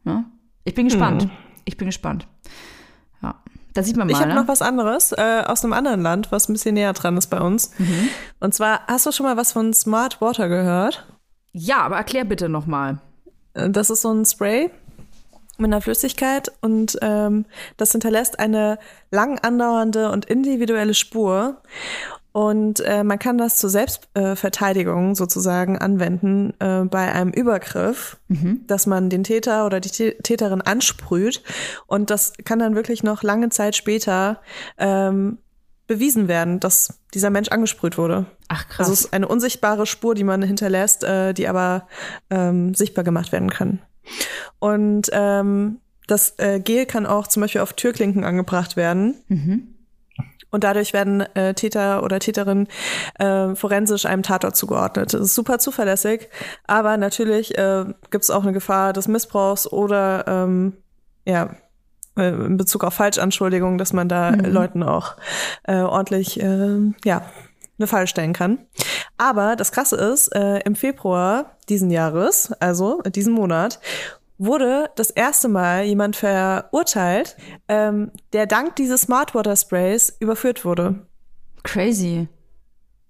Ja? 0.05 0.25
Ich 0.63 0.73
bin 0.73 0.85
gespannt. 0.85 1.23
Hm. 1.23 1.31
Ich 1.65 1.77
bin 1.77 1.87
gespannt. 1.87 2.27
Ja, 3.21 3.35
da 3.73 3.83
sieht 3.83 3.97
man 3.97 4.07
mal. 4.07 4.13
Ich 4.13 4.19
habe 4.19 4.29
ne? 4.29 4.35
noch 4.35 4.47
was 4.47 4.61
anderes 4.61 5.11
äh, 5.11 5.43
aus 5.45 5.63
einem 5.63 5.73
anderen 5.73 6.01
Land, 6.01 6.31
was 6.31 6.49
ein 6.49 6.53
bisschen 6.53 6.75
näher 6.75 6.93
dran 6.93 7.17
ist 7.17 7.27
bei 7.27 7.41
uns. 7.41 7.71
Mhm. 7.77 8.09
Und 8.39 8.53
zwar, 8.53 8.81
hast 8.87 9.05
du 9.05 9.11
schon 9.11 9.25
mal 9.25 9.37
was 9.37 9.51
von 9.51 9.73
Smart 9.73 10.21
Water 10.21 10.49
gehört? 10.49 11.05
Ja, 11.51 11.79
aber 11.81 11.97
erklär 11.97 12.25
bitte 12.25 12.49
noch 12.49 12.65
mal. 12.65 12.99
Äh, 13.53 13.69
Das 13.69 13.89
ist 13.89 14.01
so 14.01 14.11
ein 14.11 14.25
Spray 14.25 14.69
mit 15.57 15.65
einer 15.67 15.81
Flüssigkeit 15.81 16.51
und 16.61 16.97
ähm, 17.01 17.45
das 17.75 17.91
hinterlässt 17.91 18.39
eine 18.39 18.79
lang 19.11 19.39
andauernde 19.39 20.09
und 20.11 20.25
individuelle 20.25 20.93
Spur. 20.93 21.61
Und 22.31 22.79
äh, 22.81 23.03
man 23.03 23.17
kann 23.19 23.37
das 23.37 23.57
zur 23.57 23.69
Selbstverteidigung 23.71 25.11
äh, 25.11 25.15
sozusagen 25.15 25.77
anwenden 25.77 26.53
äh, 26.59 26.85
bei 26.85 27.11
einem 27.11 27.31
Übergriff, 27.31 28.17
dass 28.67 28.85
man 28.85 29.09
den 29.09 29.23
Täter 29.23 29.65
oder 29.65 29.79
die 29.79 29.89
Tä- 29.89 30.21
Täterin 30.21 30.61
ansprüht. 30.61 31.41
Und 31.87 32.11
das 32.11 32.33
kann 32.45 32.59
dann 32.59 32.75
wirklich 32.75 33.01
noch 33.03 33.23
lange 33.23 33.49
Zeit 33.49 33.75
später 33.75 34.39
ähm, 34.77 35.39
bewiesen 35.89 36.27
werden, 36.27 36.59
dass 36.59 37.01
dieser 37.15 37.31
Mensch 37.31 37.49
angesprüht 37.49 37.97
wurde. 37.97 38.27
Ach 38.47 38.67
krass. 38.67 38.79
Also 38.79 38.93
es 38.93 38.99
ist 39.01 39.13
eine 39.13 39.27
unsichtbare 39.27 39.87
Spur, 39.87 40.13
die 40.13 40.23
man 40.23 40.43
hinterlässt, 40.43 41.03
äh, 41.03 41.33
die 41.33 41.47
aber 41.47 41.87
ähm, 42.29 42.75
sichtbar 42.75 43.03
gemacht 43.03 43.31
werden 43.31 43.49
kann. 43.49 43.79
Und 44.59 45.09
ähm, 45.11 45.79
das 46.05 46.35
äh, 46.37 46.59
Gel 46.59 46.85
kann 46.85 47.07
auch 47.07 47.25
zum 47.25 47.41
Beispiel 47.41 47.61
auf 47.61 47.73
Türklinken 47.73 48.23
angebracht 48.23 48.77
werden. 48.77 49.15
mhm. 49.27 49.75
Und 50.51 50.63
dadurch 50.63 50.93
werden 50.93 51.21
äh, 51.35 51.53
Täter 51.53 52.01
oder 52.01 52.19
Täterin 52.19 52.67
äh, 53.19 53.53
forensisch 53.53 54.07
einem 54.07 54.23
Tatort 54.23 54.55
zugeordnet. 54.55 55.13
Das 55.13 55.21
ist 55.21 55.35
super 55.35 55.59
zuverlässig, 55.59 56.27
aber 56.65 56.97
natürlich 56.97 57.55
äh, 57.55 57.85
gibt 58.09 58.23
es 58.23 58.31
auch 58.31 58.41
eine 58.41 58.51
Gefahr 58.51 58.91
des 58.91 59.07
Missbrauchs 59.07 59.71
oder 59.71 60.25
ähm, 60.27 60.73
ja 61.23 61.55
äh, 62.19 62.29
in 62.29 62.57
Bezug 62.57 62.83
auf 62.83 62.93
Falschanschuldigungen, 62.93 63.77
dass 63.77 63.93
man 63.93 64.09
da 64.09 64.31
Mhm. 64.31 64.45
Leuten 64.45 64.83
auch 64.83 65.15
äh, 65.63 65.77
ordentlich 65.77 66.39
äh, 66.41 66.91
ja 67.03 67.23
eine 67.77 67.87
Falle 67.87 68.07
stellen 68.07 68.33
kann. 68.33 68.59
Aber 69.17 69.55
das 69.55 69.71
Krasse 69.71 69.95
ist, 69.95 70.35
äh, 70.35 70.59
im 70.59 70.75
Februar 70.75 71.57
diesen 71.69 71.89
Jahres, 71.91 72.51
also 72.59 73.01
diesen 73.03 73.33
Monat, 73.33 73.79
wurde 74.37 74.89
das 74.95 75.09
erste 75.09 75.47
Mal 75.47 75.83
jemand 75.83 76.15
verurteilt, 76.15 77.37
ähm, 77.67 78.11
der 78.33 78.47
dank 78.47 78.75
dieses 78.75 79.01
Smart 79.01 79.35
Water 79.35 79.55
Sprays 79.55 80.15
überführt 80.19 80.65
wurde. 80.65 81.07
Crazy. 81.63 82.27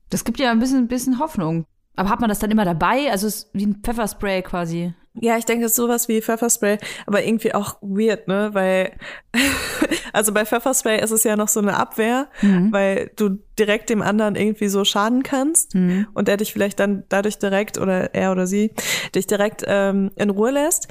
Das 0.10 0.24
gibt 0.24 0.39
ja 0.39 0.51
ein 0.51 0.60
bisschen, 0.60 0.88
bisschen 0.88 1.20
Hoffnung. 1.20 1.66
Aber 1.95 2.10
hat 2.10 2.20
man 2.20 2.30
das 2.30 2.39
dann 2.39 2.49
immer 2.51 2.66
dabei? 2.66 3.12
Also 3.12 3.28
es 3.28 3.36
ist 3.36 3.49
wie 3.53 3.66
ein 3.66 3.82
Pfefferspray 3.84 4.41
quasi. 4.41 4.93
Ja, 5.16 5.38
ich 5.38 5.45
denke, 5.45 5.68
sowas 5.70 6.07
wie 6.07 6.22
Pfefferspray, 6.22 6.78
aber 7.07 7.24
irgendwie 7.24 7.53
auch 7.53 7.78
weird, 7.82 8.28
ne? 8.28 8.49
Weil, 8.53 8.93
also 10.14 10.32
bei 10.34 10.45
Pfefferspray 10.45 11.01
ist 11.01 11.12
es 11.12 11.24
ja 11.24 11.36
noch 11.36 11.47
so 11.47 11.60
eine 11.60 11.78
Abwehr, 11.78 12.28
Mhm. 12.41 12.72
weil 12.72 13.12
du 13.16 13.39
direkt 13.57 13.89
dem 13.89 14.01
anderen 14.01 14.36
irgendwie 14.36 14.68
so 14.68 14.86
schaden 14.86 15.24
kannst 15.24 15.76
Mhm. 15.76 16.07
und 16.14 16.28
der 16.28 16.38
dich 16.38 16.53
vielleicht 16.53 16.80
dann 16.80 17.03
dadurch 17.10 17.39
direkt 17.39 17.78
oder 17.78 18.14
er 18.14 18.32
oder 18.32 18.47
sie 18.47 18.72
dich 19.16 19.28
direkt 19.28 19.64
ähm, 19.68 20.12
in 20.16 20.30
Ruhe 20.30 20.51
lässt. 20.51 20.88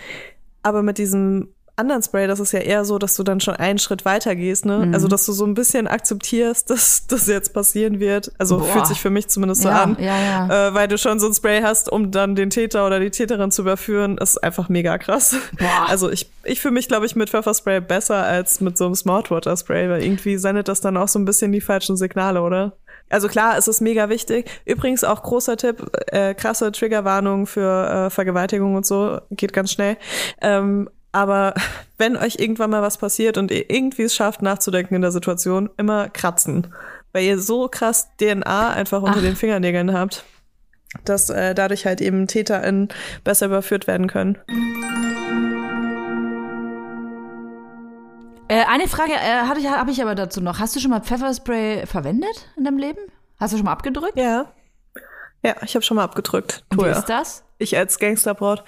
Aber 0.63 0.83
mit 0.83 0.99
diesem 0.99 1.55
anderen 1.79 2.03
Spray, 2.03 2.27
das 2.27 2.41
ist 2.41 2.53
ja 2.53 2.61
eher 2.61 2.85
so, 2.85 2.99
dass 2.99 3.15
du 3.15 3.23
dann 3.23 3.41
schon 3.41 3.55
einen 3.55 3.79
Schritt 3.79 4.05
weiter 4.05 4.35
gehst, 4.35 4.67
ne? 4.67 4.87
Mhm. 4.87 4.95
Also, 4.95 5.09
dass 5.09 5.25
du 5.27 5.33
so 5.33 5.45
ein 5.45 5.55
bisschen 5.55 5.87
akzeptierst, 5.87 6.69
dass 6.71 7.07
das 7.07 7.27
jetzt 7.27 7.53
passieren 7.53 8.01
wird. 8.01 8.33
Also 8.39 8.59
Boah. 8.59 8.67
fühlt 8.67 8.87
sich 8.87 9.01
für 9.01 9.11
mich 9.11 9.29
zumindest 9.29 9.63
so 9.63 9.69
ja, 9.69 9.83
an 9.83 9.97
ja, 10.01 10.19
ja. 10.19 10.69
äh, 10.69 10.75
weil 10.75 10.89
du 10.89 10.99
schon 10.99 11.21
so 11.21 11.27
ein 11.27 11.35
Spray 11.35 11.63
hast, 11.63 11.91
um 11.91 12.11
dann 12.11 12.35
den 12.35 12.51
Täter 12.51 12.87
oder 12.87 13.01
die 13.01 13.11
Täterin 13.11 13.51
zu 13.51 13.63
überführen, 13.63 14.19
ist 14.19 14.43
einfach 14.43 14.69
mega 14.69 14.99
krass. 14.99 15.37
Boah. 15.59 15.87
Also 15.89 16.11
ich, 16.11 16.31
ich 16.45 16.61
fühle 16.61 16.75
mich, 16.75 16.89
glaube 16.89 17.07
ich, 17.07 17.17
mit 17.17 17.31
Pfefferspray 17.31 17.81
besser 17.81 18.25
als 18.25 18.61
mit 18.61 18.77
so 18.77 18.87
einem 18.87 18.95
Smart 18.95 19.31
Water 19.31 19.57
Spray, 19.57 19.89
weil 19.89 20.03
irgendwie 20.03 20.37
sendet 20.39 20.69
das 20.69 20.81
dann 20.81 20.97
auch 20.97 21.09
so 21.09 21.19
ein 21.19 21.25
bisschen 21.25 21.53
die 21.53 21.61
falschen 21.61 21.97
Signale, 21.97 22.43
oder? 22.43 22.77
Also 23.11 23.29
klar, 23.29 23.57
es 23.57 23.69
ist 23.69 23.81
mega 23.81 24.09
wichtig. 24.09 24.51
Übrigens 24.65 25.05
auch 25.05 25.23
großer 25.23 25.57
Tipp, 25.57 25.91
äh, 26.09 26.35
krasse 26.35 26.73
Triggerwarnung 26.73 27.47
für 27.47 28.07
äh, 28.07 28.11
Vergewaltigung 28.11 28.75
und 28.75 28.85
so, 28.85 29.21
geht 29.31 29.53
ganz 29.53 29.73
schnell. 29.73 29.97
Ähm, 30.43 30.91
aber 31.19 31.55
wenn 31.99 32.17
euch 32.17 32.37
irgendwann 32.39 32.71
mal 32.71 32.83
was 32.83 32.99
passiert 32.99 33.39
und 33.39 33.51
ihr 33.51 33.69
irgendwie 33.71 34.03
es 34.03 34.15
schafft, 34.15 34.41
nachzudenken 34.41 34.95
in 34.95 35.03
der 35.03 35.11
Situation, 35.11 35.69
immer 35.77 36.09
kratzen. 36.09 36.73
Weil 37.13 37.25
ihr 37.25 37.41
so 37.41 37.69
krass 37.69 38.09
DNA 38.21 38.71
einfach 38.71 39.03
unter 39.03 39.19
Ach. 39.19 39.23
den 39.23 39.35
Fingernägeln 39.35 39.93
habt, 39.93 40.25
dass 41.05 41.31
äh, 41.31 41.55
dadurch 41.55 41.87
halt 41.87 42.01
eben 42.01 42.27
TäterInnen 42.27 42.89
besser 43.25 43.47
überführt 43.47 43.87
werden 43.87 44.07
können. 44.07 44.39
Äh, 48.49 48.65
eine 48.67 48.87
Frage 48.89 49.13
äh, 49.13 49.47
hatte 49.47 49.61
ich, 49.61 49.69
habe 49.69 49.91
ich 49.91 50.01
aber 50.01 50.15
dazu 50.15 50.41
noch. 50.41 50.59
Hast 50.59 50.77
du 50.77 50.81
schon 50.81 50.91
mal 50.91 51.01
Pfefferspray 51.01 51.87
verwendet 51.87 52.49
in 52.57 52.65
deinem 52.65 52.79
Leben? 52.79 53.01
Hast 53.41 53.53
du 53.53 53.57
schon 53.57 53.67
mal 53.67 53.73
abgedrückt? 53.73 54.17
Ja. 54.17 54.47
Ja, 55.43 55.55
ich 55.63 55.75
habe 55.75 55.85
schon 55.85 55.97
mal 55.97 56.05
abgedrückt. 56.05 56.65
Und 56.71 56.85
wie 56.85 56.89
ist 56.89 57.07
das? 57.07 57.45
Ich 57.59 57.77
als 57.77 57.99
Gangsterbraut. 57.99 58.63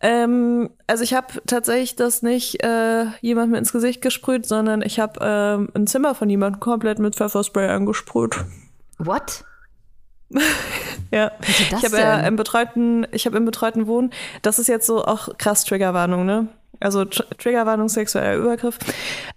Ähm, 0.00 0.70
also 0.86 1.02
ich 1.02 1.14
habe 1.14 1.26
tatsächlich 1.46 1.96
das 1.96 2.22
nicht 2.22 2.62
äh, 2.62 3.06
jemandem 3.20 3.56
ins 3.56 3.72
Gesicht 3.72 4.02
gesprüht, 4.02 4.46
sondern 4.46 4.82
ich 4.82 5.00
habe 5.00 5.18
ähm, 5.22 5.68
ein 5.74 5.86
Zimmer 5.86 6.14
von 6.14 6.28
jemandem 6.28 6.60
komplett 6.60 6.98
mit 6.98 7.16
Pfefferspray 7.16 7.68
angesprüht. 7.68 8.36
What? 8.98 9.44
Ja. 11.10 11.32
Was 11.40 11.48
ist 11.48 11.72
das 11.72 11.82
ich 11.82 11.84
habe 11.86 12.02
ja 12.02 12.20
im 12.26 12.36
betreuten, 12.36 13.06
ich 13.12 13.24
habe 13.24 13.38
im 13.38 13.46
betreuten 13.46 13.86
Wohnen, 13.86 14.10
das 14.42 14.58
ist 14.58 14.66
jetzt 14.66 14.86
so 14.86 15.02
auch 15.02 15.30
krass 15.38 15.64
Triggerwarnung, 15.64 16.26
ne? 16.26 16.48
Also 16.80 17.06
Tr 17.06 17.24
Triggerwarnung 17.38 17.88
sexueller 17.88 18.36
Übergriff. 18.36 18.78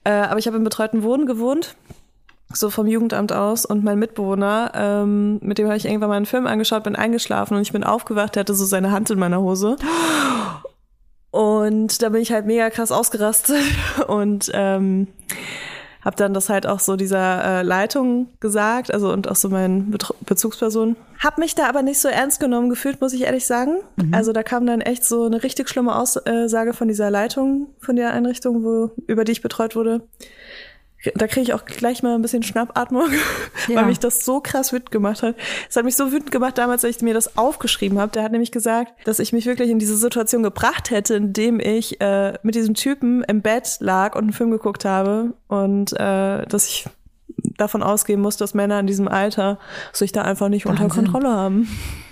Äh, 0.03 0.11
aber 0.11 0.37
ich 0.37 0.47
habe 0.47 0.57
im 0.57 0.65
betreuten 0.65 1.01
Wohnen 1.03 1.25
gewohnt, 1.25 1.75
so 2.53 2.69
vom 2.69 2.87
Jugendamt 2.87 3.31
aus 3.33 3.65
und 3.65 3.83
mein 3.83 3.99
Mitbewohner, 3.99 4.71
ähm, 4.75 5.39
mit 5.41 5.57
dem 5.57 5.67
habe 5.67 5.77
ich 5.77 5.85
irgendwann 5.85 6.09
mal 6.09 6.15
einen 6.15 6.25
Film 6.25 6.47
angeschaut, 6.47 6.83
bin 6.83 6.95
eingeschlafen 6.95 7.55
und 7.55 7.61
ich 7.61 7.71
bin 7.71 7.83
aufgewacht, 7.83 8.35
der 8.35 8.41
hatte 8.41 8.53
so 8.53 8.65
seine 8.65 8.91
Hand 8.91 9.09
in 9.09 9.19
meiner 9.19 9.41
Hose. 9.41 9.75
Und 11.31 12.01
da 12.01 12.09
bin 12.09 12.21
ich 12.21 12.31
halt 12.31 12.45
mega 12.45 12.69
krass 12.69 12.91
ausgerastet 12.91 13.63
und 14.07 14.51
ähm, 14.53 15.07
habe 16.01 16.15
dann 16.15 16.33
das 16.33 16.49
halt 16.49 16.67
auch 16.67 16.79
so 16.79 16.95
dieser 16.95 17.43
äh, 17.43 17.61
Leitung 17.61 18.27
gesagt, 18.39 18.93
also 18.93 19.11
und 19.13 19.29
auch 19.29 19.35
so 19.35 19.49
meinen 19.49 19.91
Betr 19.91 20.13
Bezugspersonen. 20.25 20.97
Hab 21.19 21.37
mich 21.37 21.55
da 21.55 21.69
aber 21.69 21.83
nicht 21.83 21.99
so 21.99 22.07
ernst 22.07 22.39
genommen 22.39 22.69
gefühlt, 22.69 22.99
muss 23.01 23.13
ich 23.13 23.21
ehrlich 23.21 23.45
sagen. 23.45 23.77
Also 24.11 24.33
da 24.33 24.41
kam 24.41 24.65
dann 24.65 24.81
echt 24.81 25.05
so 25.05 25.25
eine 25.25 25.43
richtig 25.43 25.69
schlimme 25.69 25.95
Aussage 25.95 26.73
von 26.73 26.87
dieser 26.87 27.11
Leitung, 27.11 27.67
von 27.79 27.95
der 27.95 28.11
Einrichtung, 28.13 28.63
wo 28.63 28.91
über 29.07 29.23
die 29.23 29.33
ich 29.33 29.41
betreut 29.41 29.75
wurde. 29.75 30.01
Da 31.15 31.25
kriege 31.27 31.41
ich 31.41 31.53
auch 31.53 31.65
gleich 31.65 32.03
mal 32.03 32.13
ein 32.15 32.21
bisschen 32.21 32.43
Schnappatmung, 32.43 33.07
Ja. 33.67 33.77
weil 33.77 33.85
mich 33.87 33.99
das 33.99 34.23
so 34.23 34.39
krass 34.39 34.71
wütend 34.71 34.91
gemacht 34.91 35.23
hat. 35.23 35.35
Es 35.69 35.75
hat 35.75 35.83
mich 35.83 35.95
so 35.95 36.11
wütend 36.11 36.31
gemacht 36.31 36.57
damals, 36.57 36.85
als 36.85 36.97
ich 36.97 37.01
mir 37.01 37.13
das 37.15 37.37
aufgeschrieben 37.37 37.99
habe. 37.99 38.11
Der 38.11 38.23
hat 38.23 38.31
nämlich 38.31 38.51
gesagt, 38.51 38.93
dass 39.05 39.19
ich 39.19 39.33
mich 39.33 39.45
wirklich 39.47 39.69
in 39.71 39.79
diese 39.79 39.97
Situation 39.97 40.43
gebracht 40.43 40.91
hätte, 40.91 41.15
indem 41.15 41.59
ich 41.59 41.99
äh, 42.01 42.33
mit 42.43 42.53
diesem 42.55 42.75
Typen 42.75 43.23
im 43.23 43.41
Bett 43.41 43.77
lag 43.79 44.15
und 44.15 44.23
einen 44.23 44.33
Film 44.33 44.51
geguckt 44.51 44.85
habe 44.85 45.33
und 45.47 45.91
äh, 45.93 46.45
dass 46.45 46.67
ich 46.67 46.85
davon 47.57 47.81
ausgehen 47.81 48.21
muss, 48.21 48.37
dass 48.37 48.53
Männer 48.53 48.79
in 48.79 48.87
diesem 48.87 49.07
Alter 49.07 49.57
sich 49.93 50.11
da 50.11 50.21
einfach 50.21 50.49
nicht 50.49 50.65
unter 50.67 50.83
Wahnsinn. 50.83 51.05
Kontrolle 51.05 51.29
haben. 51.33 51.67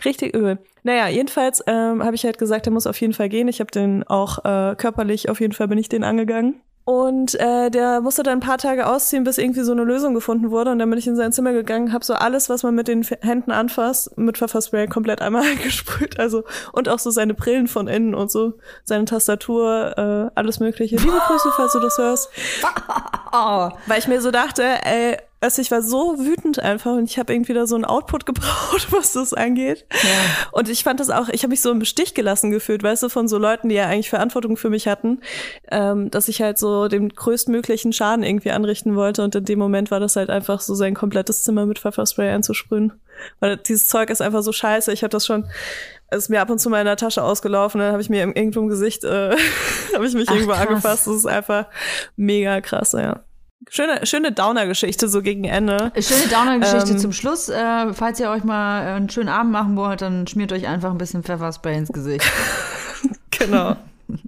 Richtig 0.06 0.36
übel. 0.36 0.58
Naja, 0.84 1.08
jedenfalls 1.08 1.64
ähm, 1.68 2.04
habe 2.04 2.16
ich 2.16 2.24
halt 2.24 2.38
gesagt, 2.40 2.66
er 2.68 2.74
muss 2.74 2.88
auf 2.88 3.00
jeden 3.02 3.14
Fall 3.14 3.30
gehen. 3.30 3.48
Ich 3.48 3.60
habe 3.60 3.70
den 3.70 4.04
auch 4.04 4.40
äh, 4.46 4.76
körperlich, 4.76 5.30
auf 5.30 5.40
jeden 5.42 5.54
Fall 5.54 5.68
bin 5.68 5.78
ich 5.78 5.90
den 5.90 6.04
angegangen. 6.04 6.56
Und 6.86 7.36
äh, 7.36 7.70
der 7.70 8.02
musste 8.02 8.24
dann 8.24 8.40
ein 8.40 8.40
paar 8.40 8.58
Tage 8.58 8.88
ausziehen, 8.88 9.24
bis 9.24 9.38
irgendwie 9.38 9.62
so 9.62 9.72
eine 9.72 9.84
Lösung 9.84 10.16
gefunden 10.16 10.50
wurde. 10.50 10.72
Und 10.72 10.80
dann 10.80 10.90
bin 10.90 10.98
ich 10.98 11.06
in 11.06 11.16
sein 11.16 11.32
Zimmer 11.32 11.54
gegangen, 11.54 11.94
habe 11.94 12.04
so 12.04 12.16
alles, 12.16 12.50
was 12.50 12.64
man 12.64 12.74
mit 12.74 12.88
den 12.88 13.04
Händen 13.04 13.52
anfasst, 13.52 14.18
mit 14.18 14.38
Pfefferspray 14.38 14.88
komplett 14.88 15.22
einmal 15.22 15.44
eingesprüht. 15.52 16.20
Also 16.20 16.46
und 16.74 16.90
auch 16.90 17.00
so 17.00 17.12
seine 17.12 17.36
Brillen 17.36 17.68
von 17.68 17.88
innen 17.88 18.16
und 18.16 18.32
so, 18.32 18.54
seine 18.84 19.06
Tastatur, 19.06 19.94
äh, 19.98 20.32
alles 20.34 20.60
Mögliche. 20.60 20.96
Liebe 20.96 21.20
Grüße, 21.28 21.52
falls 21.56 21.74
du 21.74 21.80
das 21.80 21.98
hörst. 21.98 22.30
Weil 23.86 24.00
ich 24.00 24.08
mir 24.08 24.22
so 24.22 24.32
dachte, 24.32 24.64
ey, 24.64 25.18
also 25.42 25.62
ich 25.62 25.72
war 25.72 25.82
so 25.82 26.20
wütend 26.20 26.60
einfach 26.60 26.92
und 26.92 27.06
ich 27.06 27.18
habe 27.18 27.32
irgendwie 27.34 27.54
da 27.54 27.66
so 27.66 27.76
einen 27.76 27.86
Output 27.86 28.26
gebraucht, 28.26 28.92
was 28.92 29.14
das 29.14 29.34
angeht. 29.34 29.86
Und 30.52 30.70
ich 30.70 30.84
fand 30.84 31.00
das 31.00 31.10
auch, 31.10 31.30
ich 31.30 31.44
habe 31.44 31.52
mich 31.52 31.62
so 31.62 31.72
im 31.72 31.86
Stich 31.86 32.14
gelassen 32.14 32.52
gefühlt, 32.52 32.84
weißt 32.84 33.04
du, 33.04 33.10
von 33.10 33.28
so 33.28 33.38
Leuten, 33.38 33.70
die 33.70 33.76
ja 33.76 33.86
eigentlich 33.86 34.10
Verantwortung 34.10 34.58
für 34.58 34.70
mich 34.70 34.88
hatten, 34.88 35.22
ähm, 35.72 36.12
dass 36.12 36.28
ich 36.28 36.42
halt 36.42 36.58
so 36.58 36.88
den 36.88 37.10
größtmöglichen 37.10 37.94
Schaden 37.94 38.24
irgendwie 38.24 38.52
anrichten 38.52 38.96
wollte. 38.96 39.24
Und 39.24 39.36
in 39.36 39.46
dem 39.46 39.60
Moment 39.60 39.92
war 39.92 40.00
das 40.00 40.16
halt 40.16 40.30
einfach 40.30 40.60
so 40.60 40.76
sein 40.76 40.94
komplettes 40.94 41.44
Zimmer 41.44 41.66
mit 41.66 41.80
Pfefferspray 41.80 42.30
einzusprühen. 42.30 42.94
Weil 43.40 43.58
dieses 43.58 43.88
Zeug 43.88 44.10
ist 44.10 44.22
einfach 44.22 44.44
so 44.44 44.52
scheiße. 44.52 44.92
Ich 44.92 45.04
habe 45.04 45.10
das 45.10 45.26
schon, 45.26 45.46
es 46.10 46.24
ist 46.24 46.30
mir 46.30 46.42
ab 46.42 46.50
und 46.50 46.60
zu 46.60 46.70
mal 46.70 46.80
in 46.80 46.86
der 46.86 46.98
Tasche 46.98 47.24
ausgelaufen, 47.24 47.80
dann 47.80 47.92
habe 47.92 48.02
ich 48.02 48.10
mir 48.10 48.22
irgendwo 48.26 48.60
im 48.60 48.68
Gesicht, 48.68 49.04
äh, 49.04 49.36
habe 49.94 50.06
ich 50.06 50.14
mich 50.14 50.28
Ach, 50.28 50.34
irgendwo 50.34 50.54
krass. 50.54 50.68
angefasst. 50.68 51.08
Das 51.08 51.16
ist 51.16 51.26
einfach 51.26 51.66
mega 52.18 52.60
krass, 52.62 52.92
ja. 52.94 53.24
Schöne, 53.68 54.06
schöne 54.06 54.32
Downer-Geschichte 54.32 55.10
so 55.10 55.22
gegen 55.22 55.44
Ende. 55.44 55.92
Schöne 56.00 56.28
Downer-Geschichte 56.30 56.92
Ähm. 56.92 57.00
zum 57.00 57.12
Schluss. 57.12 57.50
Äh, 57.50 57.94
falls 57.94 58.20
ihr 58.20 58.30
euch 58.30 58.44
mal 58.44 58.82
äh, 58.84 58.92
einen 58.94 59.10
schönen 59.10 59.30
Abend 59.30 59.52
machen 59.52 59.76
wollt, 59.76 60.02
dann 60.02 60.26
schmiert 60.28 60.54
euch 60.54 60.68
einfach 60.68 60.92
ein 60.92 60.98
bisschen 60.98 61.24
Pfefferspray 61.24 61.78
ins 61.78 61.92
Gesicht. 61.92 62.26
Genau. 63.32 63.76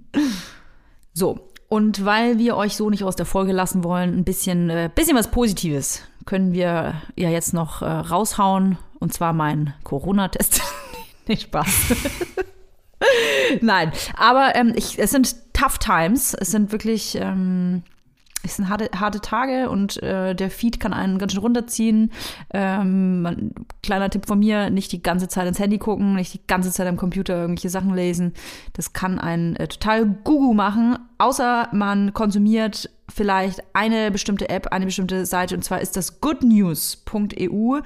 So, 1.14 1.50
und 1.68 2.06
weil 2.06 2.38
wir 2.38 2.56
euch 2.56 2.74
so 2.76 2.88
nicht 2.88 3.04
aus 3.04 3.16
der 3.16 3.26
Folge 3.26 3.52
lassen 3.52 3.84
wollen, 3.84 4.16
ein 4.16 4.24
bisschen, 4.24 4.70
äh, 4.70 4.88
bisschen 4.94 5.16
was 5.16 5.30
Positives 5.30 6.02
können 6.24 6.52
wir 6.52 6.94
ja 7.16 7.28
jetzt 7.28 7.52
noch 7.52 7.82
äh, 7.82 7.86
raushauen. 7.86 8.78
Und 8.98 9.12
zwar 9.12 9.32
mein 9.32 9.74
Corona-Test. 9.84 10.62
nicht 11.26 11.42
Spaß. 11.42 11.68
Nein, 13.60 13.92
aber 14.16 14.54
ähm, 14.54 14.72
ich, 14.76 14.98
es 14.98 15.10
sind 15.10 15.34
tough 15.52 15.78
times. 15.78 16.34
Es 16.34 16.50
sind 16.50 16.72
wirklich, 16.72 17.16
ähm, 17.20 17.82
es 18.44 18.56
sind 18.56 18.68
harte, 18.68 18.90
harte 18.98 19.20
Tage 19.20 19.70
und 19.70 20.02
äh, 20.02 20.34
der 20.34 20.50
Feed 20.50 20.80
kann 20.80 20.92
einen 20.92 21.18
ganz 21.18 21.32
schön 21.32 21.40
runterziehen. 21.42 22.12
Ähm, 22.52 23.22
man, 23.22 23.54
kleiner 23.82 24.10
Tipp 24.10 24.26
von 24.26 24.38
mir, 24.38 24.70
nicht 24.70 24.92
die 24.92 25.02
ganze 25.02 25.28
Zeit 25.28 25.46
ins 25.46 25.58
Handy 25.58 25.78
gucken, 25.78 26.14
nicht 26.14 26.34
die 26.34 26.46
ganze 26.46 26.72
Zeit 26.72 26.88
am 26.88 26.96
Computer 26.96 27.34
irgendwelche 27.34 27.70
Sachen 27.70 27.94
lesen. 27.94 28.34
Das 28.72 28.92
kann 28.92 29.18
einen 29.18 29.56
äh, 29.56 29.68
total 29.68 30.06
gugu 30.06 30.54
machen, 30.54 30.98
außer 31.18 31.68
man 31.72 32.12
konsumiert 32.14 32.90
vielleicht 33.08 33.62
eine 33.74 34.10
bestimmte 34.10 34.48
App, 34.48 34.68
eine 34.72 34.86
bestimmte 34.86 35.26
Seite 35.26 35.54
und 35.54 35.62
zwar 35.62 35.80
ist 35.80 35.96
das 35.96 36.20
goodnews.eu. 36.20 37.80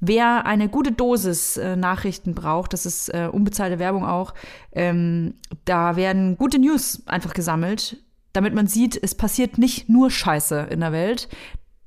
Wer 0.00 0.46
eine 0.46 0.68
gute 0.68 0.92
Dosis 0.92 1.56
äh, 1.56 1.76
Nachrichten 1.76 2.34
braucht, 2.34 2.72
das 2.72 2.84
ist 2.84 3.08
äh, 3.10 3.28
unbezahlte 3.30 3.78
Werbung 3.78 4.04
auch, 4.04 4.34
ähm, 4.72 5.34
da 5.64 5.96
werden 5.96 6.36
gute 6.36 6.58
News 6.58 7.02
einfach 7.06 7.34
gesammelt, 7.34 7.98
damit 8.34 8.52
man 8.52 8.66
sieht, 8.66 9.02
es 9.02 9.14
passiert 9.14 9.56
nicht 9.56 9.88
nur 9.88 10.10
Scheiße 10.10 10.68
in 10.70 10.80
der 10.80 10.92
Welt. 10.92 11.28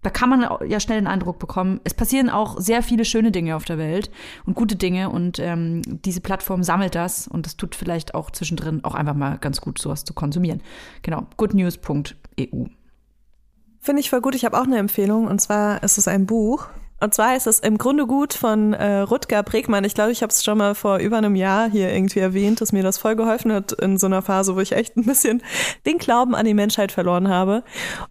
Da 0.01 0.09
kann 0.09 0.29
man 0.29 0.47
ja 0.69 0.79
schnell 0.79 0.99
den 0.99 1.07
Eindruck 1.07 1.37
bekommen, 1.37 1.81
es 1.83 1.93
passieren 1.93 2.29
auch 2.29 2.59
sehr 2.59 2.81
viele 2.81 3.03
schöne 3.03 3.31
Dinge 3.31 3.55
auf 3.55 3.65
der 3.65 3.77
Welt 3.77 4.09
und 4.45 4.53
gute 4.53 4.75
Dinge 4.75 5.09
und 5.09 5.37
ähm, 5.39 5.81
diese 5.85 6.21
Plattform 6.21 6.63
sammelt 6.63 6.95
das 6.95 7.27
und 7.27 7.45
das 7.45 7.57
tut 7.57 7.75
vielleicht 7.75 8.15
auch 8.15 8.31
zwischendrin 8.31 8.83
auch 8.85 8.95
einfach 8.95 9.15
mal 9.15 9.37
ganz 9.37 9.59
gut, 9.59 9.79
sowas 9.79 10.05
zu 10.05 10.13
konsumieren. 10.13 10.61
Genau, 11.01 11.27
goodnews.eu. 11.35 12.65
Finde 13.81 13.99
ich 13.99 14.09
voll 14.09 14.21
gut. 14.21 14.35
Ich 14.35 14.45
habe 14.45 14.57
auch 14.57 14.65
eine 14.65 14.77
Empfehlung 14.77 15.27
und 15.27 15.41
zwar 15.41 15.83
ist 15.83 15.97
es 15.97 16.07
ein 16.07 16.25
Buch. 16.25 16.67
Und 16.99 17.13
zwar 17.13 17.35
ist 17.35 17.45
es 17.45 17.59
im 17.59 17.77
Grunde 17.77 18.07
gut 18.07 18.33
von 18.33 18.73
äh, 18.73 18.99
Rutger 18.99 19.43
Bregmann. 19.43 19.83
Ich 19.83 19.93
glaube, 19.93 20.11
ich 20.11 20.23
habe 20.23 20.31
es 20.31 20.43
schon 20.43 20.57
mal 20.57 20.73
vor 20.73 20.97
über 20.97 21.17
einem 21.17 21.35
Jahr 21.35 21.69
hier 21.69 21.93
irgendwie 21.93 22.19
erwähnt, 22.19 22.59
dass 22.59 22.71
mir 22.71 22.81
das 22.81 22.97
voll 22.97 23.15
geholfen 23.15 23.51
hat 23.53 23.71
in 23.73 23.97
so 23.97 24.07
einer 24.07 24.21
Phase, 24.23 24.55
wo 24.55 24.59
ich 24.59 24.71
echt 24.71 24.97
ein 24.97 25.05
bisschen 25.05 25.43
den 25.85 25.99
Glauben 25.99 26.33
an 26.33 26.45
die 26.45 26.55
Menschheit 26.55 26.91
verloren 26.91 27.27
habe. 27.27 27.63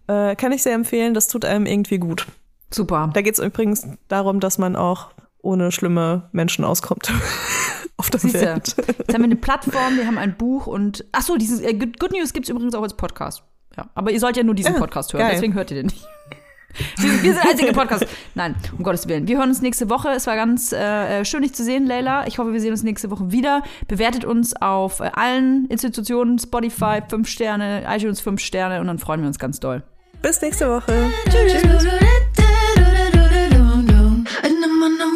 Äh, 0.07 0.35
kann 0.35 0.53
ich 0.53 0.63
sehr 0.63 0.73
empfehlen. 0.73 1.13
Das 1.13 1.27
tut 1.27 1.43
einem 1.43 1.65
irgendwie 1.65 1.97
gut. 1.97 2.27
Super. 2.71 3.09
Da 3.13 3.21
geht 3.21 3.33
es 3.33 3.39
übrigens 3.39 3.87
darum, 4.07 4.39
dass 4.39 4.57
man 4.57 4.75
auch 4.75 5.09
ohne 5.41 5.71
schlimme 5.71 6.29
Menschen 6.31 6.63
auskommt. 6.63 7.11
auf 7.97 8.09
der 8.09 8.19
Siehste, 8.19 8.41
Welt. 8.41 8.75
Jetzt 8.77 9.13
haben 9.13 9.21
wir 9.21 9.25
eine 9.25 9.35
Plattform, 9.35 9.97
wir 9.97 10.05
haben 10.05 10.17
ein 10.17 10.37
Buch 10.37 10.67
und 10.67 11.03
ach 11.11 11.23
so, 11.23 11.35
dieses 11.35 11.61
äh, 11.61 11.73
Good 11.73 12.11
News 12.11 12.31
gibt's 12.31 12.49
übrigens 12.49 12.75
auch 12.75 12.83
als 12.83 12.93
Podcast. 12.93 13.43
Ja, 13.75 13.89
aber 13.95 14.11
ihr 14.11 14.19
sollt 14.19 14.37
ja 14.37 14.43
nur 14.43 14.55
diesen 14.55 14.73
Ja, 14.73 14.79
Podcast 14.79 15.13
hören, 15.13 15.21
geil. 15.21 15.31
deswegen 15.33 15.53
hört 15.53 15.71
ihr 15.71 15.77
den 15.77 15.87
nicht. 15.87 16.05
Wir 16.97 17.09
sind 17.09 17.23
wir 17.23 17.33
sind 17.33 17.43
der 17.43 17.51
einzige 17.51 17.73
Podcast. 17.73 18.05
Nein, 18.35 18.55
um 18.77 18.83
Gottes 18.83 19.07
Willen. 19.07 19.27
Wir 19.27 19.37
hören 19.37 19.49
uns 19.49 19.61
nächste 19.61 19.89
Woche. 19.89 20.09
Es 20.09 20.27
war 20.27 20.35
ganz 20.35 20.71
äh, 20.71 21.25
schön, 21.25 21.41
dich 21.41 21.53
zu 21.53 21.63
sehen, 21.63 21.85
Leila. 21.85 22.27
Ich 22.27 22.37
hoffe, 22.39 22.53
wir 22.53 22.61
sehen 22.61 22.71
uns 22.71 22.83
nächste 22.83 23.09
Woche 23.11 23.31
wieder. 23.31 23.63
Bewertet 23.87 24.25
uns 24.25 24.55
auf 24.55 24.99
äh, 24.99 25.11
allen 25.13 25.67
Institutionen, 25.67 26.39
Spotify, 26.39 27.01
5 27.07 27.27
Sterne, 27.27 27.83
iTunes 27.87 28.21
5 28.21 28.39
Sterne 28.39 28.79
und 28.81 28.87
dann 28.87 28.99
freuen 28.99 29.21
wir 29.21 29.27
uns 29.27 29.39
ganz 29.39 29.59
doll. 29.59 29.83
Bis 30.21 30.41
nächste 30.41 30.69
Woche. 30.69 30.91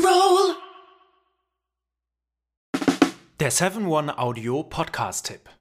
Roll. 0.03 0.55
Der 3.39 3.51
7-One 3.51 4.19
Audio 4.19 4.63
Podcast-Tipp. 4.63 5.60